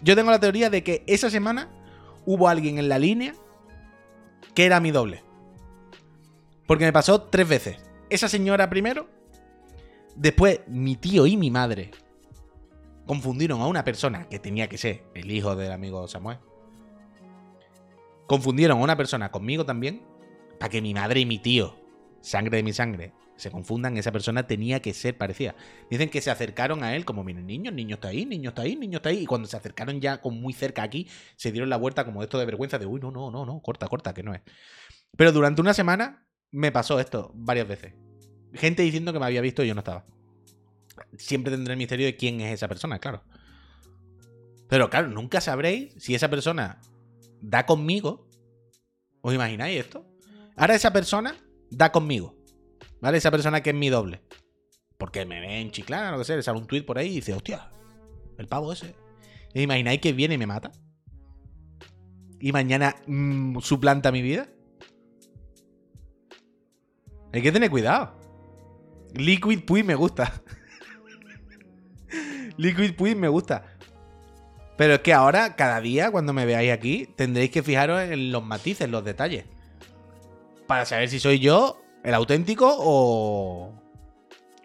yo 0.02 0.16
tengo 0.16 0.30
la 0.30 0.40
teoría 0.40 0.70
de 0.70 0.83
que 0.83 1.04
esa 1.06 1.30
semana 1.30 1.68
hubo 2.31 2.47
alguien 2.49 2.79
en 2.79 2.88
la 2.88 3.01
línea 3.01 3.35
que 4.55 4.64
era 4.64 4.79
mi 4.79 4.93
doble. 4.93 5.25
Porque 6.66 6.85
me 6.85 6.93
pasó 6.93 7.23
tres 7.23 7.49
veces. 7.49 7.79
Esa 8.09 8.29
señora 8.29 8.71
primero, 8.71 9.09
después 10.14 10.61
mi 10.69 10.95
tío 10.95 11.27
y 11.27 11.37
mi 11.37 11.51
madre 11.51 11.90
confundieron 13.05 13.61
a 13.61 13.66
una 13.66 13.85
persona 13.85 14.29
que 14.29 14.38
tenía 14.38 14.69
que 14.69 14.79
ser 14.79 15.05
el 15.14 15.29
hijo 15.33 15.57
del 15.57 15.73
amigo 15.73 16.07
Samuel. 16.07 16.38
Confundieron 18.29 18.79
a 18.79 18.85
una 18.85 18.97
persona 18.97 19.33
conmigo 19.33 19.66
también, 19.66 20.05
para 20.61 20.71
que 20.71 20.81
mi 20.81 20.95
madre 20.95 21.19
y 21.19 21.27
mi 21.27 21.40
tío, 21.40 21.75
sangre 22.21 22.59
de 22.59 22.62
mi 22.62 22.73
sangre, 22.73 23.12
se 23.40 23.50
confundan, 23.50 23.96
esa 23.96 24.12
persona 24.12 24.46
tenía 24.46 24.81
que 24.81 24.94
ser 24.94 25.16
parecida. 25.16 25.55
Dicen 25.90 26.09
que 26.09 26.20
se 26.20 26.31
acercaron 26.31 26.85
a 26.85 26.94
él 26.94 27.05
como, 27.05 27.24
miren, 27.24 27.46
niño, 27.46 27.70
niño 27.70 27.94
está 27.96 28.09
ahí, 28.09 28.26
niño 28.26 28.50
está 28.50 28.62
ahí, 28.62 28.76
niño 28.76 28.98
está 28.98 29.09
ahí. 29.09 29.20
Y 29.20 29.26
cuando 29.26 29.48
se 29.48 29.57
acercaron 29.57 30.00
ya 30.00 30.20
con 30.20 30.40
muy 30.40 30.53
cerca 30.53 30.83
aquí, 30.83 31.09
se 31.37 31.50
dieron 31.50 31.70
la 31.70 31.76
vuelta 31.76 32.05
como 32.05 32.22
esto 32.22 32.38
de 32.38 32.46
vergüenza 32.46 32.79
de, 32.79 32.87
uy, 32.87 33.00
no, 33.00 33.11
no, 33.11 33.31
no, 33.31 33.44
no, 33.44 33.61
corta, 33.61 33.88
corta, 33.88 34.14
que 34.14 34.22
no 34.22 34.35
es. 34.35 34.42
Pero 35.16 35.33
durante 35.33 35.61
una 35.61 35.74
semana 35.74 36.26
me 36.50 36.72
pasó 36.72 37.00
esto 37.00 37.33
varias 37.35 37.66
veces. 37.66 37.94
Gente 38.55 38.83
diciendo 38.83 39.12
que 39.12 39.18
me 39.18 39.26
había 39.26 39.40
visto 39.40 39.62
y 39.64 39.68
yo 39.68 39.74
no 39.74 39.81
estaba. 39.81 40.05
Siempre 41.16 41.53
tendré 41.53 41.72
el 41.72 41.79
misterio 41.79 42.07
de 42.07 42.16
quién 42.16 42.40
es 42.40 42.55
esa 42.55 42.69
persona, 42.69 42.98
claro. 42.98 43.25
Pero 44.69 44.88
claro, 44.90 45.08
nunca 45.08 45.40
sabréis 45.40 45.94
si 45.98 46.15
esa 46.15 46.29
persona 46.29 46.81
da 47.40 47.67
conmigo. 47.67 48.29
¿Os 49.21 49.35
imagináis 49.35 49.81
esto? 49.81 50.06
Ahora 50.56 50.75
esa 50.75 50.92
persona 50.92 51.35
da 51.71 51.90
conmigo. 51.90 52.37
¿Vale? 53.01 53.19
Esa 53.19 53.31
persona 53.31 53.63
que 53.63 53.71
es 53.71 53.77
mi 53.77 53.88
doble. 53.88 54.21
Porque 54.98 55.25
me 55.25 55.40
ve 55.40 55.61
en 55.61 55.71
Chiclana, 55.71 56.13
lo 56.13 56.19
que 56.19 56.25
sea, 56.25 56.37
le 56.37 56.42
sale 56.42 56.59
un 56.59 56.67
tweet 56.67 56.83
por 56.83 56.98
ahí 56.98 57.09
y 57.09 57.15
dice, 57.17 57.33
hostia, 57.33 57.71
el 58.38 58.46
pavo 58.46 58.73
ese. 58.73 58.94
¿Y 59.55 59.63
imagináis 59.63 60.01
que 60.01 60.13
viene 60.13 60.35
y 60.35 60.38
me 60.38 60.46
mata? 60.46 60.73
¿Y 62.38 62.53
mañana 62.53 62.96
mmm, 63.07 63.59
suplanta 63.61 64.13
mi 64.13 64.23
vida? 64.23 64.48
Hay 67.33 67.42
que 67.42 67.53
tener 67.53 67.71
cuidado. 67.71 68.19
Liquid 69.15 69.65
Puy 69.65 69.83
me 69.83 69.94
gusta. 69.94 70.42
Liquid 72.57 72.94
Puy 72.94 73.15
me 73.15 73.29
gusta. 73.29 73.65
Pero 74.77 74.94
es 74.94 75.01
que 75.01 75.13
ahora, 75.13 75.57
cada 75.57 75.81
día, 75.81 76.11
cuando 76.11 76.33
me 76.33 76.46
veáis 76.46 76.73
aquí, 76.73 77.07
tendréis 77.17 77.51
que 77.51 77.63
fijaros 77.63 78.01
en 78.01 78.33
los 78.33 78.42
matices, 78.42 78.88
los 78.88 79.05
detalles. 79.05 79.44
Para 80.67 80.87
saber 80.87 81.09
si 81.09 81.21
soy 81.21 81.38
yo 81.38 81.83
¿El 82.03 82.15
auténtico 82.15 82.75
o, 82.79 83.73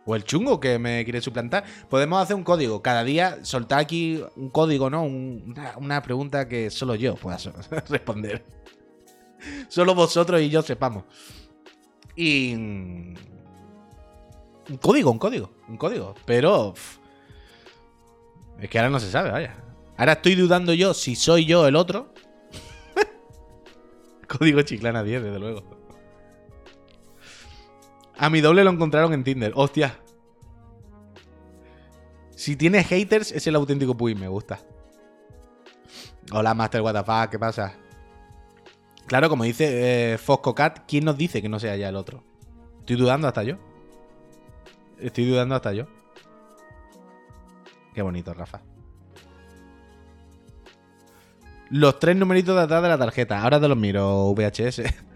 o 0.05 0.15
el 0.15 0.23
chungo 0.23 0.59
que 0.59 0.79
me 0.79 1.03
quiere 1.03 1.21
suplantar? 1.21 1.65
Podemos 1.89 2.21
hacer 2.21 2.35
un 2.35 2.43
código. 2.43 2.81
Cada 2.81 3.03
día 3.03 3.43
soltar 3.43 3.79
aquí 3.79 4.23
un 4.35 4.49
código, 4.49 4.89
¿no? 4.89 5.03
una, 5.03 6.01
pregunta 6.01 6.47
que 6.47 6.69
solo 6.69 6.95
yo 6.95 7.15
pueda 7.15 7.37
responder. 7.89 8.45
Solo 9.67 9.93
vosotros 9.95 10.41
y 10.41 10.49
yo 10.49 10.61
sepamos. 10.61 11.03
Y... 12.15 12.53
Un 14.67 14.77
código, 14.81 15.11
un 15.11 15.19
código, 15.19 15.51
un 15.67 15.77
código. 15.77 16.15
Pero. 16.25 16.73
es 18.59 18.69
que 18.69 18.79
ahora 18.79 18.89
no 18.89 18.99
se 18.99 19.11
sabe, 19.11 19.29
vaya. 19.29 19.55
Ahora 19.97 20.13
estoy 20.13 20.35
dudando 20.35 20.73
yo 20.73 20.93
si 20.93 21.15
soy 21.15 21.45
yo 21.45 21.67
el 21.67 21.75
otro. 21.75 22.13
código 24.27 24.61
Chiclana 24.63 25.03
10, 25.03 25.23
desde 25.23 25.39
luego. 25.39 25.74
A 28.17 28.29
mi 28.29 28.41
doble 28.41 28.63
lo 28.63 28.71
encontraron 28.71 29.13
en 29.13 29.23
Tinder. 29.23 29.51
Hostia. 29.55 29.99
Si 32.35 32.55
tiene 32.55 32.83
haters, 32.83 33.31
es 33.31 33.47
el 33.47 33.55
auténtico 33.55 33.95
Puy, 33.95 34.15
me 34.15 34.27
gusta. 34.27 34.59
Hola, 36.31 36.53
Master 36.53 36.81
WTF, 36.81 37.29
¿qué 37.29 37.39
pasa? 37.39 37.73
Claro, 39.05 39.29
como 39.29 39.43
dice 39.43 40.13
eh, 40.13 40.17
Fosco 40.17 40.55
Cat, 40.55 40.79
¿quién 40.87 41.05
nos 41.05 41.17
dice 41.17 41.41
que 41.41 41.49
no 41.49 41.59
sea 41.59 41.75
ya 41.75 41.89
el 41.89 41.95
otro? 41.95 42.23
Estoy 42.79 42.95
dudando 42.95 43.27
hasta 43.27 43.43
yo. 43.43 43.57
Estoy 44.99 45.25
dudando 45.25 45.55
hasta 45.55 45.73
yo. 45.73 45.85
Qué 47.93 48.01
bonito, 48.01 48.33
Rafa. 48.33 48.61
Los 51.69 51.99
tres 51.99 52.15
numeritos 52.15 52.55
de 52.55 52.61
atrás 52.63 52.81
de 52.83 52.89
la 52.89 52.97
tarjeta. 52.97 53.41
Ahora 53.41 53.59
te 53.59 53.67
los 53.67 53.77
miro, 53.77 54.33
VHS. 54.33 54.81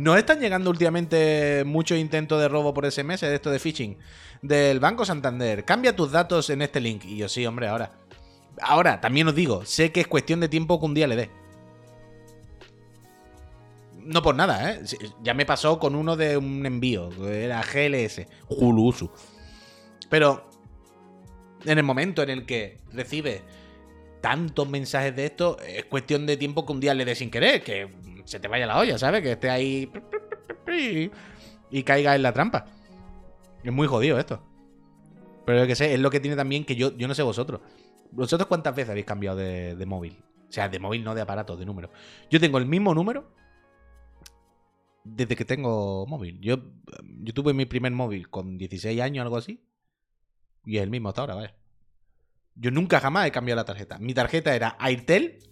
¿Nos 0.00 0.16
están 0.16 0.40
llegando 0.40 0.70
últimamente 0.70 1.62
muchos 1.66 1.98
intentos 1.98 2.40
de 2.40 2.48
robo 2.48 2.72
por 2.72 2.90
SMS 2.90 3.20
de 3.20 3.34
esto 3.34 3.50
de 3.50 3.58
phishing? 3.58 3.98
Del 4.40 4.80
Banco 4.80 5.04
Santander. 5.04 5.66
Cambia 5.66 5.94
tus 5.94 6.10
datos 6.10 6.48
en 6.48 6.62
este 6.62 6.80
link. 6.80 7.04
Y 7.04 7.18
yo, 7.18 7.28
sí, 7.28 7.44
hombre, 7.44 7.68
ahora. 7.68 7.92
Ahora, 8.62 8.98
también 9.02 9.28
os 9.28 9.34
digo, 9.34 9.66
sé 9.66 9.92
que 9.92 10.00
es 10.00 10.06
cuestión 10.06 10.40
de 10.40 10.48
tiempo 10.48 10.80
que 10.80 10.86
un 10.86 10.94
día 10.94 11.06
le 11.06 11.16
dé. 11.16 11.30
No 13.98 14.22
por 14.22 14.34
nada, 14.34 14.72
¿eh? 14.72 14.80
Ya 15.22 15.34
me 15.34 15.44
pasó 15.44 15.78
con 15.78 15.94
uno 15.94 16.16
de 16.16 16.38
un 16.38 16.64
envío. 16.64 17.10
Era 17.28 17.60
GLS. 17.60 18.22
Julusu. 18.48 19.10
Pero 20.08 20.48
en 21.66 21.76
el 21.76 21.84
momento 21.84 22.22
en 22.22 22.30
el 22.30 22.46
que 22.46 22.80
recibe 22.90 23.42
tantos 24.22 24.66
mensajes 24.66 25.14
de 25.14 25.26
esto, 25.26 25.58
es 25.60 25.84
cuestión 25.84 26.24
de 26.24 26.38
tiempo 26.38 26.64
que 26.64 26.72
un 26.72 26.80
día 26.80 26.94
le 26.94 27.04
dé 27.04 27.14
sin 27.14 27.30
querer, 27.30 27.62
que 27.62 27.90
se 28.30 28.38
te 28.38 28.46
vaya 28.46 28.64
la 28.64 28.78
olla, 28.78 28.96
¿sabes? 28.96 29.22
Que 29.22 29.32
esté 29.32 29.50
ahí 29.50 29.90
y 31.70 31.82
caiga 31.82 32.14
en 32.14 32.22
la 32.22 32.32
trampa. 32.32 32.66
Es 33.64 33.72
muy 33.72 33.88
jodido 33.88 34.18
esto. 34.18 34.40
Pero 35.44 35.60
lo 35.60 35.66
que 35.66 35.74
sé, 35.74 35.94
es 35.94 36.00
lo 36.00 36.10
que 36.10 36.20
tiene 36.20 36.36
también 36.36 36.64
que 36.64 36.76
yo, 36.76 36.96
yo 36.96 37.08
no 37.08 37.14
sé 37.14 37.24
vosotros. 37.24 37.60
¿Vosotros 38.12 38.46
cuántas 38.46 38.74
veces 38.74 38.90
habéis 38.90 39.06
cambiado 39.06 39.36
de, 39.36 39.84
móvil? 39.84 40.22
O 40.48 40.52
sea, 40.52 40.68
de 40.68 40.78
móvil, 40.78 41.02
no 41.02 41.14
de 41.14 41.22
aparato, 41.22 41.56
de 41.56 41.66
número. 41.66 41.90
Yo 42.30 42.38
tengo 42.38 42.58
el 42.58 42.66
mismo 42.66 42.94
número 42.94 43.32
desde 45.02 45.34
que 45.34 45.44
tengo 45.44 46.06
móvil. 46.06 46.40
Yo, 46.40 46.58
yo 47.22 47.34
tuve 47.34 47.52
mi 47.52 47.66
primer 47.66 47.90
móvil 47.90 48.30
con 48.30 48.58
16 48.58 49.00
años, 49.00 49.22
algo 49.22 49.38
así. 49.38 49.60
Y 50.64 50.76
es 50.76 50.84
el 50.84 50.90
mismo 50.90 51.08
hasta 51.08 51.22
ahora, 51.22 51.34
vaya. 51.34 51.56
Yo 52.54 52.70
nunca 52.70 53.00
jamás 53.00 53.26
he 53.26 53.32
cambiado 53.32 53.56
la 53.56 53.64
tarjeta. 53.64 53.98
Mi 53.98 54.14
tarjeta 54.14 54.54
era 54.54 54.76
Airtel 54.78 55.49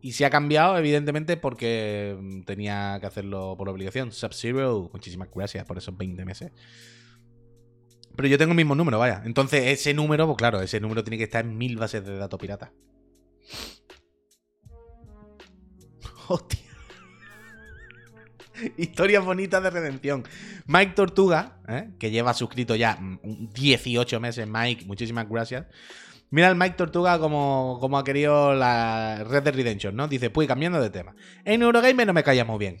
y 0.00 0.12
se 0.12 0.24
ha 0.24 0.30
cambiado, 0.30 0.78
evidentemente, 0.78 1.36
porque 1.36 2.16
mm, 2.18 2.42
tenía 2.42 2.98
que 3.00 3.06
hacerlo 3.06 3.54
por 3.56 3.68
obligación. 3.68 4.12
Sub-Zero, 4.12 4.90
muchísimas 4.92 5.28
gracias 5.34 5.64
por 5.66 5.78
esos 5.78 5.96
20 5.96 6.24
meses. 6.24 6.52
Pero 8.16 8.28
yo 8.28 8.38
tengo 8.38 8.52
el 8.52 8.56
mismo 8.56 8.74
número, 8.74 8.98
vaya. 8.98 9.22
Entonces, 9.24 9.66
ese 9.66 9.94
número, 9.94 10.26
pues 10.26 10.38
claro, 10.38 10.60
ese 10.60 10.80
número 10.80 11.04
tiene 11.04 11.18
que 11.18 11.24
estar 11.24 11.44
en 11.44 11.56
mil 11.56 11.76
bases 11.76 12.04
de 12.04 12.16
datos 12.16 12.40
pirata. 12.40 12.72
Hostia. 16.28 16.70
Historias 18.76 19.24
bonitas 19.24 19.62
de 19.62 19.70
redención. 19.70 20.24
Mike 20.66 20.92
Tortuga, 20.94 21.58
¿eh? 21.68 21.90
que 21.98 22.10
lleva 22.10 22.34
suscrito 22.34 22.74
ya 22.74 22.98
18 23.22 24.20
meses, 24.20 24.48
Mike, 24.48 24.84
muchísimas 24.86 25.28
gracias. 25.28 25.66
Mira 26.30 26.46
al 26.46 26.56
Mike 26.56 26.76
Tortuga 26.76 27.18
como, 27.18 27.78
como 27.80 27.98
ha 27.98 28.04
querido 28.04 28.54
la 28.54 29.24
Red 29.24 29.42
de 29.42 29.50
Redemption, 29.50 29.96
¿no? 29.96 30.06
Dice, 30.06 30.30
pues 30.30 30.46
cambiando 30.46 30.80
de 30.80 30.90
tema. 30.90 31.14
En 31.44 31.62
Eurogamer 31.62 32.06
no 32.06 32.12
me 32.12 32.22
calla 32.22 32.44
muy 32.44 32.58
bien. 32.58 32.78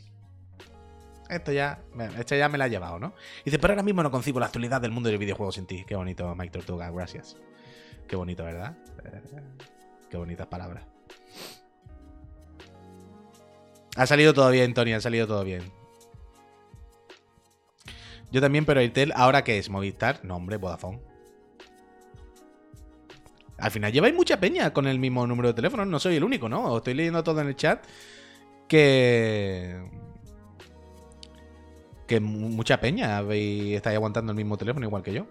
Esto 1.28 1.52
ya, 1.52 1.80
esto 2.18 2.36
ya 2.36 2.48
me 2.48 2.58
la 2.58 2.64
ha 2.64 2.68
llevado, 2.68 2.98
¿no? 2.98 3.14
Dice, 3.44 3.58
pero 3.58 3.72
ahora 3.72 3.82
mismo 3.82 4.02
no 4.02 4.10
concibo 4.10 4.40
la 4.40 4.46
actualidad 4.46 4.80
del 4.80 4.92
mundo 4.92 5.08
del 5.08 5.18
videojuego 5.18 5.52
sin 5.52 5.66
ti. 5.66 5.84
Qué 5.86 5.96
bonito, 5.96 6.34
Mike 6.34 6.52
Tortuga, 6.52 6.90
gracias. 6.90 7.36
Qué 8.08 8.16
bonito, 8.16 8.44
¿verdad? 8.44 8.76
Eh, 9.04 9.20
qué 10.08 10.16
bonitas 10.16 10.46
palabras. 10.46 10.84
Ha 13.96 14.06
salido 14.06 14.32
todo 14.32 14.50
bien, 14.50 14.74
Tony, 14.74 14.92
ha 14.92 15.00
salido 15.00 15.26
todo 15.26 15.44
bien. 15.44 15.72
Yo 18.30 18.40
también, 18.40 18.64
pero 18.64 18.78
Airtel, 18.80 19.12
¿ahora 19.16 19.42
qué 19.42 19.58
es? 19.58 19.70
¿Movistar? 19.70 20.24
No, 20.24 20.36
hombre, 20.36 20.56
Vodafone. 20.56 21.09
Al 23.60 23.70
final 23.70 23.92
lleváis 23.92 24.14
mucha 24.14 24.40
peña 24.40 24.72
con 24.72 24.86
el 24.86 24.98
mismo 24.98 25.26
número 25.26 25.48
de 25.48 25.54
teléfono. 25.54 25.84
No 25.84 25.98
soy 25.98 26.16
el 26.16 26.24
único, 26.24 26.48
¿no? 26.48 26.76
estoy 26.76 26.94
leyendo 26.94 27.22
todo 27.22 27.40
en 27.40 27.48
el 27.48 27.56
chat 27.56 27.84
que. 28.68 29.76
Que 32.06 32.18
mucha 32.18 32.80
peña 32.80 33.18
habéis, 33.18 33.76
estáis 33.76 33.96
aguantando 33.96 34.32
el 34.32 34.36
mismo 34.36 34.56
teléfono 34.56 34.84
igual 34.86 35.02
que 35.02 35.12
yo. 35.12 35.26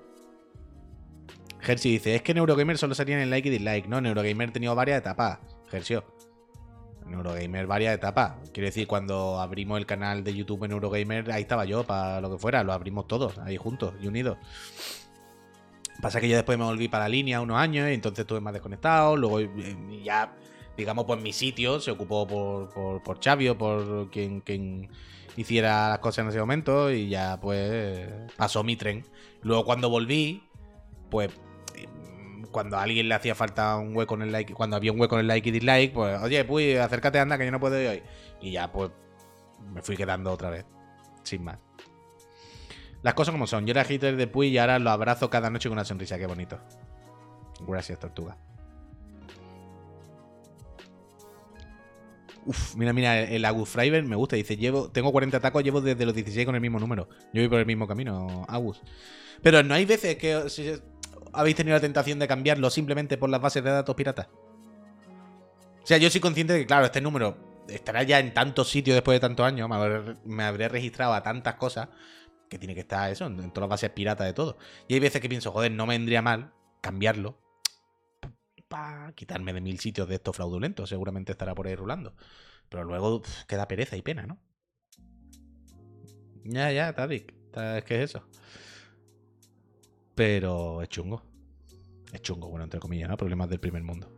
Jersey 1.59 1.93
dice: 1.93 2.15
Es 2.15 2.21
que 2.21 2.33
Neurogamer 2.33 2.77
solo 2.77 2.95
salía 2.95 3.21
en 3.21 3.29
like 3.29 3.49
y 3.49 3.51
dislike. 3.51 3.87
No, 3.87 3.99
Neurogamer 3.99 4.49
ha 4.49 4.53
tenido 4.53 4.75
varias 4.75 4.99
etapas. 4.99 5.39
Gersio. 5.69 6.05
Neurogamer 7.05 7.67
varias 7.67 7.95
etapas. 7.95 8.35
Quiero 8.53 8.67
decir, 8.67 8.87
cuando 8.87 9.39
abrimos 9.39 9.77
el 9.77 9.85
canal 9.85 10.23
de 10.23 10.33
YouTube 10.33 10.63
en 10.65 10.71
Neurogamer, 10.71 11.31
ahí 11.31 11.41
estaba 11.41 11.65
yo, 11.65 11.83
para 11.83 12.21
lo 12.21 12.31
que 12.31 12.37
fuera. 12.37 12.63
Lo 12.63 12.71
abrimos 12.71 13.07
todos, 13.07 13.37
ahí 13.39 13.57
juntos 13.57 13.95
y 14.01 14.07
unidos. 14.07 14.37
Pasa 16.01 16.21
que 16.21 16.29
yo 16.29 16.35
después 16.35 16.57
me 16.57 16.63
volví 16.63 16.87
para 16.87 17.05
la 17.05 17.09
línea 17.09 17.41
unos 17.41 17.57
años 17.57 17.89
y 17.89 17.93
entonces 17.93 18.19
estuve 18.19 18.39
más 18.39 18.53
desconectado. 18.53 19.17
Luego 19.17 19.39
eh, 19.39 19.49
ya, 20.03 20.33
digamos, 20.77 21.05
pues 21.05 21.21
mi 21.21 21.33
sitio 21.33 21.79
se 21.79 21.91
ocupó 21.91 22.25
por, 22.25 22.69
por, 22.69 23.03
por 23.03 23.19
Xavi 23.23 23.53
por 23.55 24.09
quien, 24.09 24.41
quien 24.41 24.89
hiciera 25.35 25.89
las 25.89 25.99
cosas 25.99 26.23
en 26.23 26.29
ese 26.29 26.39
momento 26.39 26.91
y 26.91 27.09
ya 27.09 27.39
pues 27.41 28.07
pasó 28.37 28.63
mi 28.63 28.75
tren. 28.75 29.05
Luego 29.41 29.65
cuando 29.65 29.89
volví, 29.89 30.43
pues 31.09 31.31
cuando 32.51 32.77
a 32.77 32.83
alguien 32.83 33.07
le 33.07 33.15
hacía 33.15 33.35
falta 33.35 33.77
un 33.77 33.95
hueco 33.95 34.15
en 34.15 34.23
el 34.23 34.31
like, 34.31 34.53
cuando 34.53 34.75
había 34.75 34.91
un 34.91 34.99
hueco 34.99 35.15
en 35.15 35.21
el 35.21 35.27
like 35.27 35.49
y 35.49 35.51
dislike, 35.51 35.93
pues, 35.93 36.21
oye, 36.21 36.43
pues 36.45 36.79
acércate, 36.79 37.19
anda, 37.19 37.37
que 37.37 37.45
yo 37.45 37.51
no 37.51 37.59
puedo 37.59 37.79
ir 37.79 37.87
hoy. 37.87 38.03
Y 38.41 38.51
ya, 38.51 38.71
pues, 38.71 38.91
me 39.73 39.81
fui 39.81 39.95
quedando 39.95 40.31
otra 40.31 40.49
vez, 40.49 40.65
sin 41.23 41.43
más. 41.43 41.68
Las 43.01 43.13
cosas 43.13 43.31
como 43.31 43.47
son. 43.47 43.65
Yo 43.65 43.71
era 43.71 43.83
hater 43.83 44.15
de 44.15 44.27
Puy 44.27 44.47
y 44.47 44.57
ahora 44.57 44.79
lo 44.79 44.89
abrazo 44.89 45.29
cada 45.29 45.49
noche 45.49 45.69
con 45.69 45.77
una 45.77 45.85
sonrisa. 45.85 46.17
Qué 46.17 46.27
bonito. 46.27 46.59
Gracias, 47.67 47.99
tortuga. 47.99 48.37
Uf, 52.45 52.75
mira, 52.75 52.93
mira, 52.93 53.21
el 53.21 53.45
Agus 53.45 53.69
Freiber 53.69 54.03
me 54.03 54.15
gusta. 54.15 54.35
Dice, 54.35 54.57
llevo, 54.57 54.89
tengo 54.89 55.11
40 55.11 55.39
tacos, 55.39 55.63
llevo 55.63 55.81
desde 55.81 56.05
los 56.05 56.15
16 56.15 56.45
con 56.45 56.55
el 56.55 56.61
mismo 56.61 56.79
número. 56.79 57.09
Yo 57.33 57.41
voy 57.41 57.49
por 57.49 57.59
el 57.59 57.65
mismo 57.65 57.87
camino, 57.87 58.45
Agus. 58.47 58.81
Pero 59.41 59.63
no 59.63 59.73
hay 59.73 59.85
veces 59.85 60.17
que 60.17 60.79
habéis 61.33 61.55
tenido 61.55 61.75
la 61.75 61.81
tentación 61.81 62.19
de 62.19 62.27
cambiarlo 62.27 62.69
simplemente 62.69 63.17
por 63.17 63.29
las 63.29 63.41
bases 63.41 63.63
de 63.63 63.69
datos 63.69 63.95
piratas. 63.95 64.27
O 65.83 65.87
sea, 65.87 65.97
yo 65.97 66.09
soy 66.09 66.21
consciente 66.21 66.53
de 66.53 66.59
que, 66.59 66.65
claro, 66.65 66.85
este 66.85 67.01
número 67.01 67.37
estará 67.67 68.03
ya 68.03 68.19
en 68.19 68.33
tantos 68.33 68.69
sitios 68.69 68.95
después 68.95 69.15
de 69.15 69.19
tantos 69.19 69.45
años. 69.45 69.69
Me 70.25 70.43
habré, 70.43 70.69
registrado 70.69 71.13
a 71.13 71.23
tantas 71.23 71.55
cosas 71.55 71.89
que 72.49 72.57
tiene 72.57 72.73
que 72.73 72.81
estar 72.81 73.11
eso, 73.11 73.25
en, 73.25 73.37
todas 73.51 73.61
las 73.61 73.69
bases 73.69 73.89
piratas 73.91 74.27
de 74.27 74.33
todo. 74.33 74.57
Y 74.87 74.95
hay 74.95 74.99
veces 74.99 75.21
que 75.21 75.29
pienso, 75.29 75.51
joder, 75.51 75.71
no 75.71 75.85
me 75.85 75.95
vendría 75.95 76.21
mal 76.21 76.53
cambiarlo 76.81 77.37
para 78.67 79.13
quitarme 79.13 79.53
de 79.53 79.61
mil 79.61 79.79
sitios 79.79 80.07
de 80.07 80.15
estos 80.15 80.35
fraudulentos. 80.35 80.89
Seguramente 80.89 81.31
estará 81.31 81.55
por 81.55 81.67
ahí 81.67 81.75
rulando. 81.75 82.15
Pero 82.69 82.83
luego 82.83 83.21
queda 83.47 83.67
pereza 83.67 83.97
y 83.97 84.01
pena, 84.01 84.27
¿no? 84.27 84.39
Ya, 86.43 86.71
ya, 86.71 86.93
Tadik. 86.93 87.33
Es 87.55 87.83
que 87.83 88.03
es 88.03 88.11
eso. 88.11 88.23
Pero 90.15 90.81
es 90.81 90.89
chungo. 90.89 91.23
Es 92.13 92.21
chungo, 92.21 92.49
bueno, 92.49 92.63
entre 92.63 92.79
comillas, 92.79 93.09
¿no? 93.09 93.17
Problemas 93.17 93.49
del 93.49 93.59
primer 93.59 93.83
mundo. 93.83 94.11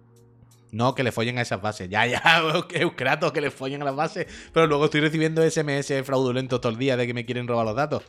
No 0.72 0.96
que 0.96 1.04
le 1.04 1.12
follen 1.12 1.38
a 1.38 1.42
esas 1.42 1.62
bases. 1.62 1.90
Ya, 1.90 2.06
ya, 2.06 2.22
Euskratos, 2.74 3.32
que 3.32 3.42
le 3.42 3.52
follen 3.52 3.82
a 3.82 3.86
las 3.86 3.96
bases. 3.96 4.28
Pero 4.54 4.68
luego 4.68 4.86
estoy 4.86 5.02
recibiendo 5.02 5.50
SMS 5.50 5.94
fraudulentos 6.04 6.62
todo 6.62 6.72
el 6.72 6.78
día 6.78 6.98
de 6.98 7.08
que 7.08 7.14
me 7.14 7.26
quieren 7.26 7.48
robar 7.48 7.66
los 7.66 7.76
datos. 7.76 8.04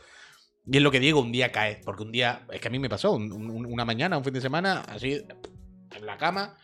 Y 0.65 0.77
es 0.77 0.83
lo 0.83 0.91
que 0.91 0.99
digo, 0.99 1.19
un 1.19 1.31
día 1.31 1.51
cae. 1.51 1.81
Porque 1.83 2.03
un 2.03 2.11
día, 2.11 2.45
es 2.51 2.61
que 2.61 2.67
a 2.67 2.71
mí 2.71 2.79
me 2.79 2.89
pasó, 2.89 3.13
una 3.13 3.85
mañana, 3.85 4.17
un 4.17 4.23
fin 4.23 4.33
de 4.33 4.41
semana, 4.41 4.81
así, 4.87 5.21
en 5.95 6.05
la 6.05 6.17
cama. 6.17 6.57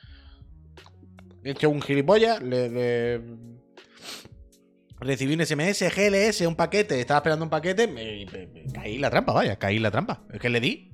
He 1.43 1.51
hecho 1.51 1.69
un 1.69 1.81
gilipollas, 1.81 2.41
le, 2.41 3.21
recibí 4.99 5.33
un 5.33 5.45
SMS, 5.45 5.83
GLS, 5.95 6.41
un 6.41 6.55
paquete, 6.55 6.99
estaba 6.99 7.19
esperando 7.19 7.45
un 7.45 7.49
paquete, 7.49 7.87
me, 7.87 8.25
caí 8.73 8.97
la 8.97 9.09
trampa, 9.09 9.31
vaya, 9.31 9.57
caí 9.57 9.79
la 9.79 9.91
trampa. 9.91 10.23
Es 10.31 10.39
que 10.39 10.49
le 10.49 10.59
di, 10.59 10.89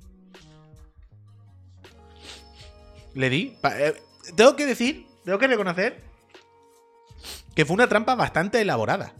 Le 3.16 3.30
di. 3.30 3.56
Eh, 3.78 3.94
tengo 4.36 4.54
que 4.56 4.66
decir, 4.66 5.06
tengo 5.24 5.38
que 5.38 5.48
reconocer 5.48 6.02
que 7.54 7.64
fue 7.64 7.74
una 7.74 7.88
trampa 7.88 8.14
bastante 8.14 8.60
elaborada. 8.60 9.14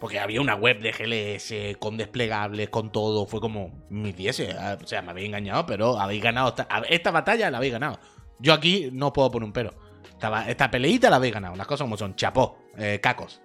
Porque 0.00 0.20
había 0.20 0.40
una 0.40 0.54
web 0.54 0.80
de 0.80 0.92
GLS 0.92 1.78
con 1.78 1.96
desplegables, 1.96 2.68
con 2.68 2.92
todo. 2.92 3.26
Fue 3.26 3.40
como, 3.40 3.86
mi 3.88 4.12
diese. 4.12 4.52
Ah, 4.52 4.76
o 4.82 4.86
sea, 4.86 5.02
me 5.02 5.10
habéis 5.10 5.28
engañado, 5.28 5.64
pero 5.66 5.98
habéis 5.98 6.22
ganado. 6.22 6.54
Esta, 6.88 7.10
batalla 7.10 7.50
la 7.50 7.58
habéis 7.58 7.72
ganado. 7.72 7.98
Yo 8.38 8.52
aquí 8.52 8.90
no 8.92 9.12
puedo 9.12 9.30
poner 9.30 9.46
un 9.46 9.52
pero. 9.52 9.72
Esta, 10.10 10.50
esta 10.50 10.70
peleita 10.70 11.08
la 11.08 11.16
habéis 11.16 11.34
ganado. 11.34 11.56
Las 11.56 11.66
cosas 11.66 11.84
como 11.84 11.96
son. 11.96 12.14
Chapó. 12.14 12.58
Eh, 12.76 13.00
cacos. 13.02 13.40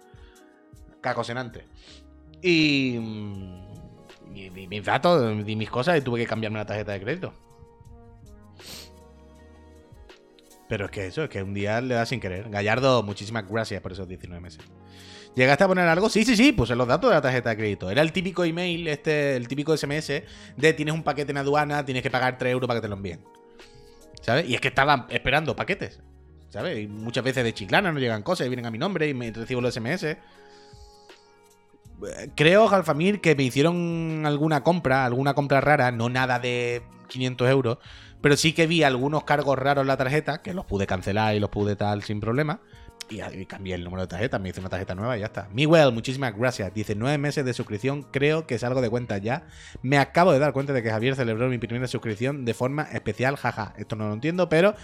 Cacos 0.99 1.29
en 1.29 1.37
antes. 1.37 1.63
Y, 2.41 2.97
y, 4.33 4.51
y 4.55 4.67
mis 4.67 4.83
datos, 4.83 5.47
y 5.47 5.55
mis 5.55 5.69
cosas, 5.69 5.97
y 5.97 6.01
tuve 6.01 6.19
que 6.19 6.27
cambiarme 6.27 6.59
la 6.59 6.65
tarjeta 6.65 6.91
de 6.91 7.01
crédito. 7.01 7.33
Pero 10.71 10.85
es 10.85 10.91
que 10.91 11.05
eso, 11.05 11.25
es 11.25 11.29
que 11.29 11.43
un 11.43 11.53
día 11.53 11.81
le 11.81 11.95
da 11.95 12.05
sin 12.05 12.21
querer. 12.21 12.49
Gallardo, 12.49 13.03
muchísimas 13.03 13.45
gracias 13.45 13.81
por 13.81 13.91
esos 13.91 14.07
19 14.07 14.41
meses. 14.41 14.63
¿Llegaste 15.35 15.63
a 15.63 15.67
poner 15.67 15.87
algo? 15.87 16.09
Sí, 16.09 16.25
sí, 16.25 16.35
sí, 16.35 16.51
puse 16.51 16.75
los 16.75 16.87
datos 16.87 17.09
de 17.09 17.15
la 17.15 17.21
tarjeta 17.21 17.51
de 17.51 17.57
crédito. 17.57 17.89
Era 17.89 18.01
el 18.01 18.11
típico 18.11 18.43
email, 18.43 18.87
este, 18.87 19.35
el 19.35 19.47
típico 19.47 19.75
SMS 19.75 20.23
de 20.57 20.73
tienes 20.73 20.93
un 20.93 21.03
paquete 21.03 21.31
en 21.31 21.37
aduana, 21.37 21.85
tienes 21.85 22.03
que 22.03 22.11
pagar 22.11 22.37
3 22.37 22.51
euros 22.51 22.67
para 22.67 22.79
que 22.79 22.81
te 22.81 22.89
lo 22.89 22.95
envíen. 22.95 23.23
¿Sabes? 24.21 24.49
Y 24.49 24.55
es 24.55 24.61
que 24.61 24.67
estaban 24.67 25.05
esperando 25.09 25.55
paquetes. 25.55 26.01
¿Sabes? 26.49 26.79
Y 26.79 26.87
muchas 26.87 27.23
veces 27.23 27.45
de 27.45 27.53
chiclana 27.53 27.93
no 27.93 27.99
llegan 27.99 28.23
cosas 28.23 28.45
y 28.45 28.49
vienen 28.49 28.65
a 28.65 28.71
mi 28.71 28.77
nombre 28.77 29.07
y 29.07 29.13
me 29.13 29.31
recibo 29.31 29.61
los 29.61 29.73
SMS. 29.73 30.17
Creo, 32.35 32.69
Alfamir, 32.69 33.21
que 33.21 33.35
me 33.35 33.43
hicieron 33.43 34.23
alguna 34.25 34.63
compra, 34.63 35.05
alguna 35.05 35.33
compra 35.33 35.61
rara, 35.61 35.91
no 35.91 36.09
nada 36.09 36.39
de 36.39 36.81
500 37.07 37.49
euros, 37.49 37.77
pero 38.21 38.35
sí 38.35 38.53
que 38.53 38.67
vi 38.67 38.83
algunos 38.83 39.23
cargos 39.23 39.57
raros 39.57 39.83
en 39.83 39.87
la 39.87 39.97
tarjeta, 39.97 40.41
que 40.41 40.53
los 40.53 40.65
pude 40.65 40.87
cancelar 40.87 41.35
y 41.35 41.39
los 41.39 41.49
pude 41.49 41.75
tal 41.75 42.03
sin 42.03 42.19
problema. 42.19 42.59
Y, 43.11 43.45
cambié 43.45 43.75
el 43.75 43.83
número 43.83 44.03
de 44.03 44.07
tarjeta, 44.07 44.39
me 44.39 44.49
hice 44.49 44.61
una 44.61 44.69
tarjeta 44.69 44.95
nueva 44.95 45.17
y 45.17 45.19
ya 45.19 45.25
está. 45.25 45.49
Miguel, 45.51 45.91
muchísimas 45.91 46.35
gracias. 46.35 46.73
Dice, 46.73 46.95
nueve 46.95 47.17
meses 47.17 47.43
de 47.43 47.53
suscripción, 47.53 48.03
creo 48.03 48.47
que 48.47 48.57
salgo 48.57 48.81
de 48.81 48.89
cuenta 48.89 49.17
ya. 49.17 49.43
Me 49.81 49.97
acabo 49.97 50.31
de 50.31 50.39
dar 50.39 50.53
cuenta 50.53 50.71
de 50.71 50.81
que 50.81 50.89
Javier 50.89 51.15
celebró 51.15 51.49
mi 51.49 51.57
primera 51.57 51.87
suscripción 51.87 52.45
de 52.45 52.53
forma 52.53 52.83
especial, 52.83 53.35
jaja. 53.35 53.73
Esto 53.77 53.95
no 53.95 54.07
lo 54.07 54.13
entiendo, 54.13 54.49
pero... 54.49 54.75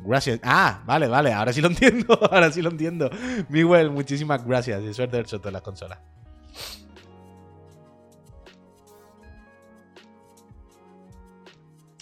Gracias. 0.00 0.38
Ah, 0.44 0.82
vale, 0.86 1.08
vale, 1.08 1.32
ahora 1.32 1.52
sí 1.52 1.60
lo 1.60 1.68
entiendo, 1.68 2.16
ahora 2.30 2.52
sí 2.52 2.62
lo 2.62 2.70
entiendo. 2.70 3.10
Miguel, 3.48 3.90
muchísimas 3.90 4.44
gracias 4.44 4.82
y 4.84 4.94
suerte 4.94 5.16
del 5.16 5.26
soto 5.26 5.48
de 5.48 5.52
las 5.52 5.62
consolas. 5.62 5.98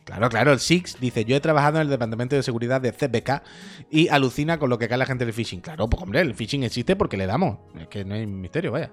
Claro, 0.07 0.29
claro, 0.29 0.53
el 0.53 0.61
Six 0.61 1.01
dice, 1.01 1.25
yo 1.25 1.35
he 1.35 1.41
trabajado 1.41 1.79
en 1.79 1.83
el 1.83 1.89
departamento 1.89 2.37
de 2.37 2.43
seguridad 2.45 2.81
de 2.81 2.93
CBK 2.93 3.43
y 3.91 4.07
alucina 4.07 4.57
con 4.57 4.71
lo 4.71 4.79
que 4.79 4.89
cae 4.89 4.99
la 4.99 5.05
gente 5.05 5.25
del 5.25 5.35
phishing. 5.35 5.61
Claro, 5.61 5.91
pues 5.91 6.01
hombre, 6.01 6.21
el 6.21 6.33
phishing 6.33 6.63
existe 6.63 6.95
porque 6.95 7.17
le 7.17 7.27
damos. 7.27 7.59
Es 7.77 7.89
que 7.89 8.05
no 8.05 8.15
hay 8.15 8.25
misterio, 8.25 8.71
vaya. 8.71 8.93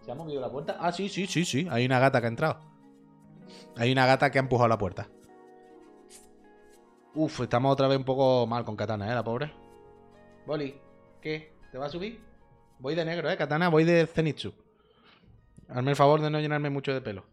¿Se 0.00 0.10
ha 0.10 0.14
movido 0.14 0.40
la 0.40 0.50
puerta? 0.50 0.78
Ah, 0.80 0.90
sí, 0.90 1.10
sí, 1.10 1.26
sí, 1.26 1.44
sí. 1.44 1.68
Hay 1.70 1.84
una 1.84 1.98
gata 1.98 2.20
que 2.20 2.28
ha 2.28 2.30
entrado. 2.30 2.60
Hay 3.76 3.92
una 3.92 4.06
gata 4.06 4.30
que 4.30 4.38
ha 4.38 4.40
empujado 4.40 4.68
la 4.68 4.78
puerta. 4.78 5.10
Uf, 7.14 7.42
estamos 7.42 7.70
otra 7.70 7.86
vez 7.86 7.98
un 7.98 8.04
poco 8.04 8.46
mal 8.46 8.64
con 8.64 8.74
Katana, 8.74 9.12
¿eh? 9.12 9.14
La 9.14 9.22
pobre. 9.22 9.52
Boli, 10.46 10.80
¿qué? 11.20 11.52
¿Te 11.70 11.76
va 11.76 11.86
a 11.86 11.90
subir? 11.90 12.22
Voy 12.78 12.94
de 12.94 13.04
negro, 13.04 13.28
¿eh? 13.28 13.36
Katana, 13.36 13.68
voy 13.68 13.84
de 13.84 14.06
Zenitsu. 14.06 14.54
Hazme 15.68 15.90
el 15.90 15.96
favor 15.96 16.22
de 16.22 16.30
no 16.30 16.40
llenarme 16.40 16.70
mucho 16.70 16.94
de 16.94 17.02
pelo. 17.02 17.26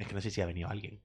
Es 0.00 0.06
que 0.06 0.14
no 0.14 0.20
sé 0.22 0.30
si 0.30 0.40
ha 0.40 0.46
venido 0.46 0.66
alguien. 0.66 0.98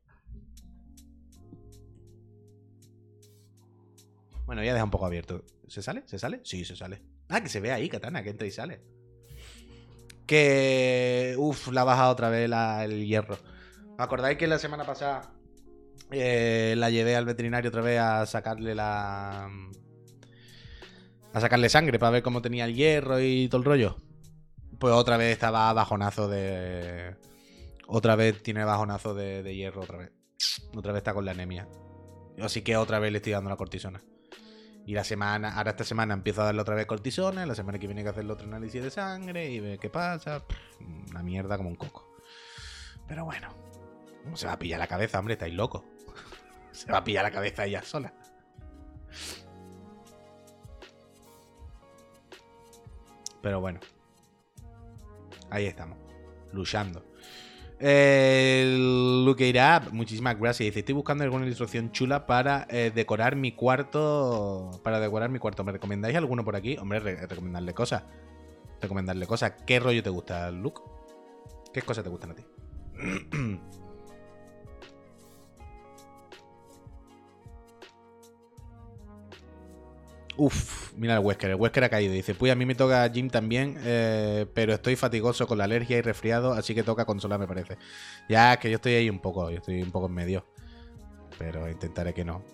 Bueno, 4.46 4.64
ya 4.64 4.72
deja 4.72 4.86
un 4.86 4.91
poco 4.91 5.06
abierto. 5.06 5.43
¿Se 5.68 5.82
sale? 5.82 6.04
¿Se 6.06 6.18
sale? 6.18 6.39
Sí, 6.46 6.64
se 6.64 6.78
sale. 6.78 7.02
Ah, 7.28 7.41
que 7.41 7.50
se 7.50 7.60
ve 7.60 7.74
ahí, 7.74 7.89
Katana, 7.89 8.24
que 8.24 8.30
entra 8.30 8.48
y 8.48 8.52
sale. 8.52 8.82
Que. 10.26 11.36
Uf, 11.38 11.68
la 11.74 11.82
ha 11.82 11.84
bajado 11.84 12.14
otra 12.14 12.30
vez 12.30 12.50
el 12.86 13.06
hierro. 13.06 13.38
¿Me 13.98 14.04
acordáis 14.04 14.38
que 14.38 14.48
la 14.48 14.60
semana 14.60 14.86
pasada 14.86 15.34
eh, 16.12 16.76
la 16.78 16.89
llevé 16.89 17.18
al 17.18 17.26
veterinario 17.26 17.68
otra 17.68 17.82
vez 17.82 18.00
a 18.00 18.26
sacarle 18.26 18.76
la. 18.76 19.50
a 21.34 21.41
sacarle 21.41 21.68
sangre 21.68 22.00
para 22.00 22.12
ver 22.12 22.24
cómo 22.24 22.41
tenía 22.41 22.64
el 22.64 22.76
hierro 22.76 23.20
y 23.20 23.50
todo 23.50 23.60
el 23.60 23.66
rollo? 23.66 23.98
Pues 24.80 24.93
otra 24.93 25.18
vez 25.18 25.34
estaba 25.34 25.74
bajonazo 25.74 26.30
de 26.30 27.18
otra 27.88 28.16
vez 28.16 28.42
tiene 28.42 28.64
bajonazo 28.64 29.14
de, 29.14 29.56
hierro, 29.56 29.82
otra 29.82 29.98
vez. 29.98 30.12
Otra 30.76 30.92
vez 30.92 31.00
está 31.00 31.14
con 31.14 31.26
la 31.26 31.32
anemia. 31.32 31.68
Así 32.42 32.62
que 32.62 32.76
otra 32.78 33.00
vez 33.00 33.12
le 33.12 33.18
estoy 33.18 33.34
dando 33.34 33.50
la 33.50 33.56
cortisona. 33.56 34.02
Y 34.86 34.94
la 34.94 35.04
semana, 35.04 35.56
ahora 35.58 35.72
esta 35.72 35.84
semana 35.84 36.14
empiezo 36.14 36.42
a 36.42 36.46
darle 36.46 36.62
otra 36.62 36.76
vez 36.76 36.86
cortisona, 36.86 37.46
la 37.46 37.56
semana 37.56 37.80
que 37.80 37.88
viene 37.88 38.02
hay 38.02 38.06
que 38.06 38.10
hacerle 38.12 38.34
otro 38.34 38.48
análisis 38.48 38.84
de 38.84 38.92
sangre 38.92 39.50
y 39.50 39.60
ver 39.60 39.80
qué 39.80 39.90
pasa. 39.90 40.44
una 41.10 41.24
mierda 41.24 41.58
como 41.58 41.70
un 41.70 41.76
coco. 41.76 42.16
Pero 43.08 43.26
bueno, 43.26 43.50
¿cómo 44.24 44.38
se 44.38 44.48
va 44.48 44.54
a 44.54 44.60
pillar 44.60 44.80
la 44.80 44.88
cabeza, 44.88 45.20
hombre? 45.20 45.34
Estáis 45.34 45.54
locos. 45.54 45.84
se 46.72 46.92
va 46.92 47.00
a 47.00 47.04
pillar 47.04 47.24
la 47.24 47.32
cabeza 47.32 47.66
ella 47.66 47.82
sola. 47.82 48.14
Pero 53.42 53.60
bueno. 53.60 53.80
Ahí 55.50 55.66
estamos. 55.66 55.98
Luchando. 56.52 57.14
El 57.80 59.26
Luke 59.26 59.48
irá, 59.48 59.82
muchísimas 59.92 60.40
gracias. 60.40 60.66
Dice, 60.68 60.80
estoy 60.80 60.96
buscando 60.96 61.24
alguna 61.24 61.46
ilustración 61.46 61.92
chula 61.92 62.26
para 62.26 62.68
eh, 62.70 62.92
decorar 62.94 63.36
mi 63.36 63.52
cuarto. 63.52 64.72
Para 64.84 65.00
decorar 65.00 65.30
mi 65.30 65.40
cuarto. 65.40 65.64
¿Me 65.64 65.74
recomendáis 65.74 66.16
alguno 66.16 66.46
por 66.46 66.56
aquí? 66.56 66.78
Hombre, 66.78 67.00
recomendarle 67.00 67.74
cosas. 67.74 68.04
Recomendarle 68.82 69.28
cosas. 69.28 69.54
¿Qué 69.66 69.80
rollo 69.80 70.02
te 70.04 70.10
gusta, 70.10 70.52
Luke? 70.52 70.82
¿Qué 71.74 71.82
cosas 71.82 72.04
te 72.04 72.10
gustan 72.10 72.32
a 72.32 72.36
ti? 72.36 72.46
Uf, 80.38 80.92
mira 80.98 81.16
el 81.16 81.20
Wesker, 81.22 81.52
el 81.52 81.56
Wesker 81.56 81.86
ha 81.86 81.90
caído. 81.90 82.14
Dice, 82.14 82.36
pues 82.36 82.52
a 82.52 82.56
mí 82.56 82.66
me 82.66 82.76
toca 82.76 83.10
Jim 83.10 83.30
también, 83.30 83.78
eh, 83.84 84.46
pero 84.54 84.74
estoy 84.74 84.96
fatigoso 84.98 85.48
con 85.48 85.58
la 85.58 85.64
alergia 85.64 85.98
y 85.98 86.02
resfriado, 86.02 86.52
así 86.54 86.76
que 86.76 86.84
toca 86.84 87.06
consolar, 87.06 87.40
me 87.40 87.48
parece. 87.48 87.78
Ya, 88.28 88.58
que 88.58 88.70
yo 88.70 88.76
estoy 88.76 88.94
ahí 88.96 89.10
un 89.10 89.20
poco, 89.20 89.50
yo 89.50 89.58
estoy 89.58 89.82
un 89.82 89.92
poco 89.92 90.08
en 90.08 90.14
medio. 90.14 90.46
Pero 91.38 91.70
intentaré 91.70 92.14
que 92.14 92.26
no. 92.26 92.42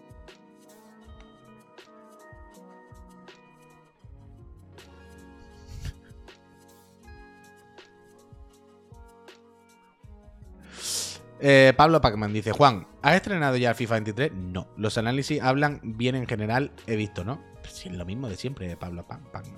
Eh, 11.43 11.73
Pablo 11.75 11.99
Pacman 12.01 12.31
dice, 12.31 12.51
Juan, 12.51 12.85
¿has 13.01 13.15
estrenado 13.15 13.57
ya 13.57 13.69
el 13.71 13.75
FIFA 13.75 13.95
23? 13.95 14.31
No. 14.33 14.67
Los 14.77 14.99
análisis 14.99 15.41
hablan 15.41 15.79
bien 15.81 16.13
en 16.13 16.27
general, 16.27 16.71
he 16.85 16.95
visto, 16.95 17.23
¿no? 17.23 17.50
Es 17.63 17.85
lo 17.85 18.05
mismo 18.05 18.29
de 18.29 18.35
siempre, 18.35 18.75
Pablo, 18.77 19.05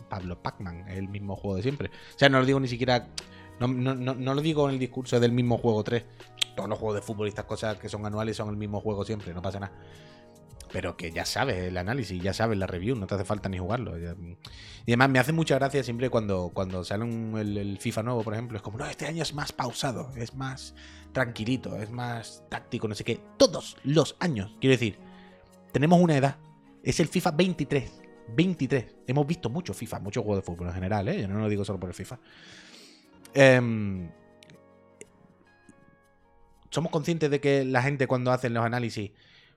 Pablo 0.10 0.42
Pacman, 0.42 0.88
es 0.90 0.98
el 0.98 1.10
mismo 1.10 1.36
juego 1.36 1.58
de 1.58 1.64
siempre. 1.64 1.90
O 2.16 2.20
sea, 2.20 2.30
no 2.30 2.40
lo 2.40 2.46
digo 2.46 2.60
ni 2.60 2.68
siquiera. 2.68 3.08
No, 3.60 3.68
lo 3.68 4.42
digo 4.42 4.68
en 4.68 4.74
el 4.74 4.80
discurso 4.80 5.20
del 5.20 5.32
mismo 5.32 5.58
juego 5.58 5.84
3. 5.84 6.04
Todos 6.56 6.70
los 6.70 6.78
juegos 6.78 6.96
de 6.96 7.02
fútbol 7.02 7.28
y 7.28 7.30
estas 7.30 7.46
cosas 7.46 7.78
que 7.78 7.90
son 7.90 8.06
anuales 8.06 8.38
son 8.38 8.50
el 8.50 8.58
mismo 8.58 8.82
juego 8.82 9.06
siempre, 9.06 9.34
no 9.34 9.42
pasa 9.42 9.60
nada. 9.60 9.74
Pero 10.72 10.98
que 10.98 11.12
ya 11.12 11.24
sabes 11.24 11.58
el 11.58 11.78
análisis, 11.78 12.22
ya 12.22 12.34
sabes 12.34 12.58
la 12.58 12.66
review, 12.66 12.96
no 12.96 13.06
te 13.06 13.16
hace 13.16 13.26
falta 13.26 13.48
ni 13.48 13.60
jugarlo. 13.60 13.98
Y 13.98 14.06
además 14.88 15.10
me 15.10 15.20
hace 15.20 15.32
mucha 15.32 15.56
gracia 15.56 15.84
siempre 15.84 16.10
cuando, 16.10 16.52
cuando 16.54 16.84
sale 16.84 17.06
el, 17.06 17.58
el, 17.58 17.78
FIFA 17.78 18.04
nuevo, 18.04 18.24
por 18.24 18.34
ejemplo, 18.34 18.58
es 18.58 18.64
como, 18.64 18.80
no, 18.80 18.86
este 18.88 19.06
año 19.06 19.22
es 19.22 19.34
más 19.34 19.52
pausado, 19.54 20.12
es 20.16 20.34
más 20.34 20.74
tranquilito, 21.12 21.78
es 21.78 21.92
más 21.92 22.44
táctico, 22.50 22.88
no 22.88 22.96
sé 22.96 23.04
qué. 23.04 23.22
Todos 23.38 23.78
los 23.84 24.16
años, 24.20 24.56
quiero 24.60 24.74
decir, 24.74 24.98
tenemos 25.72 26.02
una 26.02 26.18
edad. 26.18 26.38
Es 26.84 27.00
el 27.00 27.08
FIFA 27.08 27.32
23. 27.32 28.02
23. 28.28 28.96
Hemos 29.08 29.26
visto 29.26 29.50
mucho 29.50 29.74
FIFA, 29.74 30.00
muchos 30.00 30.24
juegos 30.24 30.44
de 30.44 30.46
fútbol 30.46 30.68
en 30.68 30.74
general, 30.74 31.08
¿eh? 31.08 31.22
Yo 31.22 31.28
no 31.30 31.40
lo 31.40 31.50
digo 31.50 31.64
solo 31.64 31.80
por 31.80 31.90
el 31.90 31.96
FIFA. 31.96 32.20
Em, 33.34 34.12
somos 36.70 36.92
conscientes 36.92 37.32
de 37.32 37.40
que 37.40 37.64
la 37.64 37.82
gente 37.82 38.06
cuando 38.06 38.32
hacen 38.32 38.54
los 38.54 38.66
análisis 38.66 39.12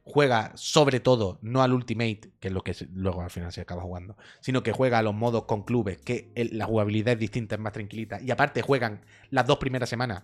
juega 0.05 0.53
sobre 0.55 1.01
todo, 1.01 1.39
no 1.43 1.63
al 1.63 1.73
Ultimate, 1.73 2.31
que 2.39 2.49
es 2.49 2.55
lo 2.55 2.63
que 2.63 2.77
luego 2.93 3.23
al 3.23 3.31
final 3.31 3.53
se 3.53 3.61
acaba 3.61 3.83
jugando, 3.83 4.17
sino 4.41 4.63
que 4.63 4.71
juega 4.71 4.99
a 4.99 5.03
los 5.03 5.15
modos 5.15 5.47
con 5.47 5.65
clubes, 5.65 5.99
que 5.99 6.31
la 6.53 6.65
jugabilidad 6.65 7.15
es 7.15 7.19
distinta, 7.19 7.57
es 7.57 7.61
más 7.61 7.73
tranquilita, 7.73 8.21
y 8.23 8.31
aparte 8.31 8.63
juegan 8.63 9.05
las 9.31 9.47
dos 9.47 9.59
primeras 9.59 9.89
semanas, 9.89 10.23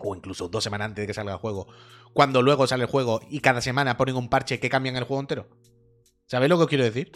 o 0.00 0.14
incluso 0.14 0.48
dos 0.48 0.62
semanas 0.62 0.86
antes 0.86 1.02
de 1.02 1.06
que 1.08 1.14
salga 1.14 1.32
el 1.32 1.38
juego, 1.38 1.66
cuando 2.12 2.42
luego 2.42 2.68
sale 2.68 2.84
el 2.84 2.90
juego 2.90 3.20
y 3.28 3.40
cada 3.40 3.60
semana 3.60 3.96
ponen 3.96 4.14
un 4.14 4.28
parche 4.28 4.60
que 4.60 4.70
cambian 4.70 4.94
el 4.94 5.02
juego 5.02 5.20
entero. 5.20 5.48
¿Sabéis 6.28 6.50
lo 6.50 6.58
que 6.58 6.64
os 6.64 6.68
quiero 6.68 6.84
decir? 6.84 7.10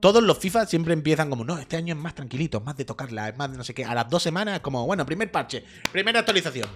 Todos 0.00 0.22
los 0.22 0.38
FIFA 0.38 0.64
siempre 0.64 0.94
empiezan 0.94 1.28
como, 1.28 1.44
no, 1.44 1.58
este 1.58 1.76
año 1.76 1.94
es 1.94 2.00
más 2.00 2.14
tranquilito, 2.14 2.62
más 2.62 2.76
de 2.78 2.86
tocarla, 2.86 3.28
es 3.28 3.36
más 3.36 3.52
de 3.52 3.58
no 3.58 3.64
sé 3.64 3.74
qué. 3.74 3.84
A 3.84 3.94
las 3.94 4.08
dos 4.08 4.22
semanas 4.22 4.54
es 4.54 4.60
como, 4.60 4.86
bueno, 4.86 5.04
primer 5.04 5.30
parche, 5.30 5.64
primera 5.92 6.20
actualización. 6.20 6.66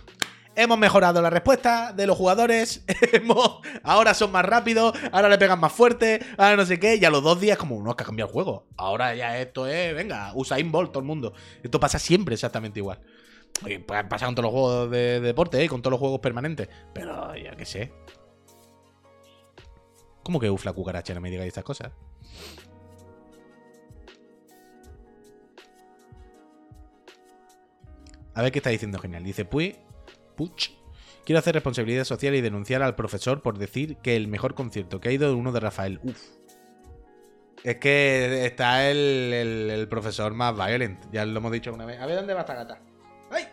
Hemos 0.54 0.76
mejorado 0.76 1.22
la 1.22 1.30
respuesta 1.30 1.94
de 1.94 2.06
los 2.06 2.18
jugadores. 2.18 2.84
ahora 3.84 4.12
son 4.12 4.32
más 4.32 4.44
rápidos. 4.44 4.94
Ahora 5.12 5.30
le 5.30 5.38
pegan 5.38 5.60
más 5.60 5.72
fuerte. 5.72 6.20
Ahora 6.36 6.56
no 6.56 6.66
sé 6.66 6.78
qué. 6.78 6.96
Y 6.96 7.06
a 7.06 7.10
los 7.10 7.22
dos 7.22 7.40
días, 7.40 7.56
como 7.56 7.74
uno 7.74 7.96
que 7.96 8.02
ha 8.02 8.06
cambiado 8.06 8.28
el 8.28 8.34
juego. 8.34 8.66
Ahora 8.76 9.14
ya 9.14 9.38
esto 9.38 9.66
es. 9.66 9.94
Venga, 9.94 10.32
usa 10.34 10.58
Ball 10.66 10.90
todo 10.90 10.98
el 10.98 11.06
mundo. 11.06 11.32
Esto 11.62 11.80
pasa 11.80 11.98
siempre 11.98 12.34
exactamente 12.34 12.80
igual. 12.80 13.00
Oye, 13.64 13.80
pasa 13.80 14.26
con 14.26 14.34
todos 14.34 14.44
los 14.44 14.52
juegos 14.52 14.90
de, 14.90 15.20
deporte, 15.20 15.64
¿eh? 15.64 15.70
con 15.70 15.80
todos 15.80 15.92
los 15.92 16.00
juegos 16.00 16.20
permanentes. 16.20 16.68
Pero 16.92 17.34
ya 17.34 17.56
que 17.56 17.64
sé. 17.64 17.90
¿Cómo 20.22 20.38
que 20.40 20.50
uf 20.50 20.64
la 20.64 20.72
cucaracha? 20.72 21.14
No 21.14 21.20
me 21.20 21.30
digáis 21.30 21.48
estas 21.48 21.64
cosas. 21.64 21.92
A 28.34 28.42
ver 28.42 28.52
qué 28.52 28.58
está 28.60 28.70
diciendo 28.70 28.98
genial. 28.98 29.24
Dice, 29.24 29.44
pues, 29.44 29.76
puch. 30.36 30.70
Quiero 31.24 31.38
hacer 31.38 31.54
responsabilidad 31.54 32.04
social 32.04 32.34
y 32.34 32.40
denunciar 32.40 32.82
al 32.82 32.96
profesor 32.96 33.42
por 33.42 33.58
decir 33.58 33.96
que 33.98 34.16
el 34.16 34.26
mejor 34.26 34.54
concierto 34.54 35.00
que 35.00 35.08
ha 35.08 35.12
ido 35.12 35.28
es 35.28 35.36
uno 35.36 35.52
de 35.52 35.60
Rafael. 35.60 36.00
Uf. 36.02 36.20
Es 37.62 37.76
que 37.76 38.44
está 38.44 38.90
el, 38.90 39.86
profesor 39.88 40.34
más 40.34 40.54
violent. 40.54 41.00
Ya 41.12 41.24
lo 41.24 41.38
hemos 41.38 41.52
dicho 41.52 41.72
una 41.72 41.84
vez. 41.84 42.00
A 42.00 42.06
ver 42.06 42.16
dónde 42.16 42.34
va 42.34 42.40
esta 42.40 42.54
gata. 42.54 42.80
¡Ay! 43.30 43.46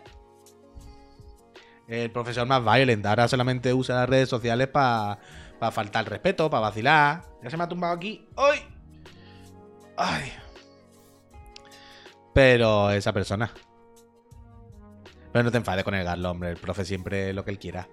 El 1.86 2.10
profesor 2.10 2.46
más 2.46 2.64
violent. 2.64 3.06
Ahora 3.06 3.28
solamente 3.28 3.72
usa 3.72 3.96
las 3.96 4.08
redes 4.08 4.28
sociales 4.28 4.66
para 4.68 5.20
faltar 5.70 6.04
el 6.04 6.10
respeto, 6.10 6.48
para 6.48 6.62
vacilar. 6.62 7.22
Ya 7.42 7.50
se 7.50 7.56
me 7.56 7.64
ha 7.64 7.68
tumbado 7.68 7.94
aquí. 7.94 8.26
¡Ay! 8.36 8.60
¡Ay! 9.96 10.32
Pero 12.32 12.90
esa 12.90 13.12
persona 13.12 13.52
pero 15.32 15.44
no 15.44 15.50
te 15.50 15.58
enfades 15.58 15.84
con 15.84 15.94
el 15.94 16.04
Garlo, 16.04 16.30
hombre. 16.30 16.50
El 16.50 16.56
profe 16.56 16.84
siempre 16.84 17.32
lo 17.32 17.44
que 17.44 17.50
él 17.50 17.58
quiera. 17.58 17.88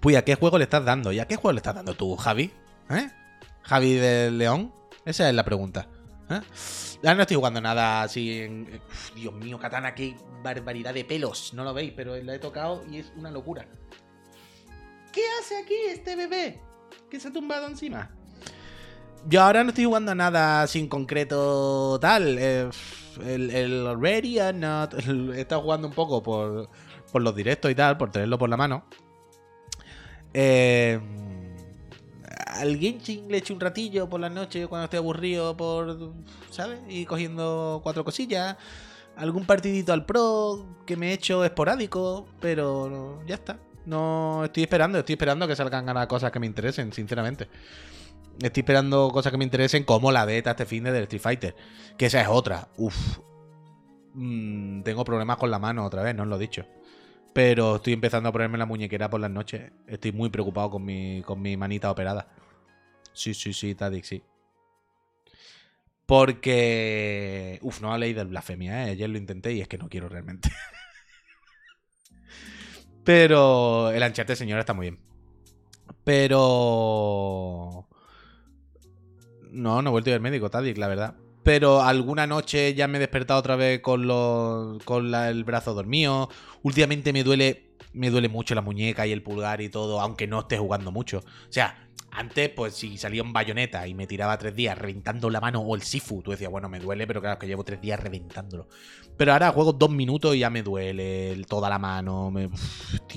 Pues, 0.00 0.16
¿a 0.16 0.22
qué 0.22 0.34
juego 0.34 0.58
le 0.58 0.64
estás 0.64 0.84
dando? 0.84 1.12
¿Y 1.12 1.20
a 1.20 1.26
qué 1.26 1.36
juego 1.36 1.52
le 1.52 1.58
estás 1.58 1.74
dando 1.74 1.94
tú, 1.94 2.16
Javi? 2.16 2.52
¿Eh? 2.90 3.08
¿Javi 3.62 3.94
del 3.94 4.38
León? 4.38 4.72
Esa 5.04 5.28
es 5.28 5.34
la 5.34 5.44
pregunta. 5.44 5.88
¿Eh? 6.28 6.40
Ya 7.02 7.14
no 7.14 7.22
estoy 7.22 7.36
jugando 7.36 7.60
nada 7.60 8.02
así 8.02 8.40
en... 8.42 8.80
Dios 9.14 9.34
mío, 9.34 9.58
Katana, 9.58 9.94
qué 9.94 10.16
barbaridad 10.42 10.94
de 10.94 11.04
pelos. 11.04 11.54
No 11.54 11.64
lo 11.64 11.72
veis, 11.72 11.92
pero 11.94 12.16
la 12.16 12.34
he 12.34 12.38
tocado 12.38 12.84
y 12.90 12.98
es 12.98 13.12
una 13.16 13.30
locura. 13.30 13.66
¿Qué 15.16 15.22
hace 15.40 15.56
aquí 15.56 15.74
este 15.88 16.14
bebé? 16.14 16.60
¿Qué 17.08 17.18
se 17.18 17.28
ha 17.28 17.32
tumbado 17.32 17.66
encima? 17.66 18.10
Yo 19.26 19.42
ahora 19.42 19.64
no 19.64 19.70
estoy 19.70 19.86
jugando 19.86 20.14
nada 20.14 20.66
sin 20.66 20.88
concreto 20.88 21.98
tal. 21.98 22.36
Eh, 22.38 22.68
el, 23.24 23.50
el 23.50 23.98
Ready 23.98 24.38
or 24.40 24.54
Not. 24.54 24.92
He 25.34 25.40
estado 25.40 25.62
jugando 25.62 25.88
un 25.88 25.94
poco 25.94 26.22
por, 26.22 26.68
por 27.10 27.22
los 27.22 27.34
directos 27.34 27.70
y 27.70 27.74
tal, 27.74 27.96
por 27.96 28.10
tenerlo 28.10 28.36
por 28.36 28.50
la 28.50 28.58
mano. 28.58 28.84
Eh, 30.34 31.00
al 32.48 32.76
Genshin 32.78 33.26
le 33.30 33.38
eché 33.38 33.54
un 33.54 33.60
ratillo 33.60 34.10
por 34.10 34.20
la 34.20 34.28
noche 34.28 34.66
cuando 34.66 34.84
estoy 34.84 34.98
aburrido 34.98 35.56
por, 35.56 36.12
¿sabes? 36.50 36.80
Y 36.90 37.06
cogiendo 37.06 37.80
cuatro 37.82 38.04
cosillas. 38.04 38.58
Algún 39.16 39.46
partidito 39.46 39.94
al 39.94 40.04
Pro 40.04 40.66
que 40.84 40.94
me 40.94 41.08
he 41.08 41.12
hecho 41.14 41.42
esporádico, 41.42 42.26
pero 42.38 43.24
ya 43.26 43.36
está. 43.36 43.58
No 43.86 44.44
estoy 44.44 44.64
esperando, 44.64 44.98
estoy 44.98 45.14
esperando 45.14 45.46
que 45.46 45.56
salgan 45.56 45.86
ganas 45.86 46.06
cosas 46.08 46.32
que 46.32 46.40
me 46.40 46.46
interesen, 46.46 46.92
sinceramente. 46.92 47.48
Estoy 48.42 48.60
esperando 48.60 49.10
cosas 49.10 49.32
que 49.32 49.38
me 49.38 49.44
interesen, 49.44 49.84
como 49.84 50.12
la 50.12 50.24
beta 50.24 50.50
este 50.50 50.66
fin 50.66 50.84
de 50.84 50.92
del 50.92 51.04
Street 51.04 51.22
Fighter. 51.22 51.56
Que 51.96 52.06
esa 52.06 52.20
es 52.20 52.28
otra. 52.28 52.68
Uf. 52.76 53.18
Mm, 54.14 54.82
tengo 54.82 55.04
problemas 55.04 55.36
con 55.36 55.50
la 55.50 55.58
mano 55.58 55.84
otra 55.84 56.02
vez, 56.02 56.14
no 56.14 56.24
os 56.24 56.28
lo 56.28 56.36
he 56.36 56.40
dicho. 56.40 56.66
Pero 57.32 57.76
estoy 57.76 57.92
empezando 57.92 58.28
a 58.28 58.32
ponerme 58.32 58.58
la 58.58 58.66
muñequera 58.66 59.08
por 59.08 59.20
las 59.20 59.30
noches. 59.30 59.70
Estoy 59.86 60.12
muy 60.12 60.30
preocupado 60.30 60.70
con 60.70 60.84
mi, 60.84 61.22
con 61.22 61.40
mi 61.40 61.56
manita 61.56 61.90
operada. 61.90 62.28
Sí, 63.12 63.34
sí, 63.34 63.52
sí, 63.52 63.74
Tadik, 63.74 64.04
sí. 64.04 64.22
Porque. 66.06 67.58
Uf, 67.62 67.80
no 67.80 67.96
leído 67.98 68.18
del 68.18 68.28
blasfemia, 68.28 68.88
¿eh? 68.88 68.90
Ayer 68.92 69.08
lo 69.10 69.18
intenté 69.18 69.52
y 69.52 69.60
es 69.60 69.68
que 69.68 69.78
no 69.78 69.88
quiero 69.88 70.08
realmente. 70.08 70.50
Pero 73.06 73.92
el 73.92 74.02
ancharte, 74.02 74.34
señora, 74.34 74.60
está 74.62 74.74
muy 74.74 74.90
bien. 74.90 74.98
Pero. 76.02 77.86
No, 79.52 79.80
no 79.80 79.88
he 79.88 79.92
vuelto 79.92 80.10
a 80.10 80.12
ir 80.12 80.14
al 80.16 80.20
médico, 80.20 80.50
Tadik, 80.50 80.76
la 80.76 80.88
verdad. 80.88 81.14
Pero 81.44 81.82
alguna 81.82 82.26
noche 82.26 82.74
ya 82.74 82.88
me 82.88 82.96
he 82.96 83.00
despertado 83.00 83.38
otra 83.38 83.54
vez 83.54 83.80
con, 83.80 84.80
con 84.84 85.14
el 85.14 85.44
brazo 85.44 85.72
dormido. 85.72 86.30
Últimamente 86.64 87.12
me 87.12 87.22
duele, 87.22 87.76
me 87.92 88.10
duele 88.10 88.28
mucho 88.28 88.56
la 88.56 88.60
muñeca 88.62 89.06
y 89.06 89.12
el 89.12 89.22
pulgar 89.22 89.60
y 89.60 89.68
todo, 89.68 90.00
aunque 90.00 90.26
no 90.26 90.40
esté 90.40 90.58
jugando 90.58 90.90
mucho. 90.90 91.18
O 91.18 91.52
sea, 91.52 91.85
antes, 92.16 92.48
pues 92.48 92.74
si 92.74 92.96
salía 92.96 93.22
un 93.22 93.34
bayoneta 93.34 93.86
y 93.86 93.92
me 93.92 94.06
tiraba 94.06 94.38
tres 94.38 94.56
días 94.56 94.76
reventando 94.76 95.28
la 95.28 95.38
mano 95.38 95.60
o 95.60 95.74
el 95.74 95.82
Sifu, 95.82 96.22
tú 96.22 96.30
decías, 96.30 96.50
bueno, 96.50 96.66
me 96.66 96.80
duele, 96.80 97.06
pero 97.06 97.20
claro, 97.20 97.38
que 97.38 97.46
llevo 97.46 97.62
tres 97.62 97.78
días 97.78 98.00
reventándolo. 98.00 98.68
Pero 99.18 99.34
ahora 99.34 99.52
juego 99.52 99.74
dos 99.74 99.90
minutos 99.90 100.34
y 100.34 100.38
ya 100.38 100.48
me 100.48 100.62
duele 100.62 101.44
toda 101.46 101.68
la 101.68 101.78
mano. 101.78 102.30
Me, 102.30 102.48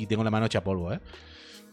tengo 0.06 0.24
la 0.24 0.30
mano 0.30 0.48
hecha 0.48 0.64
polvo, 0.66 0.92
¿eh? 0.92 1.00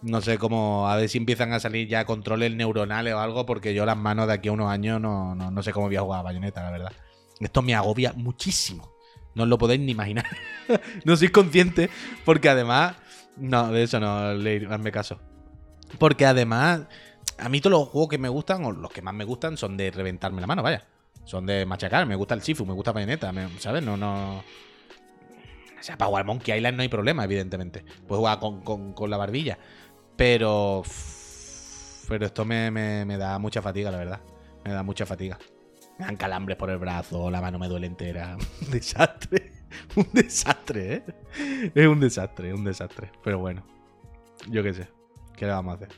No 0.02 0.20
sé 0.20 0.38
cómo, 0.38 0.88
a 0.88 0.94
ver 0.94 1.08
si 1.08 1.18
empiezan 1.18 1.52
a 1.52 1.58
salir 1.58 1.88
ya 1.88 2.04
controles 2.04 2.54
neuronales 2.54 3.14
o 3.14 3.18
algo, 3.18 3.44
porque 3.44 3.74
yo 3.74 3.84
las 3.84 3.96
manos 3.96 4.28
de 4.28 4.34
aquí 4.34 4.48
a 4.48 4.52
unos 4.52 4.70
años 4.70 5.00
no, 5.00 5.34
no, 5.34 5.62
sé 5.64 5.72
cómo 5.72 5.86
voy 5.86 5.96
a 5.96 6.02
jugar 6.02 6.20
a 6.20 6.22
bayoneta, 6.22 6.62
la 6.62 6.70
verdad. 6.70 6.92
Esto 7.40 7.60
me 7.60 7.74
agobia 7.74 8.12
muchísimo. 8.12 8.92
No 9.34 9.42
os 9.42 9.48
lo 9.48 9.58
podéis 9.58 9.80
ni 9.80 9.90
imaginar. 9.90 10.26
no 11.04 11.16
sois 11.16 11.32
consciente, 11.32 11.90
porque 12.24 12.48
además. 12.48 12.96
No, 13.36 13.72
de 13.72 13.82
eso 13.82 13.98
no, 13.98 14.16
hazme 14.16 14.92
caso. 14.92 15.20
Porque 15.98 16.26
además, 16.26 16.82
a 17.38 17.48
mí 17.48 17.60
todos 17.60 17.78
los 17.78 17.88
juegos 17.88 18.08
que 18.08 18.18
me 18.18 18.28
gustan, 18.28 18.64
o 18.64 18.72
los 18.72 18.90
que 18.90 19.02
más 19.02 19.14
me 19.14 19.24
gustan, 19.24 19.56
son 19.56 19.76
de 19.76 19.90
reventarme 19.90 20.40
la 20.40 20.46
mano, 20.46 20.62
vaya. 20.62 20.86
Son 21.24 21.44
de 21.44 21.66
machacar. 21.66 22.06
Me 22.06 22.14
gusta 22.14 22.34
el 22.34 22.40
Shifu, 22.40 22.64
me 22.64 22.72
gusta 22.72 22.92
Bayonetta, 22.92 23.32
¿sabes? 23.58 23.82
No, 23.82 23.96
no. 23.96 24.38
O 24.38 25.82
sea, 25.82 25.98
para 25.98 26.08
jugar 26.08 26.24
Monkey 26.24 26.56
Island 26.56 26.76
no 26.76 26.82
hay 26.82 26.88
problema, 26.88 27.24
evidentemente. 27.24 27.84
Puedes 28.06 28.20
jugar 28.20 28.38
con, 28.38 28.92
con 28.92 29.10
la 29.10 29.16
barbilla. 29.16 29.58
Pero. 30.16 30.82
Pero 32.08 32.26
esto 32.26 32.44
me, 32.44 33.04
da 33.18 33.38
mucha 33.38 33.60
fatiga, 33.60 33.90
la 33.90 33.98
verdad. 33.98 34.20
Me 34.64 34.72
da 34.72 34.82
mucha 34.82 35.06
fatiga. 35.06 35.38
Me 35.98 36.06
dan 36.06 36.16
calambres 36.16 36.56
por 36.56 36.70
el 36.70 36.78
brazo, 36.78 37.30
la 37.30 37.40
mano 37.40 37.58
me 37.58 37.68
duele 37.68 37.86
entera. 37.86 38.36
Un 38.62 38.70
desastre. 38.70 39.52
Un 39.96 40.08
desastre, 40.12 40.94
¿eh? 40.94 41.70
Es 41.74 41.86
un 41.86 41.98
desastre, 41.98 42.54
un 42.54 42.64
desastre. 42.64 43.10
Pero 43.24 43.40
bueno. 43.40 43.64
Yo 44.48 44.62
qué 44.62 44.72
sé. 44.72 44.88
¿Qué 45.36 45.44
le 45.44 45.52
vamos 45.52 45.72
a 45.72 45.76
hacer? 45.76 45.88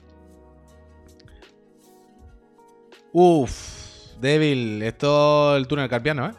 Uf. 3.13 3.79
Débil. 4.21 4.83
Esto 4.83 5.57
el 5.57 5.67
túnel 5.67 5.89
carpiano, 5.89 6.27
¿eh? 6.27 6.33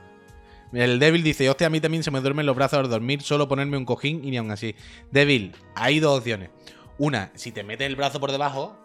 El 0.74 1.00
débil 1.00 1.24
dice, 1.24 1.50
hostia, 1.50 1.68
a 1.68 1.70
mí 1.70 1.80
también 1.80 2.04
se 2.04 2.12
me 2.12 2.22
duermen 2.22 2.46
los 2.46 2.56
brazos 2.56 2.80
al 2.80 2.90
dormir, 2.90 3.24
solo 3.24 3.48
ponerme 3.48 3.78
un 3.78 3.86
cojín 3.86 4.24
y 4.24 4.30
ni 4.30 4.38
aún 4.38 4.52
así. 4.52 4.76
Débil, 5.12 5.56
hay 5.76 6.00
dos 6.00 6.20
opciones. 6.20 6.52
Una, 7.00 7.32
si 7.34 7.52
te 7.52 7.64
metes 7.64 7.88
el 7.88 7.96
brazo 7.96 8.20
por 8.20 8.32
debajo, 8.32 8.78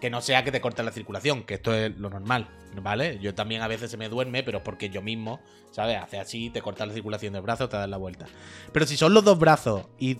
que 0.00 0.08
no 0.08 0.20
sea 0.20 0.44
que 0.44 0.52
te 0.52 0.60
corte 0.60 0.82
la 0.82 0.92
circulación, 0.92 1.42
que 1.42 1.54
esto 1.54 1.74
es 1.74 1.96
lo 1.96 2.10
normal, 2.10 2.48
¿vale? 2.80 3.18
Yo 3.20 3.34
también 3.34 3.62
a 3.62 3.68
veces 3.68 3.90
se 3.90 3.96
me 3.96 4.08
duerme, 4.08 4.42
pero 4.42 4.58
es 4.58 4.64
porque 4.64 4.88
yo 4.88 5.02
mismo, 5.02 5.40
¿sabes? 5.70 5.96
Hace 5.96 6.20
así, 6.20 6.50
te 6.50 6.62
corta 6.62 6.86
la 6.86 6.92
circulación 6.92 7.32
del 7.32 7.42
brazo, 7.42 7.68
te 7.68 7.76
das 7.76 7.88
la 7.88 7.96
vuelta. 7.96 8.26
Pero 8.72 8.86
si 8.86 8.96
son 8.96 9.14
los 9.14 9.24
dos 9.24 9.38
brazos 9.38 9.86
y. 9.98 10.18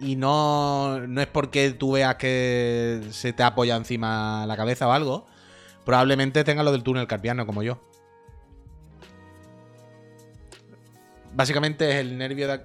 Y 0.00 0.14
no, 0.14 1.00
no 1.08 1.20
es 1.20 1.26
porque 1.26 1.72
tú 1.72 1.92
veas 1.92 2.14
que 2.14 3.02
se 3.10 3.32
te 3.32 3.42
apoya 3.42 3.74
encima 3.74 4.46
la 4.46 4.56
cabeza 4.56 4.86
o 4.86 4.92
algo, 4.92 5.26
probablemente 5.88 6.44
tenga 6.44 6.62
lo 6.62 6.70
del 6.70 6.82
túnel 6.82 7.06
carpiano 7.06 7.46
como 7.46 7.62
yo. 7.62 7.78
Básicamente 11.32 11.88
es 11.88 11.96
el 11.96 12.18
nervio 12.18 12.46
de 12.46 12.60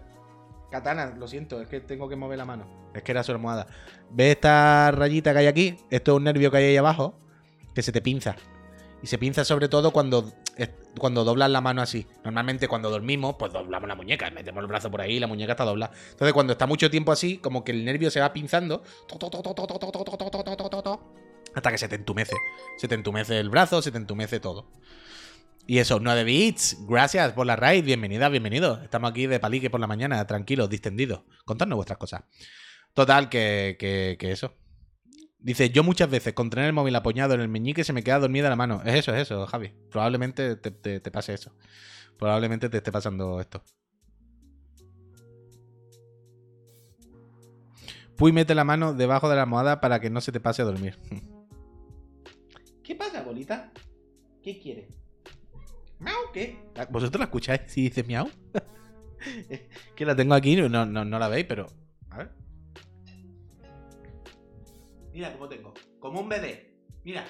Katana, 0.69 1.13
lo 1.17 1.25
siento, 1.29 1.61
es 1.61 1.69
que 1.69 1.79
tengo 1.79 2.09
que 2.09 2.17
mover 2.17 2.37
la 2.37 2.43
mano. 2.43 2.65
Es 2.93 3.01
que 3.01 3.13
era 3.13 3.23
su 3.23 3.31
almohada. 3.31 3.65
¿Ves 4.11 4.31
esta 4.31 4.91
rayita 4.91 5.31
que 5.31 5.39
hay 5.39 5.47
aquí? 5.47 5.77
Esto 5.89 6.11
es 6.11 6.17
un 6.17 6.25
nervio 6.25 6.51
que 6.51 6.57
hay 6.57 6.63
ahí 6.65 6.75
abajo 6.75 7.17
que 7.73 7.81
se 7.81 7.93
te 7.93 8.01
pinza. 8.01 8.35
Y 9.01 9.07
se 9.07 9.17
pinza 9.17 9.45
sobre 9.45 9.69
todo 9.69 9.91
cuando, 9.91 10.29
cuando 10.99 11.23
doblas 11.23 11.49
la 11.49 11.61
mano 11.61 11.81
así. 11.81 12.05
Normalmente 12.25 12.67
cuando 12.67 12.89
dormimos, 12.89 13.37
pues 13.39 13.53
doblamos 13.53 13.87
la 13.87 13.95
muñeca, 13.95 14.29
metemos 14.31 14.61
el 14.61 14.67
brazo 14.67 14.91
por 14.91 14.99
ahí 14.99 15.13
y 15.13 15.19
la 15.21 15.27
muñeca 15.27 15.53
está 15.53 15.63
doblada. 15.63 15.93
Entonces 16.11 16.33
cuando 16.33 16.51
está 16.51 16.67
mucho 16.67 16.91
tiempo 16.91 17.13
así, 17.13 17.37
como 17.37 17.63
que 17.63 17.71
el 17.71 17.85
nervio 17.85 18.11
se 18.11 18.19
va 18.19 18.33
pinzando 18.33 18.83
hasta 21.55 21.71
que 21.71 21.77
se 21.77 21.87
te 21.87 21.95
entumece. 21.95 22.35
Se 22.77 22.87
te 22.87 22.95
entumece 22.95 23.39
el 23.39 23.49
brazo, 23.49 23.81
se 23.81 23.91
te 23.91 23.97
entumece 23.97 24.39
todo. 24.39 24.67
Y 25.65 25.77
eso, 25.77 25.99
9 25.99 26.23
bits, 26.25 26.77
gracias 26.87 27.31
por 27.33 27.45
la 27.45 27.55
raid, 27.55 27.85
bienvenida, 27.85 28.27
bienvenido. 28.27 28.81
Estamos 28.83 29.11
aquí 29.11 29.27
de 29.27 29.39
palique 29.39 29.69
por 29.69 29.79
la 29.79 29.87
mañana, 29.87 30.25
tranquilos, 30.27 30.69
distendidos. 30.69 31.21
Contadnos 31.45 31.77
vuestras 31.77 31.97
cosas. 31.97 32.23
Total, 32.93 33.29
que, 33.29 33.77
que, 33.79 34.31
eso. 34.31 34.53
Dice, 35.39 35.69
yo 35.69 35.83
muchas 35.83 36.09
veces 36.09 36.33
con 36.33 36.49
tener 36.49 36.65
el 36.65 36.73
móvil 36.73 36.95
apoyado 36.95 37.33
en 37.33 37.41
el 37.41 37.47
meñique 37.47 37.83
se 37.83 37.93
me 37.93 38.03
queda 38.03 38.19
dormida 38.19 38.49
la 38.49 38.55
mano. 38.55 38.81
Es 38.85 38.95
eso, 38.95 39.15
es 39.15 39.21
eso, 39.21 39.45
Javi. 39.47 39.73
Probablemente 39.89 40.57
te, 40.57 40.71
te, 40.71 40.99
te 40.99 41.11
pase 41.11 41.33
eso. 41.33 41.53
Probablemente 42.17 42.69
te 42.69 42.77
esté 42.77 42.91
pasando 42.91 43.39
esto. 43.39 43.63
Puy 48.17 48.31
mete 48.31 48.53
la 48.53 48.63
mano 48.63 48.93
debajo 48.93 49.29
de 49.29 49.35
la 49.35 49.43
almohada 49.43 49.81
para 49.81 49.99
que 49.99 50.09
no 50.09 50.21
se 50.21 50.31
te 50.31 50.39
pase 50.39 50.61
a 50.61 50.65
dormir. 50.65 50.99
¿Qué 53.33 53.45
pasa, 53.45 53.69
bolita? 53.69 53.71
¿Qué 54.43 54.59
quiere? 54.59 54.87
¿Miau? 55.99 56.31
¿Qué? 56.33 56.57
¿Vosotros 56.89 57.19
la 57.19 57.25
escucháis 57.25 57.61
si 57.67 57.83
dice 57.83 58.03
miau? 58.03 58.29
que 59.95 60.05
la 60.05 60.15
tengo 60.15 60.33
aquí, 60.33 60.55
no, 60.55 60.85
no, 60.85 61.05
no 61.05 61.19
la 61.19 61.27
veis, 61.27 61.45
pero. 61.45 61.67
A 62.09 62.17
ver. 62.17 62.31
Mira 65.13 65.33
cómo 65.33 65.47
tengo. 65.47 65.73
Como 65.99 66.21
un 66.21 66.29
bebé. 66.29 66.75
Mira. 67.03 67.25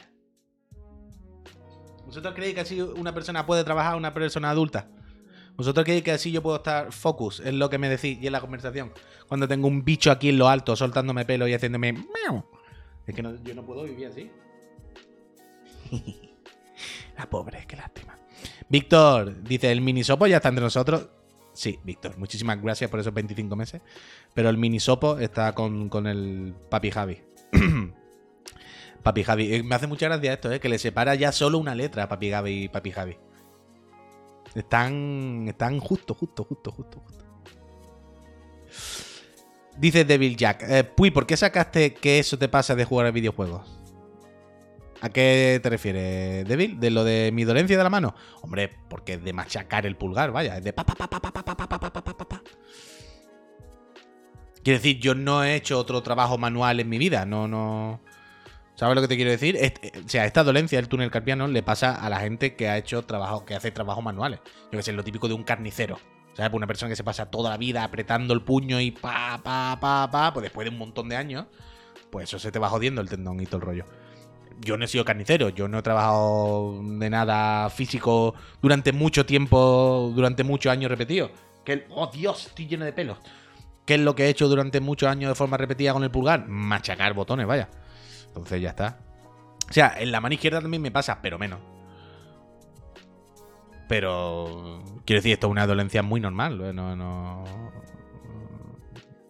¿Vosotros 2.06 2.34
creéis 2.34 2.56
que 2.56 2.62
así 2.62 2.82
una 2.82 3.14
persona 3.14 3.46
puede 3.46 3.64
trabajar, 3.64 3.96
una 3.96 4.14
persona 4.14 4.50
adulta? 4.50 4.90
¿Vosotros 5.56 5.86
creéis 5.86 6.04
que 6.04 6.12
así 6.12 6.32
yo 6.32 6.42
puedo 6.42 6.58
estar 6.58 6.92
focus 6.92 7.40
en 7.40 7.60
lo 7.60 7.70
que 7.70 7.78
me 7.78 7.88
decís 7.88 8.18
y 8.22 8.28
en 8.28 8.34
la 8.34 8.42
conversación? 8.42 8.92
Cuando 9.28 9.48
tengo 9.48 9.68
un 9.68 9.86
bicho 9.86 10.12
aquí 10.12 10.30
en 10.30 10.38
lo 10.38 10.50
alto 10.50 10.76
soltándome 10.76 11.26
pelo 11.26 11.48
y 11.48 11.54
haciéndome... 11.54 11.96
Es 13.06 13.16
que 13.16 13.22
yo 13.22 13.56
no 13.56 13.66
puedo 13.66 13.84
vivir 13.84 14.08
así. 14.08 14.32
la 17.18 17.30
pobre, 17.30 17.66
qué 17.68 17.76
lástima. 17.76 18.18
Víctor 18.70 19.44
dice, 19.44 19.72
¿el 19.72 19.82
minisopo 19.82 20.28
ya 20.28 20.38
está 20.38 20.50
entre 20.50 20.64
nosotros? 20.64 21.08
Sí, 21.54 21.80
Víctor, 21.84 22.18
muchísimas 22.18 22.62
gracias 22.62 22.90
por 22.90 23.00
esos 23.00 23.14
25 23.14 23.56
meses. 23.56 23.82
Pero 24.34 24.50
el 24.50 24.58
minisopo 24.58 25.20
está 25.20 25.54
con, 25.54 25.90
con 25.90 26.08
el 26.08 26.56
papi 26.70 26.90
Javi. 26.90 27.22
papi 29.04 29.24
Javi. 29.24 29.54
Eh, 29.54 29.64
me 29.64 29.76
hace 29.76 29.88
mucha 29.88 30.08
gracia 30.08 30.34
esto, 30.34 30.52
¿eh? 30.52 30.60
Que 30.60 30.70
le 30.70 30.80
separa 30.80 31.14
ya 31.16 31.32
solo 31.32 31.60
una 31.60 31.76
letra 31.76 32.04
a 32.04 32.10
papi 32.10 32.32
Javi 32.32 32.64
y 32.64 32.70
papi 32.70 32.92
Javi. 32.92 33.18
Están. 34.56 35.46
Están 35.48 35.80
justo, 35.80 36.16
justo, 36.16 36.44
justo, 36.44 36.72
justo, 36.72 37.00
justo. 37.06 37.24
Dice 39.78 40.06
Devil 40.06 40.36
Jack. 40.36 40.64
Eh, 40.68 40.84
Puy, 40.84 41.12
¿por 41.12 41.28
qué 41.28 41.38
sacaste 41.38 41.94
que 41.94 42.20
eso 42.20 42.38
te 42.38 42.50
pasa 42.50 42.76
de 42.76 42.86
jugar 42.86 43.08
a 43.08 43.12
videojuegos? 43.12 43.83
¿A 45.04 45.10
qué 45.10 45.60
te 45.62 45.70
refieres, 45.70 46.48
Devil? 46.48 46.80
¿De 46.80 46.90
lo 46.90 47.04
de 47.04 47.32
mi 47.34 47.44
dolencia 47.44 47.78
de 47.78 47.84
la 47.84 47.90
mano? 47.90 48.16
Hombre, 48.42 48.72
porque 48.88 49.16
es 49.16 49.24
de 49.24 49.34
machacar 49.34 49.86
el 49.86 49.98
pulgar, 49.98 50.32
vaya, 50.32 50.56
es 50.56 50.64
de 50.64 50.72
pa 50.72 50.86
pa 50.86 50.96
pa 50.96 51.10
pa 51.10 51.20
pa 51.20 51.30
pa 51.34 51.44
pa 51.44 51.68
pa 51.68 51.68
pa 51.68 51.92
pa 51.92 52.18
pa 52.18 52.42
Quiero 54.64 54.80
decir, 54.80 55.00
yo 55.02 55.14
no 55.14 55.44
he 55.44 55.56
hecho 55.56 55.78
otro 55.78 56.02
trabajo 56.04 56.38
manual 56.38 56.80
en 56.80 56.88
mi 56.88 56.98
vida, 57.00 57.26
no, 57.26 57.50
no. 57.50 58.00
¿Sabes 58.76 58.96
lo 58.96 59.02
que 59.02 59.10
te 59.10 59.18
quiero 59.18 59.30
decir? 59.30 59.60
o 60.06 60.08
sea, 60.08 60.24
esta 60.24 60.42
dolencia 60.42 60.78
del 60.78 60.88
túnel 60.88 61.12
carpiano 61.12 61.50
le 61.50 61.64
pasa 61.64 61.96
a 61.96 62.10
la 62.10 62.22
gente 62.22 62.56
que 62.56 62.70
ha 62.70 62.78
hecho 62.78 63.04
trabajo, 63.04 63.44
que 63.44 63.56
hace 63.56 63.72
trabajos 63.72 64.06
manuales. 64.06 64.40
Yo 64.72 64.78
que 64.78 64.84
sé, 64.84 64.94
lo 64.94 65.04
típico 65.04 65.28
de 65.28 65.34
un 65.34 65.44
carnicero. 65.44 66.00
¿Sabes? 66.34 66.50
Pues 66.50 66.54
una 66.54 66.68
persona 66.68 66.88
que 66.88 66.96
se 66.96 67.04
pasa 67.04 67.30
toda 67.30 67.50
la 67.50 67.58
vida 67.58 67.84
apretando 67.84 68.34
el 68.34 68.42
puño 68.42 68.80
y 68.80 68.92
pa, 68.92 69.38
pa, 69.44 69.78
pa, 69.82 70.10
pa, 70.10 70.32
pues 70.32 70.44
después 70.44 70.64
de 70.64 70.72
un 70.72 70.78
montón 70.78 71.10
de 71.10 71.18
años, 71.18 71.48
pues 72.10 72.30
eso 72.30 72.40
se 72.40 72.54
te 72.54 72.58
va 72.58 72.70
jodiendo 72.70 73.02
el 73.02 73.10
tendón 73.10 73.42
y 73.42 73.46
todo 73.46 73.58
el 73.58 73.64
rollo. 73.64 73.86
Yo 74.62 74.78
no 74.78 74.86
he 74.86 74.88
sido 74.88 75.04
carnicero, 75.04 75.50
yo 75.50 75.68
no 75.68 75.80
he 75.80 75.82
trabajado 75.82 76.82
de 76.82 77.10
nada 77.10 77.70
físico 77.70 78.34
durante 78.62 78.94
mucho 78.94 79.26
tiempo, 79.26 80.12
durante 80.16 80.44
muchos 80.44 80.72
años 80.72 80.90
repetidos. 80.90 81.32
Oh 81.90 82.08
Dios, 82.08 82.48
estoy 82.48 82.68
lleno 82.68 82.86
de 82.86 82.94
pelos. 82.94 83.18
¿Qué 83.86 83.96
es 83.96 84.00
lo 84.00 84.16
que 84.16 84.26
he 84.26 84.30
hecho 84.30 84.48
durante 84.48 84.80
muchos 84.80 85.10
años 85.10 85.30
de 85.30 85.36
forma 85.36 85.58
repetida 85.58 85.94
con 85.94 86.04
el 86.04 86.12
pulgar? 86.12 86.48
Machacar 86.48 87.14
botones, 87.14 87.46
vaya. 87.46 87.70
Entonces 88.28 88.62
ya 88.62 88.70
está. 88.70 89.00
O 89.70 89.74
sea, 89.74 89.96
en 89.98 90.12
la 90.12 90.22
mano 90.22 90.34
izquierda 90.34 90.62
también 90.62 90.82
me 90.82 90.92
pasa, 90.92 91.20
pero 91.22 91.38
menos. 91.38 91.60
Pero. 93.88 94.82
Quiero 95.06 95.20
decir, 95.20 95.34
esto 95.34 95.48
es 95.48 95.52
una 95.52 95.68
dolencia 95.68 96.02
muy 96.02 96.20
normal. 96.20 96.62
¿eh? 96.62 96.74
No, 96.74 96.96
no. 96.96 97.44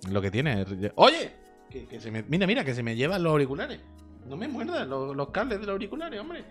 Lo 0.09 0.21
que 0.21 0.31
tiene. 0.31 0.65
¡Oye! 0.95 1.31
Que, 1.69 1.99
se 1.99 2.11
me, 2.11 2.23
mira, 2.23 2.45
mira, 2.45 2.63
que 2.63 2.75
se 2.75 2.83
me 2.83 2.95
llevan 2.95 3.23
los 3.23 3.31
auriculares. 3.31 3.79
No 4.27 4.37
me 4.37 4.47
muerdan 4.47 4.89
los, 4.89 5.15
los 5.15 5.29
cables 5.29 5.59
de 5.59 5.65
los 5.65 5.73
auriculares, 5.73 6.19
hombre. 6.19 6.45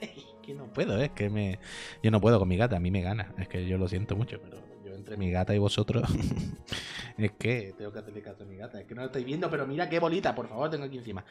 que 0.42 0.54
no 0.54 0.72
puedo, 0.72 1.00
es 1.00 1.10
que 1.10 1.28
me. 1.28 1.58
Yo 2.02 2.10
no 2.10 2.20
puedo 2.20 2.38
con 2.38 2.48
mi 2.48 2.56
gata, 2.56 2.76
a 2.76 2.80
mí 2.80 2.90
me 2.90 3.02
gana. 3.02 3.32
Es 3.38 3.48
que 3.48 3.66
yo 3.66 3.78
lo 3.78 3.88
siento 3.88 4.16
mucho, 4.16 4.40
pero 4.40 4.58
yo 4.84 4.94
entre 4.94 5.16
mi 5.16 5.30
gata 5.30 5.54
y 5.54 5.58
vosotros. 5.58 6.08
es 7.18 7.32
que 7.32 7.74
tengo 7.76 7.92
que 7.92 7.98
hacerle 7.98 8.22
caso 8.22 8.44
a 8.44 8.46
mi 8.46 8.56
gata. 8.56 8.80
Es 8.80 8.86
que 8.86 8.94
no 8.94 9.02
lo 9.02 9.06
estoy 9.06 9.24
viendo, 9.24 9.50
pero 9.50 9.66
mira 9.66 9.88
qué 9.88 9.98
bolita, 9.98 10.34
por 10.34 10.48
favor, 10.48 10.70
tengo 10.70 10.84
aquí 10.84 10.98
encima 10.98 11.24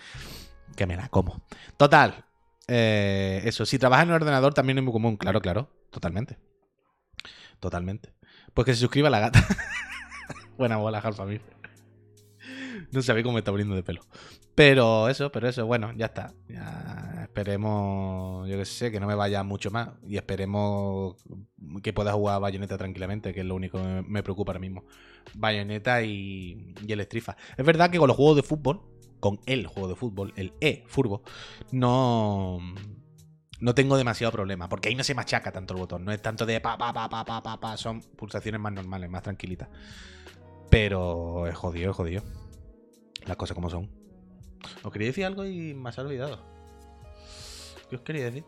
que 0.75 0.85
me 0.85 0.95
la 0.95 1.09
como. 1.09 1.41
Total. 1.77 2.25
Eh, 2.67 3.41
eso, 3.45 3.65
si 3.65 3.77
trabajas 3.77 4.05
en 4.05 4.09
el 4.09 4.15
ordenador 4.15 4.53
también 4.53 4.77
es 4.77 4.83
muy 4.83 4.93
común. 4.93 5.17
Claro, 5.17 5.41
claro. 5.41 5.69
Totalmente. 5.91 6.37
Totalmente. 7.59 8.13
Pues 8.53 8.65
que 8.65 8.73
se 8.73 8.81
suscriba 8.81 9.09
la 9.09 9.19
gata. 9.19 9.45
Buena 10.57 10.77
bola, 10.77 11.01
Jalfamir. 11.01 11.41
No 12.91 13.01
sabéis 13.01 13.23
cómo 13.23 13.33
me 13.33 13.39
está 13.39 13.51
poniendo 13.51 13.75
de 13.75 13.83
pelo. 13.83 14.01
Pero 14.55 15.09
eso, 15.09 15.31
pero 15.33 15.49
eso, 15.49 15.65
bueno, 15.65 15.91
ya 15.97 16.05
está. 16.05 16.33
Esperemos, 17.23 18.47
yo 18.47 18.57
que 18.57 18.65
sé, 18.65 18.89
que 18.89 19.01
no 19.01 19.07
me 19.07 19.15
vaya 19.15 19.43
mucho 19.43 19.69
más. 19.69 19.89
Y 20.07 20.15
esperemos 20.15 21.17
que 21.83 21.91
pueda 21.91 22.13
jugar 22.13 22.39
Bayonetta 22.39 22.77
tranquilamente, 22.77 23.33
que 23.33 23.41
es 23.41 23.45
lo 23.45 23.55
único 23.55 23.77
que 23.77 24.03
me 24.07 24.23
preocupa 24.23 24.51
ahora 24.51 24.61
mismo. 24.61 24.85
Bayonetta 25.33 26.01
y, 26.03 26.73
el 26.87 27.01
Strifa. 27.01 27.35
Es 27.57 27.65
verdad 27.65 27.91
que 27.91 27.97
con 27.97 28.07
los 28.07 28.15
juegos 28.15 28.37
de 28.37 28.43
fútbol 28.43 28.81
con 29.19 29.39
el 29.47 29.65
juego 29.65 29.89
de 29.89 29.95
fútbol, 29.95 30.33
el 30.35 30.53
e-furbo, 30.61 31.23
no, 31.71 32.59
no 33.59 33.73
tengo 33.73 33.97
demasiado 33.97 34.31
problema, 34.31 34.69
porque 34.69 34.89
ahí 34.89 34.95
no 34.95 35.03
se 35.03 35.15
machaca 35.15 35.51
tanto 35.51 35.73
el 35.73 35.79
botón, 35.79 36.05
no 36.05 36.11
es 36.11 36.21
tanto 36.21 36.45
de 36.45 36.61
pa, 36.61 36.77
pa, 36.77 36.93
pa, 36.93 37.09
pa, 37.09 37.25
pa, 37.25 37.41
pa, 37.41 37.59
pa, 37.59 37.75
son 37.75 38.01
pulsaciones 38.01 38.61
más 38.61 38.73
normales, 38.73 39.09
más 39.09 39.23
tranquilitas. 39.23 39.69
Pero 40.69 41.47
es 41.47 41.55
jodido, 41.55 41.89
es 41.89 41.97
jodido. 41.97 42.23
Las 43.25 43.37
cosas 43.37 43.55
como 43.55 43.69
son. 43.71 44.04
Os 44.84 44.91
quería 44.91 45.07
decir 45.07 45.26
algo 45.26 45.45
y 45.45 45.74
me 45.74 45.89
has 45.89 45.97
olvidado. 45.97 46.39
¿Qué 47.89 47.95
os 47.95 48.01
quería 48.01 48.26
decir? 48.26 48.43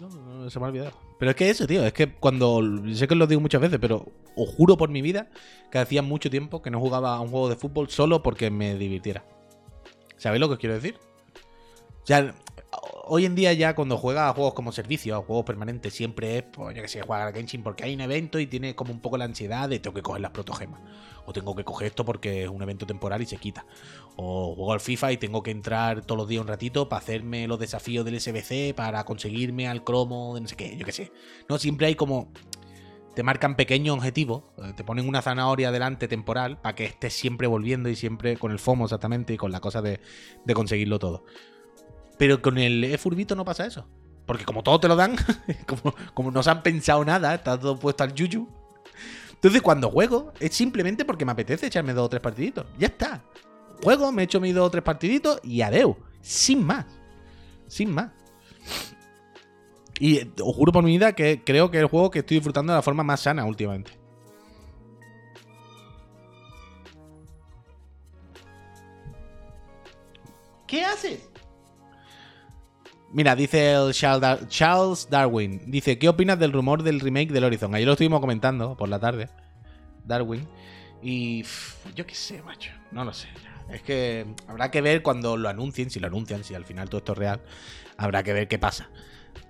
No, 0.00 0.08
no, 0.08 0.50
se 0.50 0.58
me 0.58 0.66
ha 0.66 0.68
olvidado. 0.68 0.92
Pero 1.18 1.30
es 1.30 1.36
que 1.36 1.50
eso, 1.50 1.66
tío, 1.66 1.84
es 1.86 1.92
que 1.92 2.12
cuando. 2.12 2.60
Sé 2.92 3.06
que 3.06 3.14
os 3.14 3.18
lo 3.18 3.26
digo 3.26 3.40
muchas 3.40 3.60
veces, 3.60 3.78
pero 3.80 4.06
os 4.36 4.48
juro 4.50 4.76
por 4.76 4.90
mi 4.90 5.02
vida 5.02 5.30
que 5.70 5.78
hacía 5.78 6.02
mucho 6.02 6.30
tiempo 6.30 6.62
que 6.62 6.70
no 6.70 6.80
jugaba 6.80 7.14
a 7.14 7.20
un 7.20 7.28
juego 7.28 7.48
de 7.48 7.56
fútbol 7.56 7.88
solo 7.88 8.22
porque 8.22 8.50
me 8.50 8.74
divirtiera. 8.74 9.24
¿Sabéis 10.16 10.40
lo 10.40 10.48
que 10.48 10.54
os 10.54 10.58
quiero 10.58 10.74
decir? 10.74 10.96
O 12.02 12.06
sea, 12.06 12.34
hoy 13.06 13.24
en 13.24 13.34
día 13.34 13.52
ya 13.52 13.74
cuando 13.74 13.96
juega 13.96 14.28
a 14.28 14.32
juegos 14.32 14.54
como 14.54 14.72
servicio, 14.72 15.16
a 15.16 15.22
juegos 15.22 15.44
permanentes, 15.44 15.94
siempre 15.94 16.38
es, 16.38 16.44
pues 16.44 16.74
yo 16.74 16.82
que 16.82 16.88
sé, 16.88 17.02
jugar 17.02 17.28
a 17.28 17.32
Genshin 17.32 17.62
porque 17.62 17.84
hay 17.84 17.94
un 17.94 18.00
evento 18.00 18.38
y 18.38 18.46
tiene 18.46 18.74
como 18.74 18.92
un 18.92 19.00
poco 19.00 19.16
la 19.16 19.24
ansiedad 19.24 19.68
de 19.68 19.78
tengo 19.78 19.94
que 19.94 20.02
coger 20.02 20.20
las 20.20 20.30
protogemas. 20.30 20.80
O 21.26 21.32
tengo 21.32 21.54
que 21.54 21.64
coger 21.64 21.88
esto 21.88 22.04
porque 22.04 22.44
es 22.44 22.48
un 22.48 22.60
evento 22.62 22.86
temporal 22.86 23.22
y 23.22 23.26
se 23.26 23.38
quita. 23.38 23.64
O 24.16 24.54
juego 24.54 24.72
al 24.72 24.80
FIFA 24.80 25.12
y 25.12 25.16
tengo 25.16 25.42
que 25.42 25.50
entrar 25.50 26.02
todos 26.02 26.18
los 26.18 26.28
días 26.28 26.42
un 26.42 26.48
ratito 26.48 26.88
para 26.88 27.00
hacerme 27.00 27.48
los 27.48 27.58
desafíos 27.58 28.04
del 28.04 28.20
SBC, 28.20 28.74
para 28.74 29.04
conseguirme 29.04 29.66
al 29.68 29.84
cromo 29.84 30.34
de 30.34 30.42
no 30.42 30.48
sé 30.48 30.56
qué, 30.56 30.76
yo 30.76 30.84
qué 30.84 30.92
sé. 30.92 31.12
No, 31.48 31.58
siempre 31.58 31.86
hay 31.86 31.94
como 31.94 32.30
te 33.14 33.22
marcan 33.22 33.54
pequeños 33.54 33.96
objetivos, 33.96 34.42
eh, 34.58 34.72
te 34.74 34.82
ponen 34.82 35.08
una 35.08 35.22
zanahoria 35.22 35.70
delante 35.70 36.08
temporal 36.08 36.60
para 36.60 36.74
que 36.74 36.84
estés 36.84 37.14
siempre 37.14 37.46
volviendo 37.46 37.88
y 37.88 37.94
siempre 37.94 38.36
con 38.36 38.50
el 38.50 38.58
FOMO 38.58 38.84
exactamente 38.84 39.32
y 39.32 39.36
con 39.36 39.52
la 39.52 39.60
cosa 39.60 39.80
de 39.82 40.00
conseguirlo 40.52 40.98
todo. 40.98 41.24
Pero 42.18 42.40
con 42.40 42.58
el 42.58 42.84
e-furbito 42.84 43.34
no 43.34 43.44
pasa 43.44 43.66
eso. 43.66 43.86
Porque 44.26 44.44
como 44.44 44.62
todo 44.62 44.80
te 44.80 44.88
lo 44.88 44.96
dan, 44.96 45.16
como, 45.66 45.94
como 46.14 46.30
no 46.30 46.42
se 46.42 46.50
han 46.50 46.62
pensado 46.62 47.04
nada, 47.04 47.34
está 47.34 47.58
todo 47.58 47.78
puesto 47.78 48.04
al 48.04 48.14
yuyu. 48.14 48.48
Entonces 49.32 49.60
cuando 49.60 49.90
juego 49.90 50.32
es 50.40 50.54
simplemente 50.54 51.04
porque 51.04 51.24
me 51.24 51.32
apetece 51.32 51.66
echarme 51.66 51.92
dos 51.92 52.06
o 52.06 52.08
tres 52.08 52.22
partiditos. 52.22 52.64
Ya 52.78 52.86
está. 52.86 53.22
Juego, 53.82 54.10
me 54.12 54.22
echo 54.22 54.40
mis 54.40 54.54
dos 54.54 54.68
o 54.68 54.70
tres 54.70 54.82
partiditos 54.82 55.40
y 55.42 55.60
adeu. 55.60 55.96
Sin 56.22 56.64
más. 56.64 56.86
Sin 57.66 57.92
más. 57.92 58.10
Y 60.00 60.20
os 60.40 60.56
juro 60.56 60.72
por 60.72 60.82
mi 60.82 60.92
vida 60.92 61.12
que 61.12 61.42
creo 61.44 61.70
que 61.70 61.76
es 61.76 61.82
el 61.82 61.88
juego 61.88 62.10
que 62.10 62.20
estoy 62.20 62.38
disfrutando 62.38 62.72
de 62.72 62.78
la 62.78 62.82
forma 62.82 63.04
más 63.04 63.20
sana 63.20 63.44
últimamente. 63.44 63.92
¿Qué 70.66 70.84
haces? 70.84 71.28
Mira, 73.14 73.36
dice 73.36 73.74
el 73.74 73.92
Charles 73.92 75.08
Darwin. 75.08 75.60
Dice, 75.66 75.98
¿qué 75.98 76.08
opinas 76.08 76.36
del 76.36 76.50
rumor 76.50 76.82
del 76.82 76.98
remake 76.98 77.30
del 77.30 77.44
Horizon? 77.44 77.72
Ayer 77.72 77.86
lo 77.86 77.92
estuvimos 77.92 78.18
comentando 78.20 78.76
por 78.76 78.88
la 78.88 78.98
tarde. 78.98 79.28
Darwin. 80.04 80.48
Y 81.00 81.44
yo 81.94 82.04
qué 82.04 82.14
sé, 82.16 82.42
macho. 82.42 82.72
No 82.90 83.04
lo 83.04 83.12
sé. 83.12 83.28
Es 83.70 83.82
que 83.82 84.26
habrá 84.48 84.72
que 84.72 84.80
ver 84.80 85.02
cuando 85.02 85.36
lo 85.36 85.48
anuncien, 85.48 85.90
si 85.90 86.00
lo 86.00 86.08
anuncian, 86.08 86.42
si 86.42 86.56
al 86.56 86.64
final 86.64 86.88
todo 86.88 86.98
esto 86.98 87.12
es 87.12 87.18
real. 87.18 87.40
Habrá 87.98 88.24
que 88.24 88.32
ver 88.32 88.48
qué 88.48 88.58
pasa. 88.58 88.90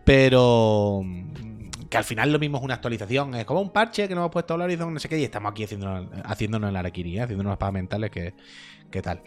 Pero 0.05 1.03
que 1.89 1.97
al 1.97 2.05
final 2.05 2.33
lo 2.33 2.39
mismo 2.39 2.59
es 2.59 2.65
una 2.65 2.75
actualización. 2.75 3.35
Es 3.35 3.47
como 3.47 3.63
un 3.63 3.71
parche 3.71 4.07
que 4.09 4.15
nos 4.15 4.25
hemos 4.25 4.31
puesto 4.31 4.53
al 4.53 4.61
Horizon, 4.61 4.93
no 4.93 5.01
sé 5.01 5.09
qué, 5.09 5.19
y 5.19 5.25
estamos 5.25 5.53
aquí 5.53 5.65
haciéndonos, 5.65 6.09
haciéndonos 6.23 6.69
el 6.69 6.77
Araquiri, 6.77 7.19
haciéndonos 7.19 7.57
pagas 7.57 7.73
mentales 7.73 8.11
que, 8.11 8.35
que 8.91 9.01
tal. 9.01 9.23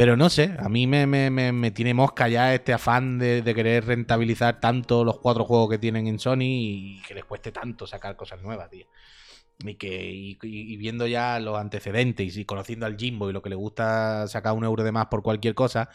Pero 0.00 0.16
no 0.16 0.30
sé, 0.30 0.56
a 0.58 0.70
mí 0.70 0.86
me, 0.86 1.06
me, 1.06 1.30
me, 1.30 1.70
tiene 1.72 1.92
mosca 1.92 2.26
ya 2.26 2.54
este 2.54 2.72
afán 2.72 3.18
de, 3.18 3.42
querer 3.54 3.84
rentabilizar 3.84 4.58
tanto 4.58 5.04
los 5.04 5.18
cuatro 5.18 5.44
juegos 5.44 5.68
que 5.68 5.76
tienen 5.76 6.06
en 6.06 6.18
Sony 6.18 6.36
y 6.40 7.02
que 7.06 7.12
les 7.12 7.26
cueste 7.26 7.52
tanto 7.52 7.86
sacar 7.86 8.16
cosas 8.16 8.40
nuevas, 8.40 8.70
tío. 8.70 8.86
Y, 9.58 9.74
que, 9.74 10.10
y, 10.10 10.76
viendo 10.78 11.06
ya 11.06 11.38
los 11.38 11.58
antecedentes 11.58 12.34
y 12.38 12.46
conociendo 12.46 12.86
al 12.86 12.96
Jimbo 12.96 13.28
y 13.28 13.34
lo 13.34 13.42
que 13.42 13.50
le 13.50 13.56
gusta 13.56 14.26
sacar 14.26 14.54
un 14.54 14.64
euro 14.64 14.84
de 14.84 14.90
más 14.90 15.08
por 15.08 15.22
cualquier 15.22 15.54
cosa, 15.54 15.90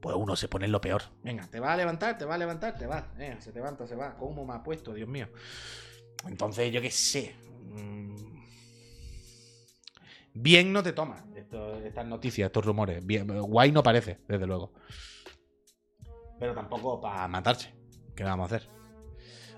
pues 0.00 0.14
uno 0.14 0.36
se 0.36 0.46
pone 0.46 0.66
en 0.66 0.70
lo 0.70 0.80
peor. 0.80 1.02
Venga, 1.24 1.48
te 1.48 1.58
va 1.58 1.72
a 1.72 1.76
levantar, 1.76 2.16
te 2.16 2.24
va 2.24 2.36
a 2.36 2.38
levantar, 2.38 2.78
te 2.78 2.86
va. 2.86 3.12
se 3.40 3.52
levanta, 3.52 3.88
se 3.88 3.96
va. 3.96 4.16
¿Cómo 4.16 4.46
me 4.46 4.54
ha 4.54 4.62
puesto, 4.62 4.94
Dios 4.94 5.08
mío? 5.08 5.30
Entonces, 6.28 6.72
yo 6.72 6.80
qué 6.80 6.92
sé. 6.92 7.34
Bien 10.38 10.70
no 10.70 10.82
te 10.82 10.92
toma 10.92 11.24
estas 11.84 12.06
noticias, 12.06 12.46
estos 12.46 12.64
rumores. 12.64 13.04
Bien, 13.04 13.26
guay 13.26 13.72
no 13.72 13.82
parece, 13.82 14.18
desde 14.28 14.46
luego. 14.46 14.72
Pero 16.38 16.54
tampoco 16.54 17.00
para 17.00 17.26
matarse. 17.26 17.74
¿Qué 18.14 18.22
vamos 18.22 18.52
a 18.52 18.56
hacer? 18.56 18.68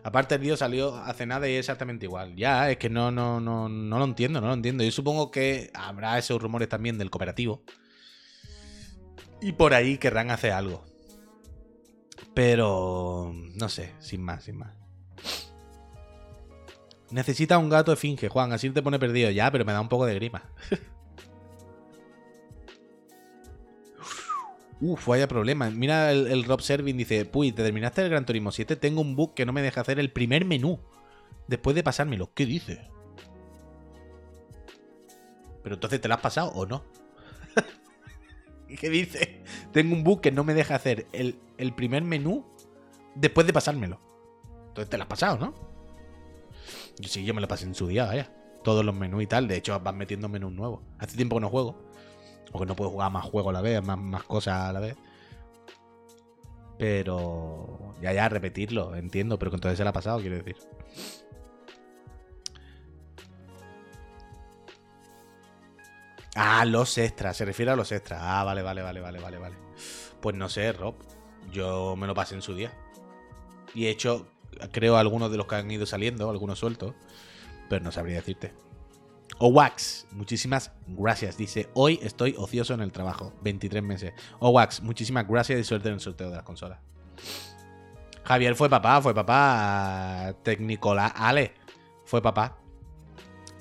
Aparte 0.04 0.36
el 0.36 0.40
vídeo 0.40 0.56
salió 0.56 0.94
hace 0.94 1.26
nada 1.26 1.48
y 1.48 1.54
es 1.54 1.58
exactamente 1.58 2.06
igual. 2.06 2.36
Ya, 2.36 2.70
es 2.70 2.78
que 2.78 2.88
no, 2.88 3.10
no, 3.10 3.40
no, 3.40 3.68
no 3.68 3.98
lo 3.98 4.04
entiendo, 4.04 4.40
no 4.40 4.46
lo 4.46 4.54
entiendo. 4.54 4.84
Yo 4.84 4.92
supongo 4.92 5.32
que 5.32 5.70
habrá 5.74 6.16
esos 6.16 6.40
rumores 6.40 6.68
también 6.68 6.96
del 6.96 7.10
cooperativo. 7.10 7.64
Y 9.40 9.52
por 9.52 9.74
ahí 9.74 9.98
querrán 9.98 10.30
hacer 10.30 10.52
algo. 10.52 10.84
Pero 12.34 13.32
no 13.34 13.68
sé, 13.68 13.94
sin 13.98 14.22
más, 14.22 14.44
sin 14.44 14.58
más. 14.58 14.77
Necesita 17.10 17.56
un 17.58 17.70
gato 17.70 17.90
de 17.90 17.96
finge, 17.96 18.28
Juan, 18.28 18.52
así 18.52 18.68
te 18.70 18.82
pone 18.82 18.98
perdido. 18.98 19.30
Ya, 19.30 19.50
pero 19.50 19.64
me 19.64 19.72
da 19.72 19.80
un 19.80 19.88
poco 19.88 20.04
de 20.04 20.14
grima. 20.14 20.44
Uf, 24.80 25.08
vaya 25.08 25.26
problema. 25.26 25.70
Mira 25.70 26.12
el, 26.12 26.44
Rob 26.44 26.60
Servin, 26.60 26.96
dice, 26.96 27.24
Puy, 27.24 27.50
te 27.52 27.62
terminaste 27.62 28.02
el 28.02 28.10
Gran 28.10 28.26
Turismo 28.26 28.52
7, 28.52 28.76
tengo 28.76 29.00
un 29.00 29.16
bug 29.16 29.34
que 29.34 29.44
no 29.44 29.52
me 29.52 29.62
deja 29.62 29.80
hacer 29.80 29.98
el 29.98 30.12
primer 30.12 30.44
menú. 30.44 30.78
Después 31.48 31.74
de 31.74 31.82
pasármelo. 31.82 32.30
¿Qué 32.34 32.44
dice? 32.44 32.90
Pero 35.62 35.76
entonces 35.76 36.00
te 36.00 36.08
lo 36.08 36.14
has 36.14 36.20
pasado 36.20 36.50
o 36.50 36.66
no. 36.66 36.84
¿Qué 38.80 38.90
dice? 38.90 39.42
Tengo 39.72 39.94
un 39.94 40.04
bug 40.04 40.20
que 40.20 40.30
no 40.30 40.44
me 40.44 40.52
deja 40.52 40.74
hacer 40.74 41.06
el, 41.12 41.40
el 41.56 41.74
primer 41.74 42.02
menú 42.02 42.44
después 43.14 43.46
de 43.46 43.54
pasármelo. 43.54 43.98
Entonces 44.68 44.90
te 44.90 44.98
lo 44.98 45.04
has 45.04 45.08
pasado, 45.08 45.38
¿no? 45.38 45.77
Yo 46.98 47.08
sí, 47.08 47.24
yo 47.24 47.34
me 47.34 47.40
lo 47.40 47.48
pasé 47.48 47.64
en 47.64 47.74
su 47.74 47.86
día, 47.86 48.06
vaya. 48.06 48.32
Todos 48.64 48.84
los 48.84 48.94
menús 48.94 49.22
y 49.22 49.26
tal. 49.26 49.48
De 49.48 49.56
hecho, 49.56 49.78
van 49.80 49.96
metiendo 49.96 50.28
menús 50.28 50.52
nuevos. 50.52 50.80
Hace 50.98 51.16
tiempo 51.16 51.36
que 51.36 51.40
no 51.40 51.50
juego. 51.50 51.76
O 52.52 52.58
que 52.58 52.66
no 52.66 52.76
puedo 52.76 52.90
jugar 52.90 53.12
más 53.12 53.24
juegos 53.24 53.50
a 53.50 53.52
la 53.54 53.60
vez, 53.60 53.82
más, 53.82 54.22
cosas 54.24 54.68
a 54.68 54.72
la 54.72 54.80
vez. 54.80 54.96
Pero. 56.78 57.94
Ya, 58.00 58.12
ya, 58.12 58.28
repetirlo, 58.28 58.94
entiendo. 58.96 59.38
Pero 59.38 59.50
que 59.50 59.56
entonces 59.56 59.78
se 59.78 59.84
lo 59.84 59.90
ha 59.90 59.92
pasado, 59.92 60.20
quiero 60.20 60.36
decir. 60.36 60.56
Ah, 66.34 66.64
los 66.64 66.96
extras, 66.98 67.36
se 67.36 67.44
refiere 67.44 67.72
a 67.72 67.76
los 67.76 67.90
extras. 67.90 68.20
Ah, 68.22 68.44
vale, 68.44 68.62
vale, 68.62 68.82
vale, 68.82 69.00
vale, 69.00 69.18
vale, 69.18 69.38
vale. 69.38 69.56
Pues 70.20 70.36
no 70.36 70.48
sé, 70.48 70.72
Rob. 70.72 70.94
Yo 71.50 71.96
me 71.96 72.06
lo 72.06 72.14
pasé 72.14 72.34
en 72.34 72.42
su 72.42 72.54
día. 72.54 72.72
Y 73.74 73.86
he 73.86 73.90
hecho 73.90 74.28
creo, 74.72 74.96
algunos 74.96 75.30
de 75.30 75.36
los 75.36 75.46
que 75.46 75.56
han 75.56 75.70
ido 75.70 75.86
saliendo, 75.86 76.28
algunos 76.30 76.58
sueltos, 76.58 76.94
pero 77.68 77.84
no 77.84 77.92
sabría 77.92 78.16
decirte. 78.16 78.52
O 79.38 79.48
Wax, 79.48 80.06
muchísimas 80.12 80.72
gracias. 80.86 81.36
Dice, 81.36 81.68
hoy 81.74 82.00
estoy 82.02 82.34
ocioso 82.36 82.74
en 82.74 82.80
el 82.80 82.92
trabajo, 82.92 83.32
23 83.42 83.82
meses. 83.82 84.12
O 84.40 84.50
Wax, 84.50 84.82
muchísimas 84.82 85.28
gracias 85.28 85.60
y 85.60 85.64
suerte 85.64 85.88
en 85.88 85.94
el 85.94 86.00
sorteo 86.00 86.30
de 86.30 86.36
las 86.36 86.44
consolas. 86.44 86.80
Javier 88.24 88.54
fue 88.56 88.68
papá, 88.68 89.00
fue 89.00 89.14
papá. 89.14 90.34
Tecnicola 90.42 91.06
Ale 91.06 91.54
fue 92.04 92.20
papá. 92.20 92.58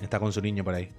Está 0.00 0.18
con 0.18 0.32
su 0.32 0.40
niño 0.40 0.64
por 0.64 0.74
ahí. 0.74 0.92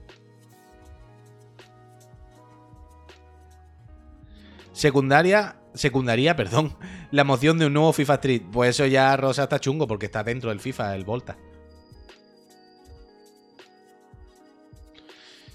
Secundaria, 4.80 5.58
secundaria, 5.74 6.38
perdón, 6.38 6.74
la 7.12 7.26
moción 7.26 7.60
de 7.60 7.66
un 7.66 7.74
nuevo 7.74 7.92
FIFA 7.92 8.14
Street. 8.14 8.44
Pues 8.50 8.70
eso 8.70 8.86
ya 8.86 9.18
Rosa 9.18 9.44
está 9.44 9.60
chungo 9.60 9.88
porque 9.88 10.06
está 10.06 10.24
dentro 10.24 10.52
del 10.52 10.62
FIFA, 10.62 10.96
el 10.96 11.04
Volta. 11.04 11.38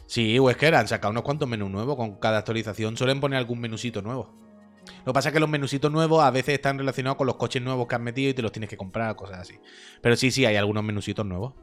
Sí, 0.07 0.39
Wesker 0.39 0.75
han 0.75 0.89
sacado 0.89 1.11
unos 1.11 1.23
cuantos 1.23 1.49
menús 1.49 1.71
nuevos. 1.71 1.97
Con 1.97 2.17
cada 2.17 2.37
actualización 2.37 2.99
suelen 2.99 3.19
poner 3.19 3.39
algún 3.39 3.61
menusito 3.61 4.03
nuevo. 4.03 4.31
Lo 4.99 5.05
que 5.07 5.15
pasa 5.15 5.31
es 5.31 5.33
que 5.33 5.41
los 5.41 5.49
menusitos 5.49 5.91
nuevos 5.91 6.23
a 6.23 6.31
veces 6.31 6.57
están 6.57 6.77
relacionados 6.77 7.17
con 7.17 7.27
los 7.27 7.37
coches 7.37 7.63
nuevos 7.63 7.89
que 7.89 7.95
han 7.95 8.05
metido 8.05 8.29
y 8.29 8.35
te 8.35 8.43
los 8.43 8.53
tienes 8.53 8.69
que 8.69 8.77
comprar, 8.77 9.17
cosas 9.17 9.39
así. 9.39 9.59
Pero 10.03 10.17
sí, 10.17 10.33
sí, 10.33 10.45
hay 10.45 10.57
algunos 10.57 10.85
menusitos 10.85 11.25
nuevos. 11.25 11.55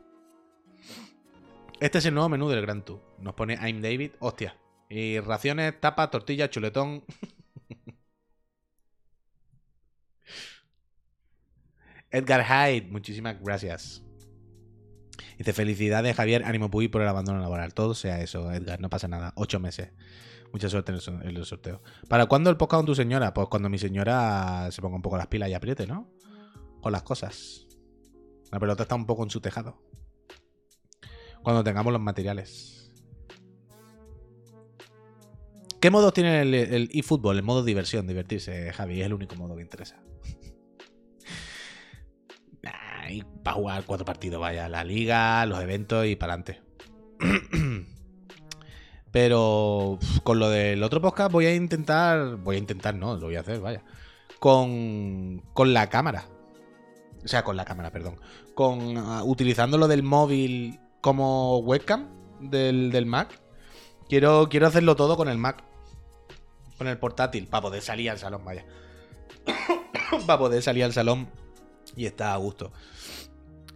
Este 1.80 2.00
es 2.00 2.06
el 2.08 2.16
nuevo 2.16 2.30
menú 2.30 2.50
del 2.50 2.62
Gran 2.62 2.84
Tour. 2.84 3.02
Nos 3.20 3.36
pone 3.36 3.54
I'm 3.62 3.84
David. 3.84 4.14
Hostia. 4.18 4.58
Y 4.90 5.20
raciones, 5.20 5.80
tapa, 5.80 6.10
tortilla, 6.10 6.50
chuletón. 6.50 7.04
Edgar 12.12 12.44
Hyde, 12.44 12.90
muchísimas 12.92 13.42
gracias. 13.42 14.04
Dice, 15.38 15.54
felicidades 15.54 16.16
Javier, 16.16 16.44
ánimo 16.44 16.70
Puy 16.70 16.88
por 16.90 17.02
el 17.02 17.08
abandono 17.08 17.40
laboral. 17.40 17.74
Todo 17.74 17.96
sea 17.96 18.22
eso, 18.22 18.52
Edgar, 18.52 18.80
no 18.82 18.90
pasa 18.90 19.08
nada. 19.08 19.34
Ocho 19.36 19.60
meses. 19.60 19.92
Mucha 20.52 20.70
suerte 20.70 20.92
en 20.92 21.38
el, 21.38 21.46
sorteo. 21.46 21.82
¿Para 22.10 22.26
cuándo 22.26 22.50
el 22.50 22.58
podcast 22.58 22.80
con 22.80 22.86
tu 22.86 22.96
señora? 22.96 23.34
Pues 23.34 23.48
cuando 23.48 23.70
mi 23.70 23.78
señora 23.78 24.68
se 24.72 24.82
ponga 24.82 24.98
un 24.98 25.02
poco 25.02 25.16
las 25.16 25.28
pilas 25.28 25.50
y 25.50 25.54
apriete, 25.54 25.88
¿no? 25.88 26.12
Con 26.82 26.92
las 26.92 27.04
cosas. 27.04 27.68
La 28.52 28.60
pelota 28.60 28.84
está 28.84 28.96
un 28.96 29.06
poco 29.06 29.24
en 29.24 29.30
su 29.30 29.40
tejado. 29.40 29.82
Cuando 31.42 31.64
tengamos 31.64 31.94
los 31.94 32.02
materiales. 32.02 32.92
¿Qué 35.80 35.90
modos 35.90 36.14
tiene 36.14 36.42
el 36.42 36.90
eFootball? 36.92 37.38
El, 37.38 37.40
el 37.40 37.46
modo 37.46 37.64
diversión, 37.64 38.06
divertirse, 38.06 38.74
Javi. 38.74 39.00
Es 39.00 39.06
el 39.06 39.14
único 39.14 39.36
modo 39.38 39.56
que 39.56 39.62
interesa 39.62 40.04
y 43.10 43.24
para 43.44 43.56
jugar 43.56 43.84
cuatro 43.86 44.06
partidos, 44.06 44.40
vaya, 44.40 44.70
la 44.70 44.84
liga, 44.84 45.46
los 45.46 45.62
eventos 45.62 46.06
y 46.06 46.16
para 46.16 46.34
adelante. 46.34 46.62
Pero 49.12 50.00
con 50.24 50.40
lo 50.40 50.50
del 50.50 50.82
otro 50.84 51.02
podcast 51.02 51.32
voy 51.32 51.46
a 51.46 51.54
intentar, 51.54 52.38
voy 52.38 52.56
a 52.56 52.60
intentar, 52.60 52.96
no, 52.96 53.16
lo 53.16 53.26
voy 53.28 53.36
a 53.36 53.42
hacer, 53.42 53.60
vaya, 53.60 53.84
con, 54.40 55.44
con 55.54 55.74
la 55.74 55.90
cámara. 55.90 56.28
O 57.24 57.28
sea, 57.28 57.44
con 57.44 57.56
la 57.56 57.66
cámara, 57.66 57.92
perdón. 57.92 58.20
Con 58.56 58.98
uh, 58.98 59.24
utilizando 59.24 59.78
lo 59.78 59.88
del 59.88 60.02
móvil 60.02 60.80
como 61.02 61.60
webcam 61.60 62.08
del, 62.40 62.92
del 62.92 63.06
Mac. 63.06 63.40
Quiero, 64.10 64.48
quiero 64.50 64.68
hacerlo 64.68 64.96
todo 64.96 65.18
con 65.18 65.30
el 65.30 65.38
Mac. 65.38 65.64
Con 66.78 66.88
el 66.88 66.98
portátil, 66.98 67.48
para 67.48 67.62
poder 67.62 67.82
salir 67.82 68.10
al 68.10 68.18
salón, 68.18 68.44
vaya. 68.44 68.66
para 70.26 70.40
poder 70.40 70.64
salir 70.64 70.84
al 70.84 70.94
salón 70.94 71.30
y 71.96 72.06
está 72.06 72.34
a 72.34 72.38
gusto. 72.38 72.72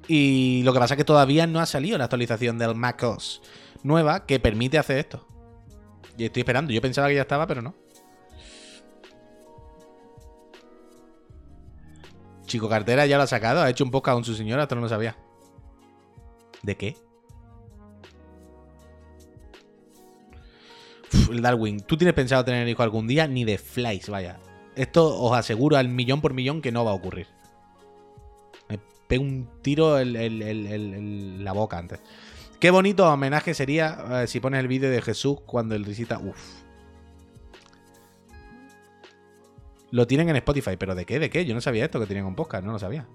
Y 0.07 0.61
lo 0.63 0.73
que 0.73 0.79
pasa 0.79 0.93
es 0.93 0.97
que 0.97 1.05
todavía 1.05 1.47
no 1.47 1.59
ha 1.59 1.65
salido 1.65 1.97
la 1.97 2.05
actualización 2.05 2.57
del 2.57 2.75
macOS 2.75 3.41
nueva 3.83 4.25
que 4.25 4.39
permite 4.39 4.77
hacer 4.77 4.97
esto. 4.97 5.27
Y 6.17 6.25
estoy 6.25 6.41
esperando. 6.41 6.71
Yo 6.71 6.81
pensaba 6.81 7.07
que 7.07 7.15
ya 7.15 7.21
estaba, 7.21 7.47
pero 7.47 7.61
no. 7.61 7.75
Chico 12.45 12.69
Cartera 12.69 13.05
ya 13.05 13.17
lo 13.17 13.23
ha 13.23 13.27
sacado. 13.27 13.61
Ha 13.61 13.69
hecho 13.69 13.83
un 13.83 13.91
podcast 13.91 14.15
con 14.15 14.23
su 14.23 14.35
señora, 14.35 14.63
hasta 14.63 14.75
no 14.75 14.81
lo 14.81 14.89
sabía. 14.89 15.17
¿De 16.61 16.77
qué? 16.77 16.95
el 21.31 21.41
Darwin. 21.41 21.79
¿Tú 21.79 21.97
tienes 21.97 22.13
pensado 22.13 22.43
tener 22.43 22.67
hijo 22.67 22.83
algún 22.83 23.07
día? 23.07 23.27
Ni 23.27 23.45
de 23.45 23.57
flies, 23.57 24.09
vaya. 24.09 24.39
Esto 24.75 25.17
os 25.17 25.35
aseguro 25.35 25.77
al 25.77 25.87
millón 25.87 26.21
por 26.21 26.33
millón 26.33 26.61
que 26.61 26.71
no 26.71 26.83
va 26.83 26.91
a 26.91 26.95
ocurrir 26.95 27.34
pega 29.07 29.21
un 29.21 29.47
tiro 29.61 29.99
en 29.99 31.43
la 31.43 31.51
boca 31.53 31.77
antes. 31.77 32.01
Qué 32.59 32.71
bonito 32.71 33.07
homenaje 33.11 33.53
sería 33.53 34.23
eh, 34.23 34.27
si 34.27 34.39
pones 34.39 34.59
el 34.59 34.67
vídeo 34.67 34.89
de 34.89 35.01
Jesús 35.01 35.37
cuando 35.45 35.75
él 35.75 35.83
visita. 35.83 36.19
Uf. 36.19 36.63
Lo 39.91 40.07
tienen 40.07 40.29
en 40.29 40.35
Spotify, 40.37 40.75
pero 40.77 40.95
¿de 40.95 41.05
qué? 41.05 41.19
¿De 41.19 41.29
qué? 41.29 41.45
Yo 41.45 41.53
no 41.53 41.61
sabía 41.61 41.85
esto 41.85 41.99
que 41.99 42.05
tenían 42.05 42.25
un 42.25 42.35
podcast, 42.35 42.65
no 42.65 42.71
lo 42.71 42.79
sabía. 42.79 43.07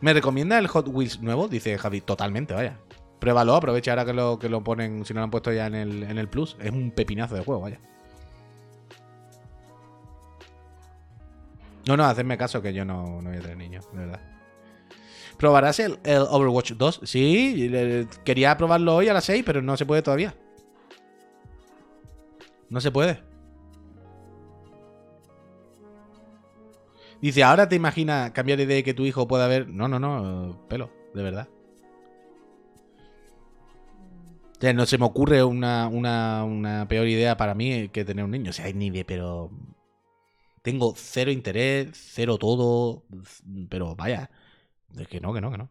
¿Me 0.00 0.12
recomienda 0.12 0.58
el 0.58 0.66
Hot 0.66 0.88
Wheels 0.88 1.20
nuevo? 1.20 1.48
Dice 1.48 1.78
Javi. 1.78 2.00
Totalmente, 2.00 2.54
vaya. 2.54 2.78
Pruébalo, 3.20 3.54
aprovecha 3.54 3.92
ahora 3.92 4.04
que 4.04 4.12
lo, 4.12 4.38
que 4.38 4.48
lo 4.48 4.64
ponen, 4.64 5.04
si 5.04 5.14
no 5.14 5.20
lo 5.20 5.24
han 5.24 5.30
puesto 5.30 5.52
ya 5.52 5.66
en 5.66 5.76
el, 5.76 6.02
en 6.02 6.18
el 6.18 6.28
Plus. 6.28 6.56
Es 6.60 6.72
un 6.72 6.90
pepinazo 6.90 7.36
de 7.36 7.44
juego, 7.44 7.62
vaya. 7.62 7.80
No, 11.86 11.96
no, 11.96 12.04
hacedme 12.04 12.38
caso 12.38 12.62
que 12.62 12.72
yo 12.72 12.84
no, 12.84 13.20
no 13.22 13.30
voy 13.30 13.38
a 13.38 13.42
tener 13.42 13.56
niños, 13.56 13.88
de 13.92 13.98
verdad. 13.98 14.20
¿Probarás 15.36 15.80
el, 15.80 15.98
el 16.04 16.22
Overwatch 16.28 16.72
2? 16.72 17.00
Sí, 17.04 17.70
quería 18.24 18.56
probarlo 18.56 18.94
hoy 18.94 19.08
a 19.08 19.14
las 19.14 19.24
6, 19.24 19.42
pero 19.44 19.60
no 19.60 19.76
se 19.76 19.86
puede 19.86 20.02
todavía. 20.02 20.34
No 22.70 22.80
se 22.80 22.90
puede. 22.90 23.20
Dice, 27.20 27.44
¿ahora 27.44 27.68
te 27.68 27.76
imaginas 27.76 28.32
cambiar 28.32 28.58
de 28.58 28.64
idea 28.64 28.78
y 28.78 28.82
que 28.82 28.94
tu 28.94 29.04
hijo 29.04 29.28
pueda 29.28 29.46
ver? 29.46 29.68
No, 29.68 29.86
no, 29.86 30.00
no, 30.00 30.66
pelo, 30.68 30.90
de 31.14 31.22
verdad. 31.22 31.48
O 34.58 34.60
sea, 34.60 34.72
no 34.72 34.86
se 34.86 34.98
me 34.98 35.04
ocurre 35.04 35.44
una, 35.44 35.86
una, 35.88 36.44
una 36.44 36.86
peor 36.88 37.06
idea 37.06 37.36
para 37.36 37.54
mí 37.54 37.88
que 37.90 38.04
tener 38.04 38.24
un 38.24 38.30
niño. 38.32 38.50
O 38.50 38.52
sea, 38.52 38.72
ni 38.72 38.90
de, 38.90 39.04
pero. 39.04 39.50
Tengo 40.62 40.94
cero 40.96 41.30
interés, 41.30 41.88
cero 41.92 42.38
todo. 42.38 43.04
Pero 43.68 43.94
vaya. 43.96 44.30
Es 44.96 45.08
que 45.08 45.20
no, 45.20 45.32
que 45.32 45.40
no, 45.40 45.50
que 45.50 45.58
no. 45.58 45.70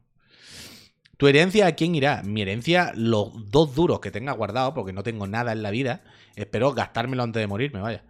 ¿Tu 1.17 1.27
herencia 1.27 1.67
a 1.67 1.73
quién 1.73 1.93
irá? 1.95 2.23
Mi 2.23 2.41
herencia, 2.41 2.93
los 2.95 3.51
dos 3.51 3.75
duros 3.75 3.99
que 3.99 4.11
tenga 4.11 4.33
guardado, 4.33 4.73
porque 4.73 4.91
no 4.91 5.03
tengo 5.03 5.27
nada 5.27 5.51
en 5.51 5.61
la 5.61 5.71
vida. 5.71 6.03
Espero 6.35 6.73
gastármelo 6.73 7.23
antes 7.23 7.39
de 7.39 7.47
morirme, 7.47 7.79
vaya. 7.79 8.03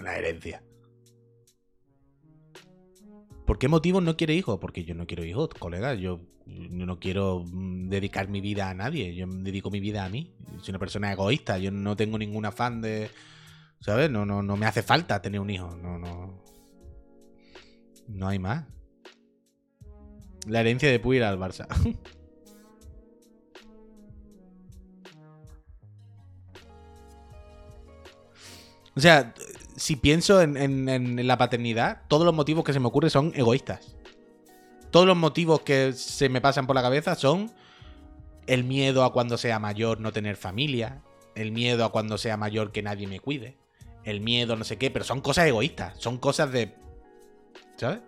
La 0.00 0.16
herencia. 0.16 0.62
¿Por 3.44 3.58
qué 3.58 3.66
motivos 3.66 4.02
no 4.02 4.16
quiere 4.16 4.34
hijos? 4.34 4.58
Porque 4.60 4.84
yo 4.84 4.94
no 4.94 5.06
quiero 5.06 5.24
hijos, 5.24 5.48
colega. 5.58 5.94
Yo 5.94 6.20
no 6.48 6.98
quiero 6.98 7.44
mm, 7.46 7.88
dedicar 7.88 8.28
mi 8.28 8.40
vida 8.40 8.70
a 8.70 8.74
nadie. 8.74 9.14
Yo 9.14 9.26
dedico 9.28 9.70
mi 9.70 9.80
vida 9.80 10.04
a 10.04 10.08
mí. 10.08 10.32
Soy 10.62 10.70
una 10.70 10.78
persona 10.78 11.12
egoísta. 11.12 11.58
Yo 11.58 11.70
no 11.70 11.96
tengo 11.96 12.18
ningún 12.18 12.44
afán 12.46 12.80
de. 12.80 13.10
¿Sabes? 13.80 14.10
No, 14.10 14.26
no, 14.26 14.42
no 14.42 14.56
me 14.56 14.66
hace 14.66 14.82
falta 14.82 15.20
tener 15.22 15.40
un 15.40 15.50
hijo. 15.50 15.76
No, 15.76 15.98
no. 15.98 16.42
No 18.08 18.28
hay 18.28 18.38
más. 18.38 18.64
La 20.46 20.60
herencia 20.60 20.90
de 20.90 20.98
Puy 20.98 21.18
al 21.20 21.38
Barça. 21.38 21.66
o 28.96 29.00
sea, 29.00 29.34
si 29.76 29.96
pienso 29.96 30.40
en, 30.42 30.56
en- 30.56 30.88
en 30.88 31.26
la 31.26 31.38
paternidad, 31.38 32.02
todos 32.08 32.24
los 32.24 32.34
motivos 32.34 32.64
que 32.64 32.72
se 32.72 32.80
me 32.80 32.86
ocurren 32.88 33.10
son 33.10 33.32
egoístas. 33.34 33.96
Todos 34.90 35.06
los 35.06 35.16
motivos 35.16 35.60
que 35.60 35.92
se 35.92 36.28
me 36.28 36.40
pasan 36.40 36.66
por 36.66 36.74
la 36.74 36.82
cabeza 36.82 37.14
son 37.14 37.50
el 38.46 38.64
miedo 38.64 39.04
a 39.04 39.12
cuando 39.12 39.36
sea 39.36 39.58
mayor 39.58 40.00
no 40.00 40.12
tener 40.12 40.36
familia, 40.36 41.02
el 41.34 41.52
miedo 41.52 41.84
a 41.84 41.92
cuando 41.92 42.16
sea 42.16 42.36
mayor 42.36 42.72
que 42.72 42.82
nadie 42.82 43.06
me 43.06 43.20
cuide, 43.20 43.58
el 44.04 44.20
miedo 44.20 44.56
no 44.56 44.64
sé 44.64 44.78
qué, 44.78 44.90
pero 44.90 45.04
son 45.04 45.20
cosas 45.20 45.46
egoístas, 45.46 45.98
son 45.98 46.18
cosas 46.18 46.50
de... 46.50 46.74
¿Sabes? 47.76 48.00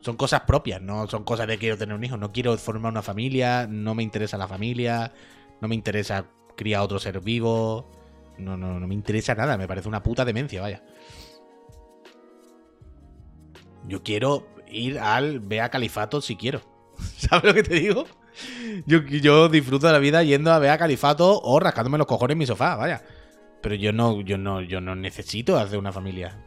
Son 0.00 0.16
cosas 0.16 0.42
propias, 0.42 0.80
no 0.80 1.08
son 1.08 1.24
cosas 1.24 1.48
de 1.48 1.58
quiero 1.58 1.76
tener 1.76 1.94
un 1.94 2.04
hijo, 2.04 2.16
no 2.16 2.30
quiero 2.30 2.56
formar 2.58 2.92
una 2.92 3.02
familia, 3.02 3.66
no 3.66 3.94
me 3.94 4.02
interesa 4.02 4.38
la 4.38 4.46
familia, 4.46 5.12
no 5.60 5.66
me 5.66 5.74
interesa 5.74 6.26
criar 6.54 6.82
otro 6.82 6.98
ser 6.98 7.20
vivo, 7.20 7.90
no, 8.36 8.56
no, 8.56 8.78
no 8.78 8.86
me 8.86 8.94
interesa 8.94 9.34
nada, 9.34 9.56
me 9.56 9.66
parece 9.66 9.88
una 9.88 10.02
puta 10.02 10.24
demencia, 10.24 10.60
vaya. 10.60 10.84
Yo 13.88 14.02
quiero 14.02 14.46
ir 14.70 14.98
al 14.98 15.40
Bea 15.40 15.68
Califato 15.70 16.20
si 16.20 16.36
quiero. 16.36 16.60
¿Sabes 17.18 17.44
lo 17.44 17.54
que 17.54 17.62
te 17.62 17.74
digo? 17.74 18.06
Yo, 18.86 19.00
yo 19.02 19.48
disfruto 19.48 19.86
de 19.86 19.92
la 19.92 19.98
vida 19.98 20.22
yendo 20.22 20.52
a 20.52 20.58
Bea 20.58 20.78
Califato 20.78 21.40
o 21.42 21.58
rascándome 21.58 21.98
los 21.98 22.06
cojones 22.06 22.34
en 22.34 22.38
mi 22.38 22.46
sofá, 22.46 22.76
vaya. 22.76 23.02
Pero 23.60 23.74
yo 23.74 23.92
no, 23.92 24.20
yo 24.20 24.38
no, 24.38 24.60
yo 24.60 24.80
no 24.80 24.94
necesito 24.94 25.58
hacer 25.58 25.78
una 25.78 25.92
familia. 25.92 26.38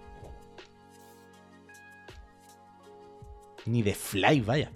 Ni 3.65 3.83
de 3.83 3.93
fly, 3.93 4.41
vaya. 4.41 4.71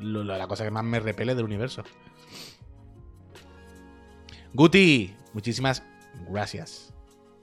La 0.00 0.46
cosa 0.46 0.64
que 0.64 0.70
más 0.70 0.84
me 0.84 1.00
repele 1.00 1.34
del 1.34 1.44
universo. 1.44 1.82
Guti, 4.52 5.14
muchísimas 5.32 5.82
gracias. 6.28 6.92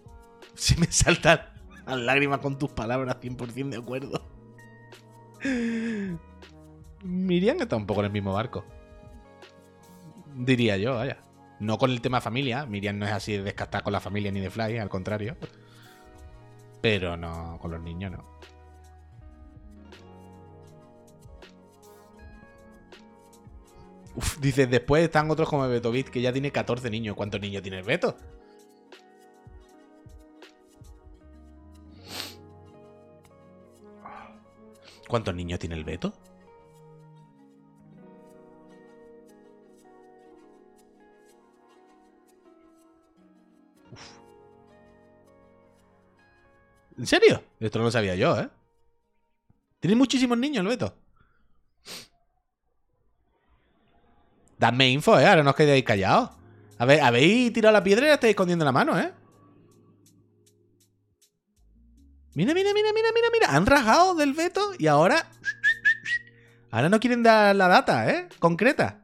Se 0.53 0.77
me 0.77 0.87
saltan 0.87 1.54
las 1.85 1.99
lágrimas 1.99 2.39
con 2.39 2.57
tus 2.57 2.71
palabras, 2.71 3.17
100% 3.21 3.69
de 3.69 3.77
acuerdo. 3.77 4.21
Miriam 7.03 7.61
está 7.61 7.75
un 7.75 7.85
poco 7.85 8.01
en 8.01 8.07
el 8.07 8.11
mismo 8.11 8.33
barco. 8.33 8.65
Diría 10.35 10.77
yo, 10.77 10.95
vaya. 10.95 11.17
No 11.59 11.77
con 11.77 11.91
el 11.91 12.01
tema 12.01 12.19
familia. 12.19 12.65
Miriam 12.65 12.97
no 12.97 13.05
es 13.05 13.11
así 13.11 13.33
de 13.33 13.43
descartar 13.43 13.83
con 13.83 13.93
la 13.93 13.99
familia 13.99 14.31
ni 14.31 14.39
de 14.39 14.49
fly, 14.49 14.77
al 14.77 14.89
contrario. 14.89 15.37
Pero 16.81 17.15
no, 17.15 17.57
con 17.61 17.71
los 17.71 17.81
niños 17.81 18.11
no. 18.11 18.35
Uf, 24.15 24.39
dice, 24.39 24.65
después 24.65 25.03
están 25.03 25.29
otros 25.29 25.49
como 25.49 25.67
Beto 25.67 25.91
Beat, 25.91 26.07
que 26.07 26.21
ya 26.21 26.31
tiene 26.31 26.51
14 26.51 26.89
niños. 26.89 27.15
¿Cuántos 27.15 27.41
niños 27.41 27.61
tiene 27.61 27.79
el 27.79 27.83
Beto? 27.83 28.15
¿Cuántos 35.07 35.35
niños 35.35 35.59
tiene 35.59 35.75
el 35.75 35.83
Beto? 35.83 36.13
¿En 46.97 47.05
serio? 47.05 47.43
Esto 47.59 47.79
no 47.79 47.85
lo 47.85 47.91
sabía 47.91 48.15
yo, 48.15 48.39
¿eh? 48.39 48.49
Tiene 49.79 49.95
muchísimos 49.95 50.37
niños 50.37 50.61
el 50.61 50.67
Beto. 50.69 50.95
Dadme 54.57 54.89
info, 54.89 55.19
¿eh? 55.19 55.27
Ahora 55.27 55.43
no 55.43 55.49
os 55.49 55.55
quedéis 55.55 55.83
callados. 55.83 56.31
A 56.77 56.85
ver, 56.85 57.01
habéis 57.01 57.53
tirado 57.53 57.73
la 57.73 57.83
piedra 57.83 58.05
y 58.05 58.07
la 58.09 58.15
estáis 58.15 58.31
escondiendo 58.31 58.65
la 58.65 58.71
mano, 58.71 58.97
¿eh? 58.97 59.13
Mira, 62.35 62.53
mira, 62.53 62.73
mira, 62.73 62.91
mira, 62.93 63.09
mira, 63.13 63.27
mira. 63.31 63.47
Han 63.55 63.65
rajado 63.65 64.13
del 64.15 64.33
veto 64.33 64.73
y 64.77 64.87
ahora. 64.87 65.25
Ahora 66.69 66.89
no 66.89 66.99
quieren 66.99 67.23
dar 67.23 67.55
la 67.55 67.69
data, 67.69 68.09
¿eh? 68.11 68.27
Concreta. 68.39 69.01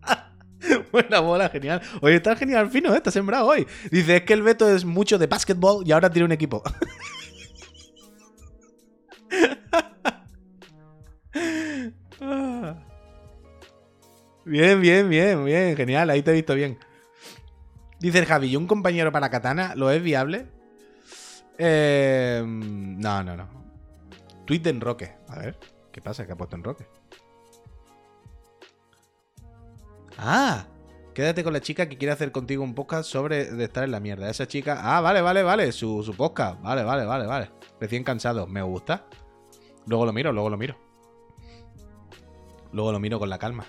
Buena 0.90 1.20
bola, 1.20 1.50
genial. 1.50 1.82
Oye, 2.00 2.16
está 2.16 2.34
genial 2.34 2.70
fino, 2.70 2.94
¿eh? 2.94 2.96
Está 2.96 3.10
sembrado 3.10 3.46
hoy. 3.46 3.66
Dice, 3.90 4.16
es 4.16 4.22
que 4.22 4.32
el 4.32 4.42
veto 4.42 4.66
es 4.74 4.86
mucho 4.86 5.18
de 5.18 5.26
básquetbol 5.26 5.86
y 5.86 5.92
ahora 5.92 6.08
tiene 6.08 6.24
un 6.24 6.32
equipo. 6.32 6.62
Bien, 14.46 14.80
bien, 14.80 15.08
bien, 15.08 15.44
bien, 15.44 15.76
genial, 15.76 16.08
ahí 16.08 16.22
te 16.22 16.30
he 16.30 16.34
visto 16.34 16.54
bien. 16.54 16.78
Dice 17.98 18.20
el 18.20 18.26
Javi, 18.26 18.46
¿y 18.46 18.54
un 18.54 18.68
compañero 18.68 19.10
para 19.10 19.28
Katana 19.28 19.74
lo 19.74 19.90
es 19.90 20.00
viable? 20.00 20.46
Eh, 21.58 22.44
no, 22.46 23.24
no, 23.24 23.36
no. 23.36 23.48
Tweet 24.44 24.60
de 24.60 24.70
Enroque. 24.70 25.16
A 25.26 25.40
ver, 25.40 25.58
¿qué 25.90 26.00
pasa? 26.00 26.24
¿Qué 26.24 26.32
ha 26.32 26.36
puesto 26.36 26.54
Enroque? 26.54 26.86
Ah, 30.16 30.68
quédate 31.12 31.42
con 31.42 31.52
la 31.52 31.60
chica 31.60 31.88
que 31.88 31.98
quiere 31.98 32.12
hacer 32.12 32.30
contigo 32.30 32.62
un 32.62 32.76
podcast 32.76 33.10
sobre 33.10 33.64
estar 33.64 33.82
en 33.82 33.90
la 33.90 33.98
mierda. 33.98 34.30
Esa 34.30 34.46
chica. 34.46 34.78
Ah, 34.80 35.00
vale, 35.00 35.22
vale, 35.22 35.42
vale. 35.42 35.72
Su, 35.72 36.04
su 36.04 36.14
podcast. 36.14 36.62
Vale, 36.62 36.84
vale, 36.84 37.04
vale, 37.04 37.26
vale. 37.26 37.50
Recién 37.80 38.04
cansado. 38.04 38.46
Me 38.46 38.62
gusta. 38.62 39.06
Luego 39.86 40.06
lo 40.06 40.12
miro, 40.12 40.30
luego 40.30 40.50
lo 40.50 40.56
miro. 40.56 40.76
Luego 42.70 42.92
lo 42.92 43.00
miro 43.00 43.18
con 43.18 43.28
la 43.28 43.38
calma. 43.38 43.66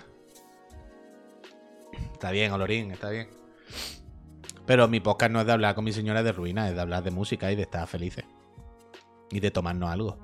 Está 2.18 2.32
bien, 2.32 2.50
Olorín, 2.50 2.90
está 2.90 3.10
bien. 3.10 3.28
Pero 4.66 4.88
mi 4.88 4.98
podcast 4.98 5.30
no 5.30 5.38
es 5.38 5.46
de 5.46 5.52
hablar 5.52 5.76
con 5.76 5.84
mi 5.84 5.92
señora 5.92 6.24
de 6.24 6.32
ruina, 6.32 6.68
es 6.68 6.74
de 6.74 6.80
hablar 6.80 7.04
de 7.04 7.12
música 7.12 7.52
y 7.52 7.54
de 7.54 7.62
estar 7.62 7.86
felices. 7.86 8.24
Y 9.30 9.38
de 9.38 9.52
tomarnos 9.52 9.88
algo. 9.88 10.18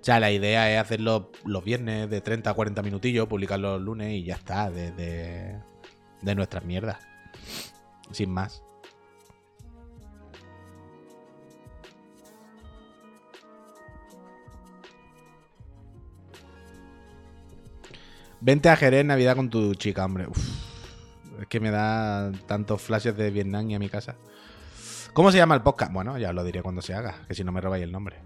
sea, 0.00 0.18
la 0.18 0.30
idea 0.30 0.72
es 0.72 0.80
hacerlo 0.80 1.30
los 1.44 1.62
viernes 1.62 2.08
de 2.08 2.22
30 2.22 2.48
a 2.48 2.54
40 2.54 2.80
minutillos, 2.80 3.28
publicarlo 3.28 3.74
los 3.74 3.82
lunes 3.82 4.14
y 4.14 4.24
ya 4.24 4.36
está, 4.36 4.70
de, 4.70 4.92
de, 4.92 5.60
de 6.22 6.34
nuestras 6.34 6.64
mierdas. 6.64 7.06
Sin 8.10 8.30
más. 8.30 8.62
Vente 18.40 18.68
a 18.68 18.76
Jerez 18.76 19.04
Navidad 19.04 19.34
con 19.36 19.50
tu 19.50 19.74
chica, 19.74 20.04
hombre. 20.04 20.26
Es 21.40 21.46
que 21.48 21.60
me 21.60 21.70
da 21.70 22.30
tantos 22.46 22.80
flashes 22.80 23.16
de 23.16 23.30
Vietnam 23.30 23.68
y 23.70 23.74
a 23.74 23.78
mi 23.78 23.88
casa. 23.88 24.16
¿Cómo 25.12 25.32
se 25.32 25.38
llama 25.38 25.56
el 25.56 25.62
podcast? 25.62 25.92
Bueno, 25.92 26.18
ya 26.18 26.28
os 26.28 26.34
lo 26.34 26.44
diré 26.44 26.62
cuando 26.62 26.80
se 26.80 26.94
haga, 26.94 27.22
que 27.26 27.34
si 27.34 27.42
no 27.42 27.50
me 27.50 27.60
robáis 27.60 27.82
el 27.82 27.90
nombre. 27.90 28.16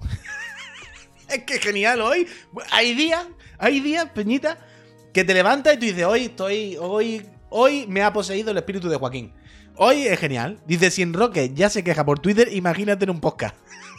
es 1.28 1.44
que 1.44 1.58
genial 1.58 2.00
hoy. 2.00 2.26
Hay 2.72 2.94
días, 2.94 3.24
hay 3.58 3.80
días, 3.80 4.06
Peñita, 4.10 4.58
que 5.12 5.24
te 5.24 5.34
levantas 5.34 5.74
y 5.74 5.76
tú 5.78 5.86
dices, 5.86 6.04
hoy 6.04 6.24
estoy, 6.24 6.76
hoy, 6.80 7.24
hoy 7.50 7.86
me 7.86 8.02
ha 8.02 8.12
poseído 8.12 8.50
el 8.50 8.56
espíritu 8.56 8.88
de 8.88 8.96
Joaquín. 8.96 9.32
Hoy 9.76 10.06
es 10.06 10.18
genial. 10.18 10.60
Dice, 10.66 10.90
si 10.90 11.02
en 11.02 11.12
Roque 11.12 11.52
ya 11.54 11.68
se 11.68 11.84
queja 11.84 12.04
por 12.04 12.18
Twitter, 12.18 12.48
imagínate 12.52 13.04
en 13.04 13.10
un 13.10 13.20
podcast. 13.20 13.54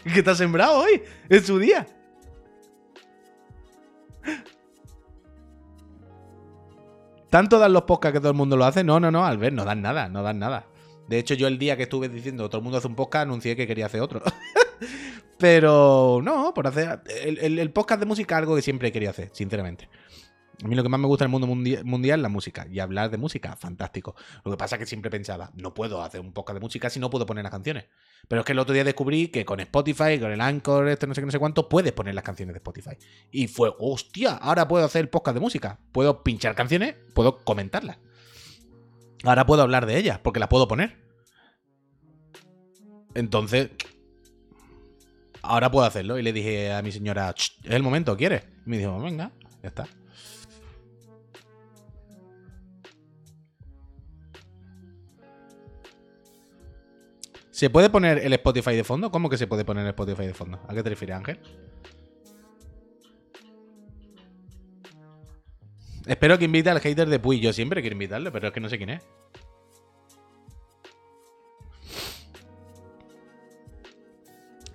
¿Qué 0.12 0.20
está 0.20 0.34
sembrado 0.34 0.80
hoy? 0.80 1.02
Es 1.28 1.46
su 1.46 1.58
día. 1.58 1.86
¿Tanto 7.28 7.58
dan 7.58 7.72
los 7.72 7.82
podcasts 7.82 8.14
que 8.14 8.20
todo 8.20 8.32
el 8.32 8.36
mundo 8.36 8.56
lo 8.56 8.64
hace? 8.64 8.82
No, 8.82 8.98
no, 8.98 9.10
no, 9.10 9.24
Albert, 9.24 9.54
no 9.54 9.64
dan 9.64 9.80
nada, 9.80 10.08
no 10.08 10.22
dan 10.22 10.38
nada. 10.38 10.66
De 11.06 11.18
hecho, 11.18 11.34
yo 11.34 11.46
el 11.46 11.58
día 11.58 11.76
que 11.76 11.84
estuve 11.84 12.08
diciendo 12.08 12.48
todo 12.48 12.58
el 12.58 12.64
mundo 12.64 12.78
hace 12.78 12.88
un 12.88 12.96
podcast, 12.96 13.22
anuncié 13.22 13.56
que 13.56 13.66
quería 13.66 13.86
hacer 13.86 14.00
otro. 14.00 14.20
Pero 15.38 16.20
no, 16.22 16.52
por 16.52 16.66
hacer. 16.66 17.00
El, 17.24 17.70
podcast 17.72 18.00
de 18.00 18.06
música 18.06 18.34
es 18.34 18.38
algo 18.40 18.56
que 18.56 18.62
siempre 18.62 18.92
querido 18.92 19.10
hacer, 19.10 19.30
sinceramente. 19.32 19.88
A 20.62 20.68
mí 20.68 20.74
lo 20.74 20.82
que 20.82 20.90
más 20.90 21.00
me 21.00 21.06
gusta 21.06 21.24
en 21.24 21.30
el 21.30 21.38
mundo 21.38 21.46
mundial 21.46 22.18
es 22.18 22.22
la 22.22 22.28
música. 22.28 22.66
Y 22.70 22.80
hablar 22.80 23.10
de 23.10 23.16
música, 23.16 23.56
fantástico. 23.56 24.14
Lo 24.44 24.50
que 24.50 24.58
pasa 24.58 24.76
es 24.76 24.80
que 24.80 24.86
siempre 24.86 25.10
pensaba, 25.10 25.50
no 25.54 25.72
puedo 25.72 26.02
hacer 26.02 26.20
un 26.20 26.32
podcast 26.32 26.54
de 26.54 26.60
música 26.60 26.90
si 26.90 27.00
no 27.00 27.08
puedo 27.08 27.24
poner 27.24 27.44
las 27.44 27.50
canciones. 27.50 27.86
Pero 28.28 28.40
es 28.40 28.46
que 28.46 28.52
el 28.52 28.58
otro 28.58 28.74
día 28.74 28.84
descubrí 28.84 29.28
que 29.28 29.44
con 29.46 29.58
Spotify, 29.60 30.18
con 30.20 30.30
el 30.30 30.40
Anchor, 30.40 30.88
este 30.88 31.06
no 31.06 31.14
sé 31.14 31.22
qué, 31.22 31.26
no 31.26 31.32
sé 31.32 31.38
cuánto, 31.38 31.68
puedes 31.68 31.92
poner 31.92 32.14
las 32.14 32.24
canciones 32.24 32.52
de 32.52 32.58
Spotify. 32.58 32.96
Y 33.30 33.48
fue, 33.48 33.72
hostia, 33.78 34.36
ahora 34.36 34.68
puedo 34.68 34.84
hacer 34.84 35.08
podcast 35.08 35.34
de 35.34 35.40
música. 35.40 35.78
Puedo 35.92 36.22
pinchar 36.22 36.54
canciones, 36.54 36.94
puedo 37.14 37.38
comentarlas. 37.38 37.98
Ahora 39.24 39.46
puedo 39.46 39.62
hablar 39.62 39.86
de 39.86 39.96
ellas, 39.96 40.18
porque 40.18 40.40
las 40.40 40.48
puedo 40.48 40.68
poner. 40.68 40.98
Entonces, 43.14 43.70
ahora 45.40 45.70
puedo 45.70 45.86
hacerlo. 45.86 46.18
Y 46.18 46.22
le 46.22 46.34
dije 46.34 46.72
a 46.72 46.82
mi 46.82 46.92
señora, 46.92 47.34
es 47.34 47.52
el 47.64 47.82
momento, 47.82 48.14
¿quieres? 48.16 48.42
Y 48.66 48.70
me 48.70 48.78
dijo, 48.78 48.98
venga, 49.00 49.32
ya 49.62 49.68
está. 49.68 49.88
¿Se 57.60 57.68
puede 57.68 57.90
poner 57.90 58.16
el 58.16 58.32
Spotify 58.32 58.74
de 58.74 58.84
fondo? 58.84 59.10
¿Cómo 59.10 59.28
que 59.28 59.36
se 59.36 59.46
puede 59.46 59.66
poner 59.66 59.84
el 59.84 59.90
Spotify 59.90 60.26
de 60.26 60.32
fondo? 60.32 60.58
¿A 60.66 60.72
qué 60.72 60.82
te 60.82 60.88
refieres, 60.88 61.14
Ángel? 61.14 61.38
Espero 66.06 66.38
que 66.38 66.46
invite 66.46 66.70
al 66.70 66.80
hater 66.80 67.06
de 67.06 67.18
Puy. 67.18 67.38
Yo 67.38 67.52
siempre 67.52 67.82
quiero 67.82 67.92
invitarle, 67.92 68.30
pero 68.30 68.48
es 68.48 68.54
que 68.54 68.60
no 68.60 68.70
sé 68.70 68.78
quién 68.78 68.88
es. 68.88 69.06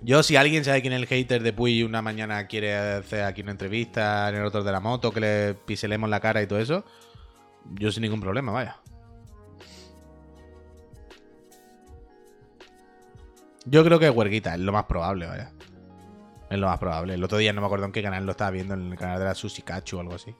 Yo, 0.00 0.22
si 0.22 0.36
alguien 0.36 0.64
sabe 0.64 0.80
quién 0.80 0.92
es 0.92 1.00
el 1.00 1.08
hater 1.08 1.42
de 1.42 1.52
Puy 1.52 1.82
una 1.82 2.02
mañana 2.02 2.46
quiere 2.46 2.72
hacer 2.76 3.24
aquí 3.24 3.42
una 3.42 3.50
entrevista 3.50 4.28
en 4.28 4.36
el 4.36 4.44
otro 4.44 4.62
de 4.62 4.70
la 4.70 4.78
moto, 4.78 5.10
que 5.10 5.20
le 5.20 5.54
piselemos 5.54 6.08
la 6.08 6.20
cara 6.20 6.40
y 6.40 6.46
todo 6.46 6.60
eso, 6.60 6.84
yo 7.80 7.90
sin 7.90 8.02
ningún 8.02 8.20
problema, 8.20 8.52
vaya. 8.52 8.76
Yo 13.66 13.84
creo 13.84 13.98
que 13.98 14.06
es 14.06 14.14
huerguita, 14.14 14.54
es 14.54 14.60
lo 14.60 14.72
más 14.72 14.84
probable, 14.84 15.26
vaya. 15.26 15.52
Es 16.48 16.58
lo 16.58 16.68
más 16.68 16.78
probable. 16.78 17.14
El 17.14 17.24
otro 17.24 17.38
día 17.38 17.52
no 17.52 17.60
me 17.60 17.66
acuerdo 17.66 17.86
en 17.86 17.92
qué 17.92 18.02
canal 18.02 18.24
lo 18.24 18.32
estaba 18.32 18.52
viendo, 18.52 18.74
en 18.74 18.92
el 18.92 18.98
canal 18.98 19.18
de 19.18 19.24
la 19.24 19.34
Susi 19.34 19.62
Cachu 19.62 19.96
o 19.96 20.00
algo 20.00 20.14
así. 20.14 20.34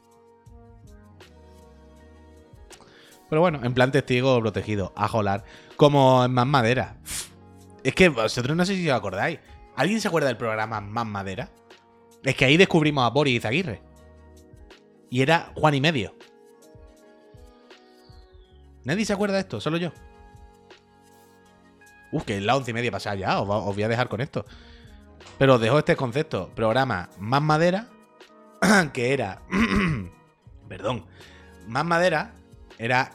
Pero 3.29 3.41
bueno, 3.41 3.61
en 3.65 3.75
plan 3.75 3.91
testigo 3.91 4.41
protegido, 4.41 4.93
a 4.95 5.09
jolar. 5.09 5.45
Como 5.77 6.25
en 6.25 6.33
Más 6.33 6.47
Madera. 6.47 6.99
Es 7.83 7.95
que 7.95 8.09
vosotros 8.09 8.57
no 8.57 8.65
sé 8.65 8.77
si 8.77 8.89
os 8.89 8.97
acordáis. 8.97 9.41
¿Alguien 9.75 10.01
se 10.01 10.07
acuerda 10.09 10.29
del 10.29 10.37
programa 10.37 10.81
Más 10.81 11.07
Madera? 11.07 11.51
Es 12.23 12.37
que 12.37 12.45
ahí 12.45 12.57
descubrimos 12.57 13.05
a 13.05 13.11
Boris 13.11 13.45
Aguirre. 13.45 13.83
Y 15.11 15.23
era 15.23 15.53
Juan 15.57 15.75
y 15.75 15.81
medio. 15.81 16.15
¿Nadie 18.85 19.05
se 19.05 19.13
acuerda 19.13 19.35
de 19.35 19.41
esto? 19.41 19.61
Solo 19.61 19.79
yo. 19.79 19.93
Uf, 22.17 22.25
que 22.25 22.39
es 22.39 22.43
la 22.43 22.57
once 22.57 22.71
y 22.71 22.75
media 22.75 22.91
pasada 22.91 23.15
ya, 23.17 23.41
os, 23.41 23.47
voy 23.47 23.83
a 23.83 23.89
dejar 23.89 24.09
con 24.09 24.23
esto. 24.23 24.47
Pero 25.39 25.57
os 25.57 25.61
dejo 25.61 25.79
este 25.79 25.97
concepto. 25.97 26.51
Programa 26.55 27.11
Más 27.19 27.43
Madera, 27.43 27.89
que 28.95 29.13
era... 29.13 29.43
perdón. 30.69 31.05
Más 31.67 31.85
Madera 31.85 32.35
era... 32.79 33.13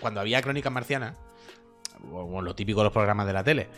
Cuando 0.00 0.20
había 0.20 0.42
Crónicas 0.42 0.72
Marcianas, 0.72 1.16
o 2.12 2.42
lo 2.42 2.54
típico 2.56 2.80
de 2.80 2.84
los 2.84 2.92
programas 2.92 3.28
de 3.28 3.32
la 3.32 3.44
tele, 3.44 3.68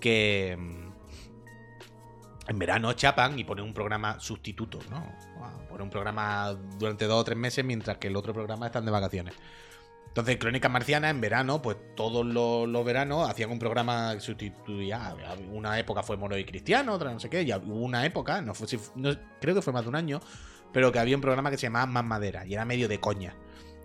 que 0.00 0.56
mm, 0.58 2.48
en 2.48 2.58
verano 2.58 2.94
chapan 2.94 3.38
y 3.38 3.44
ponen 3.44 3.66
un 3.66 3.74
programa 3.74 4.18
sustituto, 4.18 4.78
¿no? 4.90 5.04
Ponen 5.68 5.82
un 5.82 5.90
programa 5.90 6.56
durante 6.78 7.04
dos 7.04 7.20
o 7.20 7.24
tres 7.24 7.36
meses 7.36 7.62
mientras 7.62 7.98
que 7.98 8.08
el 8.08 8.16
otro 8.16 8.32
programa 8.32 8.66
están 8.66 8.86
de 8.86 8.90
vacaciones. 8.90 9.34
Entonces, 10.16 10.38
Crónicas 10.38 10.72
Marcianas 10.72 11.10
en 11.10 11.20
verano, 11.20 11.60
pues 11.60 11.76
todos 11.94 12.24
los, 12.24 12.84
veranos 12.86 13.28
hacían 13.28 13.50
un 13.50 13.58
programa 13.58 14.14
que 14.14 14.20
sustituía. 14.20 15.14
Una 15.52 15.78
época 15.78 16.02
fue 16.02 16.16
Moro 16.16 16.38
y 16.38 16.44
Cristiano, 16.46 16.94
otra 16.94 17.12
no 17.12 17.20
sé 17.20 17.28
qué. 17.28 17.44
Ya 17.44 17.58
hubo 17.58 17.84
una 17.84 18.06
época, 18.06 18.40
no 18.40 18.54
fue, 18.54 18.66
creo 19.42 19.54
que 19.54 19.60
fue 19.60 19.74
más 19.74 19.82
de 19.82 19.90
un 19.90 19.94
año, 19.94 20.20
pero 20.72 20.90
que 20.90 21.00
había 21.00 21.16
un 21.16 21.20
programa 21.20 21.50
que 21.50 21.58
se 21.58 21.66
llamaba 21.66 21.84
Más 21.84 22.04
Madera 22.06 22.46
y 22.46 22.54
era 22.54 22.64
medio 22.64 22.88
de 22.88 22.98
coña. 22.98 23.36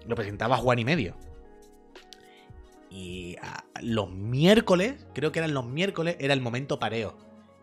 Lo 0.07 0.15
presentaba 0.15 0.55
Juan 0.55 0.79
y 0.79 0.85
medio. 0.85 1.17
Y 2.89 3.35
los 3.81 4.09
miércoles, 4.09 5.05
creo 5.13 5.33
que 5.33 5.39
eran 5.39 5.53
los 5.53 5.65
miércoles, 5.65 6.15
era 6.17 6.33
el 6.33 6.39
momento 6.39 6.79
pareo. 6.79 7.17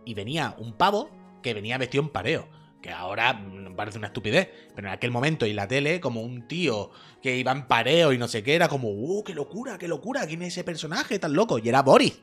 Y 0.05 0.13
venía 0.13 0.55
un 0.59 0.75
pavo 0.75 1.09
que 1.43 1.55
venía 1.55 1.79
vestido 1.79 2.05
en 2.05 2.11
pareo 2.11 2.58
que 2.83 2.91
ahora 2.91 3.41
parece 3.77 3.99
una 3.99 4.09
estupidez, 4.09 4.49
pero 4.75 4.89
en 4.89 4.95
aquel 4.95 5.11
momento 5.11 5.47
y 5.47 5.53
la 5.53 5.69
tele, 5.69 6.01
como 6.01 6.23
un 6.23 6.49
tío 6.49 6.91
que 7.23 7.37
iba 7.37 7.53
en 7.53 7.67
pareo 7.67 8.13
y 8.13 8.19
no 8.19 8.29
sé 8.29 8.43
qué, 8.43 8.55
era 8.55 8.69
como, 8.69 8.89
¡uh, 8.91 9.25
qué 9.25 9.35
locura, 9.35 9.79
qué 9.79 9.89
locura! 9.89 10.27
¿Quién 10.27 10.43
es 10.43 10.49
ese 10.49 10.65
personaje 10.65 11.19
tan 11.19 11.33
loco? 11.33 11.59
Y 11.59 11.69
era 11.69 11.83
Boris. 11.83 12.21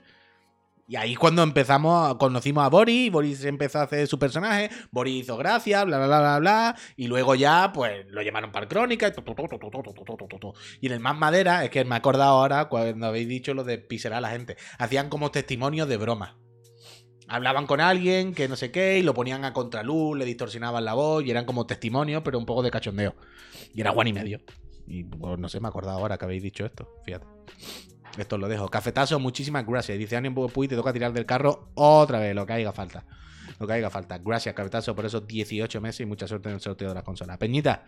Y 0.87 0.97
ahí 0.97 1.15
cuando 1.15 1.41
empezamos, 1.41 2.15
conocimos 2.17 2.63
a 2.63 2.69
Boris, 2.69 3.11
Boris 3.11 3.43
empezó 3.45 3.79
a 3.79 3.83
hacer 3.83 4.05
su 4.07 4.19
personaje, 4.19 4.69
Boris 4.91 5.23
hizo 5.23 5.35
gracia, 5.35 5.83
bla, 5.83 5.97
bla, 5.97 6.07
bla, 6.07 6.19
bla, 6.19 6.39
bla, 6.39 6.75
y 6.95 7.07
luego 7.07 7.33
ya, 7.33 7.71
pues, 7.73 8.05
lo 8.09 8.21
llamaron 8.21 8.51
para 8.51 8.67
Crónica, 8.67 9.11
y 10.81 10.85
en 10.85 10.93
el 10.93 10.99
Más 10.99 11.17
Madera, 11.17 11.63
es 11.63 11.71
que 11.71 11.83
me 11.85 11.95
he 11.95 11.97
acordado 11.97 12.37
ahora 12.37 12.65
cuando 12.65 13.07
habéis 13.07 13.27
dicho 13.27 13.55
lo 13.55 13.63
de 13.63 13.79
pisear 13.79 14.13
a 14.13 14.21
la 14.21 14.29
gente, 14.29 14.57
hacían 14.77 15.09
como 15.09 15.31
testimonios 15.31 15.87
de 15.87 15.97
broma 15.97 16.37
hablaban 17.27 17.65
con 17.65 17.81
alguien 17.81 18.33
que 18.33 18.47
no 18.47 18.55
sé 18.55 18.71
qué 18.71 18.99
y 18.99 19.03
lo 19.03 19.13
ponían 19.13 19.45
a 19.45 19.53
contraluz, 19.53 20.17
le 20.17 20.25
distorsionaban 20.25 20.85
la 20.85 20.93
voz 20.93 21.23
y 21.25 21.31
eran 21.31 21.45
como 21.45 21.65
testimonios, 21.65 22.21
pero 22.23 22.37
un 22.37 22.45
poco 22.45 22.63
de 22.63 22.71
cachondeo. 22.71 23.15
Y 23.73 23.81
era 23.81 23.91
Juan 23.91 24.07
y 24.07 24.13
medio. 24.13 24.41
Y 24.87 25.03
no 25.03 25.49
sé, 25.49 25.59
me 25.59 25.67
he 25.67 25.69
acordado 25.69 25.97
ahora 25.97 26.17
que 26.17 26.25
habéis 26.25 26.43
dicho 26.43 26.65
esto. 26.65 26.87
Fíjate. 27.03 27.25
Esto 28.17 28.37
lo 28.37 28.47
dejo. 28.47 28.69
Cafetazo, 28.69 29.19
muchísimas 29.19 29.65
gracias. 29.65 29.97
Dice 29.97 30.15
Ánimo 30.15 30.47
Puy, 30.47 30.67
te 30.67 30.75
toca 30.75 30.93
tirar 30.93 31.11
del 31.11 31.25
carro 31.25 31.69
otra 31.73 32.19
vez, 32.19 32.33
lo 32.33 32.45
que 32.45 32.53
haga 32.53 32.71
falta. 32.71 33.05
Lo 33.59 33.67
que 33.67 33.73
haga 33.73 33.89
falta. 33.89 34.19
Gracias, 34.19 34.55
Cafetazo, 34.55 34.95
por 34.95 35.05
esos 35.05 35.27
18 35.27 35.81
meses 35.81 36.01
y 36.01 36.05
mucha 36.05 36.27
suerte 36.27 36.49
en 36.49 36.55
el 36.55 36.61
sorteo 36.61 36.89
de 36.89 36.95
las 36.95 37.03
consolas. 37.03 37.37
Peñita, 37.37 37.87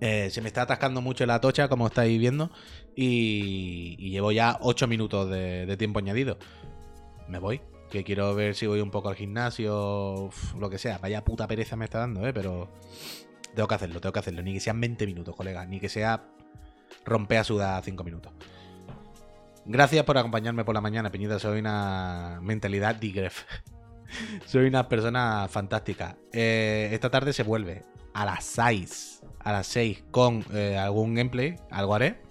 eh, 0.00 0.28
se 0.30 0.42
me 0.42 0.48
está 0.48 0.62
atascando 0.62 1.00
mucho 1.00 1.24
la 1.24 1.40
tocha, 1.40 1.68
como 1.68 1.86
estáis 1.86 2.18
viendo, 2.18 2.50
y, 2.94 4.10
llevo 4.10 4.32
ya 4.32 4.58
8 4.60 4.86
minutos 4.88 5.30
de 5.30 5.76
tiempo 5.78 6.00
añadido. 6.00 6.38
Me 7.28 7.38
voy, 7.38 7.60
que 7.88 8.04
quiero 8.04 8.34
ver 8.34 8.54
si 8.54 8.66
voy 8.66 8.80
un 8.80 8.90
poco 8.90 9.08
al 9.08 9.16
gimnasio, 9.16 10.30
lo 10.58 10.70
que 10.70 10.78
sea. 10.78 10.98
Vaya 10.98 11.24
puta 11.24 11.46
pereza 11.46 11.76
me 11.76 11.84
está 11.84 11.98
dando, 11.98 12.26
¿eh? 12.26 12.32
Pero 12.32 12.68
tengo 13.54 13.68
que 13.68 13.74
hacerlo, 13.74 14.00
tengo 14.00 14.12
que 14.12 14.18
hacerlo. 14.18 14.42
Ni 14.42 14.54
que 14.54 14.60
sean 14.60 14.80
20 14.80 15.06
minutos, 15.06 15.34
colega. 15.34 15.64
Ni 15.66 15.80
que 15.80 15.88
sea 15.88 16.24
romper 17.04 17.38
a 17.38 17.44
sudar 17.44 17.82
5 17.82 18.04
minutos. 18.04 18.32
Gracias 19.64 20.04
por 20.04 20.16
acompañarme 20.16 20.64
por 20.64 20.74
la 20.74 20.80
mañana, 20.80 21.10
Peñita. 21.10 21.38
Soy 21.38 21.58
una 21.58 22.38
mentalidad 22.42 22.94
digref. 22.94 23.44
Soy 24.46 24.66
una 24.66 24.88
persona 24.88 25.46
fantástica. 25.50 26.16
Eh, 26.32 26.88
esta 26.92 27.10
tarde 27.10 27.32
se 27.32 27.42
vuelve 27.42 27.84
a 28.14 28.24
las 28.24 28.44
6. 28.44 29.22
A 29.40 29.52
las 29.52 29.66
6 29.66 30.04
con 30.10 30.44
eh, 30.52 30.76
algún 30.76 31.14
gameplay. 31.14 31.56
Algo 31.70 31.94
haré. 31.94 32.27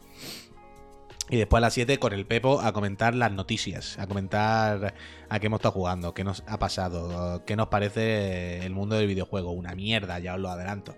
Y 1.29 1.37
después 1.37 1.59
a 1.59 1.61
las 1.61 1.73
7 1.73 1.99
con 1.99 2.13
el 2.13 2.25
Pepo 2.25 2.61
a 2.61 2.71
comentar 2.71 3.13
las 3.13 3.31
noticias, 3.31 3.99
a 3.99 4.07
comentar 4.07 4.93
a 5.27 5.39
qué 5.39 5.47
hemos 5.47 5.57
estado 5.57 5.73
jugando, 5.73 6.13
qué 6.13 6.23
nos 6.23 6.43
ha 6.47 6.57
pasado, 6.57 7.43
qué 7.45 7.57
nos 7.57 7.67
parece 7.67 8.65
el 8.65 8.73
mundo 8.73 8.95
del 8.95 9.07
videojuego. 9.07 9.51
Una 9.51 9.75
mierda, 9.75 10.19
ya 10.19 10.35
os 10.35 10.39
lo 10.39 10.49
adelanto. 10.49 10.95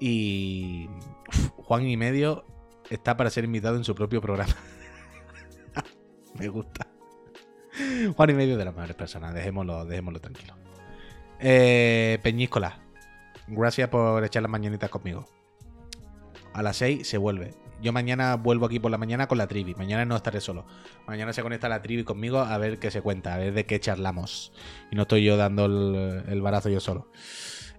Y 0.00 0.88
Juan 1.56 1.86
y 1.86 1.96
medio 1.98 2.44
está 2.88 3.16
para 3.16 3.28
ser 3.28 3.44
invitado 3.44 3.76
en 3.76 3.84
su 3.84 3.94
propio 3.94 4.22
programa. 4.22 4.56
Me 6.34 6.48
gusta. 6.48 6.86
Juan 8.16 8.30
y 8.30 8.34
medio 8.34 8.56
de 8.56 8.64
las 8.64 8.74
mejores 8.74 8.96
personas, 8.96 9.34
dejémoslo, 9.34 9.84
dejémoslo 9.84 10.20
tranquilo. 10.20 10.54
Eh, 11.40 12.18
Peñíscola, 12.22 12.80
gracias 13.48 13.88
por 13.90 14.24
echar 14.24 14.42
las 14.42 14.50
mañanitas 14.50 14.88
conmigo. 14.88 15.26
A 16.54 16.62
las 16.62 16.76
6 16.78 17.06
se 17.06 17.18
vuelve 17.18 17.54
Yo 17.82 17.92
mañana 17.92 18.36
vuelvo 18.36 18.66
aquí 18.66 18.78
por 18.78 18.92
la 18.92 18.98
mañana 18.98 19.26
con 19.26 19.38
la 19.38 19.48
trivi. 19.48 19.74
Mañana 19.74 20.04
no 20.04 20.14
estaré 20.14 20.40
solo. 20.40 20.64
Mañana 21.06 21.32
se 21.32 21.42
conecta 21.42 21.68
la 21.68 21.82
trivi 21.82 22.04
conmigo 22.04 22.38
a 22.38 22.56
ver 22.56 22.78
qué 22.78 22.92
se 22.92 23.02
cuenta, 23.02 23.34
a 23.34 23.38
ver 23.38 23.52
de 23.52 23.66
qué 23.66 23.80
charlamos. 23.80 24.52
Y 24.92 24.96
no 24.96 25.02
estoy 25.02 25.24
yo 25.24 25.36
dando 25.36 25.64
el, 25.66 26.40
barazo 26.40 26.68
yo 26.68 26.78
solo. 26.78 27.08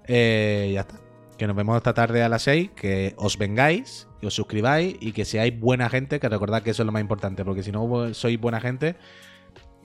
Eh, 0.05 0.71
ya 0.73 0.81
está. 0.81 0.99
Que 1.37 1.47
nos 1.47 1.55
vemos 1.55 1.77
esta 1.77 1.93
tarde 1.93 2.21
a 2.21 2.27
las 2.27 2.41
6. 2.43 2.71
Que 2.75 3.15
os 3.17 3.37
vengáis 3.37 4.09
y 4.21 4.25
os 4.25 4.33
suscribáis 4.33 4.97
y 4.99 5.13
que 5.13 5.23
seáis 5.23 5.57
buena 5.57 5.89
gente. 5.89 6.19
Que 6.19 6.27
recordad 6.27 6.63
que 6.63 6.71
eso 6.71 6.83
es 6.83 6.85
lo 6.85 6.91
más 6.91 7.01
importante. 7.01 7.45
Porque 7.45 7.63
si 7.63 7.71
no 7.71 8.13
sois 8.13 8.39
buena 8.39 8.59
gente, 8.59 8.97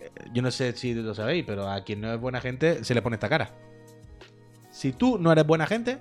eh, 0.01 0.11
yo 0.32 0.43
no 0.43 0.51
sé 0.51 0.73
si 0.73 0.95
lo 0.95 1.15
sabéis, 1.15 1.45
pero 1.47 1.70
a 1.70 1.85
quien 1.85 2.01
no 2.01 2.12
es 2.12 2.20
buena 2.20 2.40
gente 2.40 2.82
se 2.82 2.93
le 2.93 3.03
pone 3.03 3.15
esta 3.15 3.28
cara. 3.28 3.55
Si 4.73 4.93
tú 4.93 5.16
no 5.16 5.31
eres 5.31 5.47
buena 5.47 5.69
gente, 5.69 5.99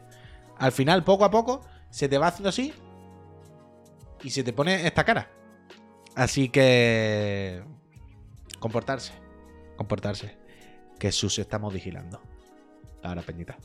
al 0.57 0.71
final, 0.71 1.03
poco 1.03 1.23
a 1.23 1.29
poco, 1.29 1.61
se 1.91 2.09
te 2.09 2.17
va 2.17 2.27
haciendo 2.27 2.49
así 2.49 2.73
y 4.23 4.29
se 4.29 4.43
te 4.43 4.53
pone 4.53 4.85
esta 4.85 5.03
cara. 5.03 5.29
Así 6.15 6.49
que. 6.49 7.63
Comportarse. 8.59 9.13
Comportarse. 9.75 10.37
Que 10.99 11.11
sus 11.11 11.37
estamos 11.37 11.73
vigilando. 11.73 12.21
Ahora, 13.03 13.21
Peñita. 13.21 13.57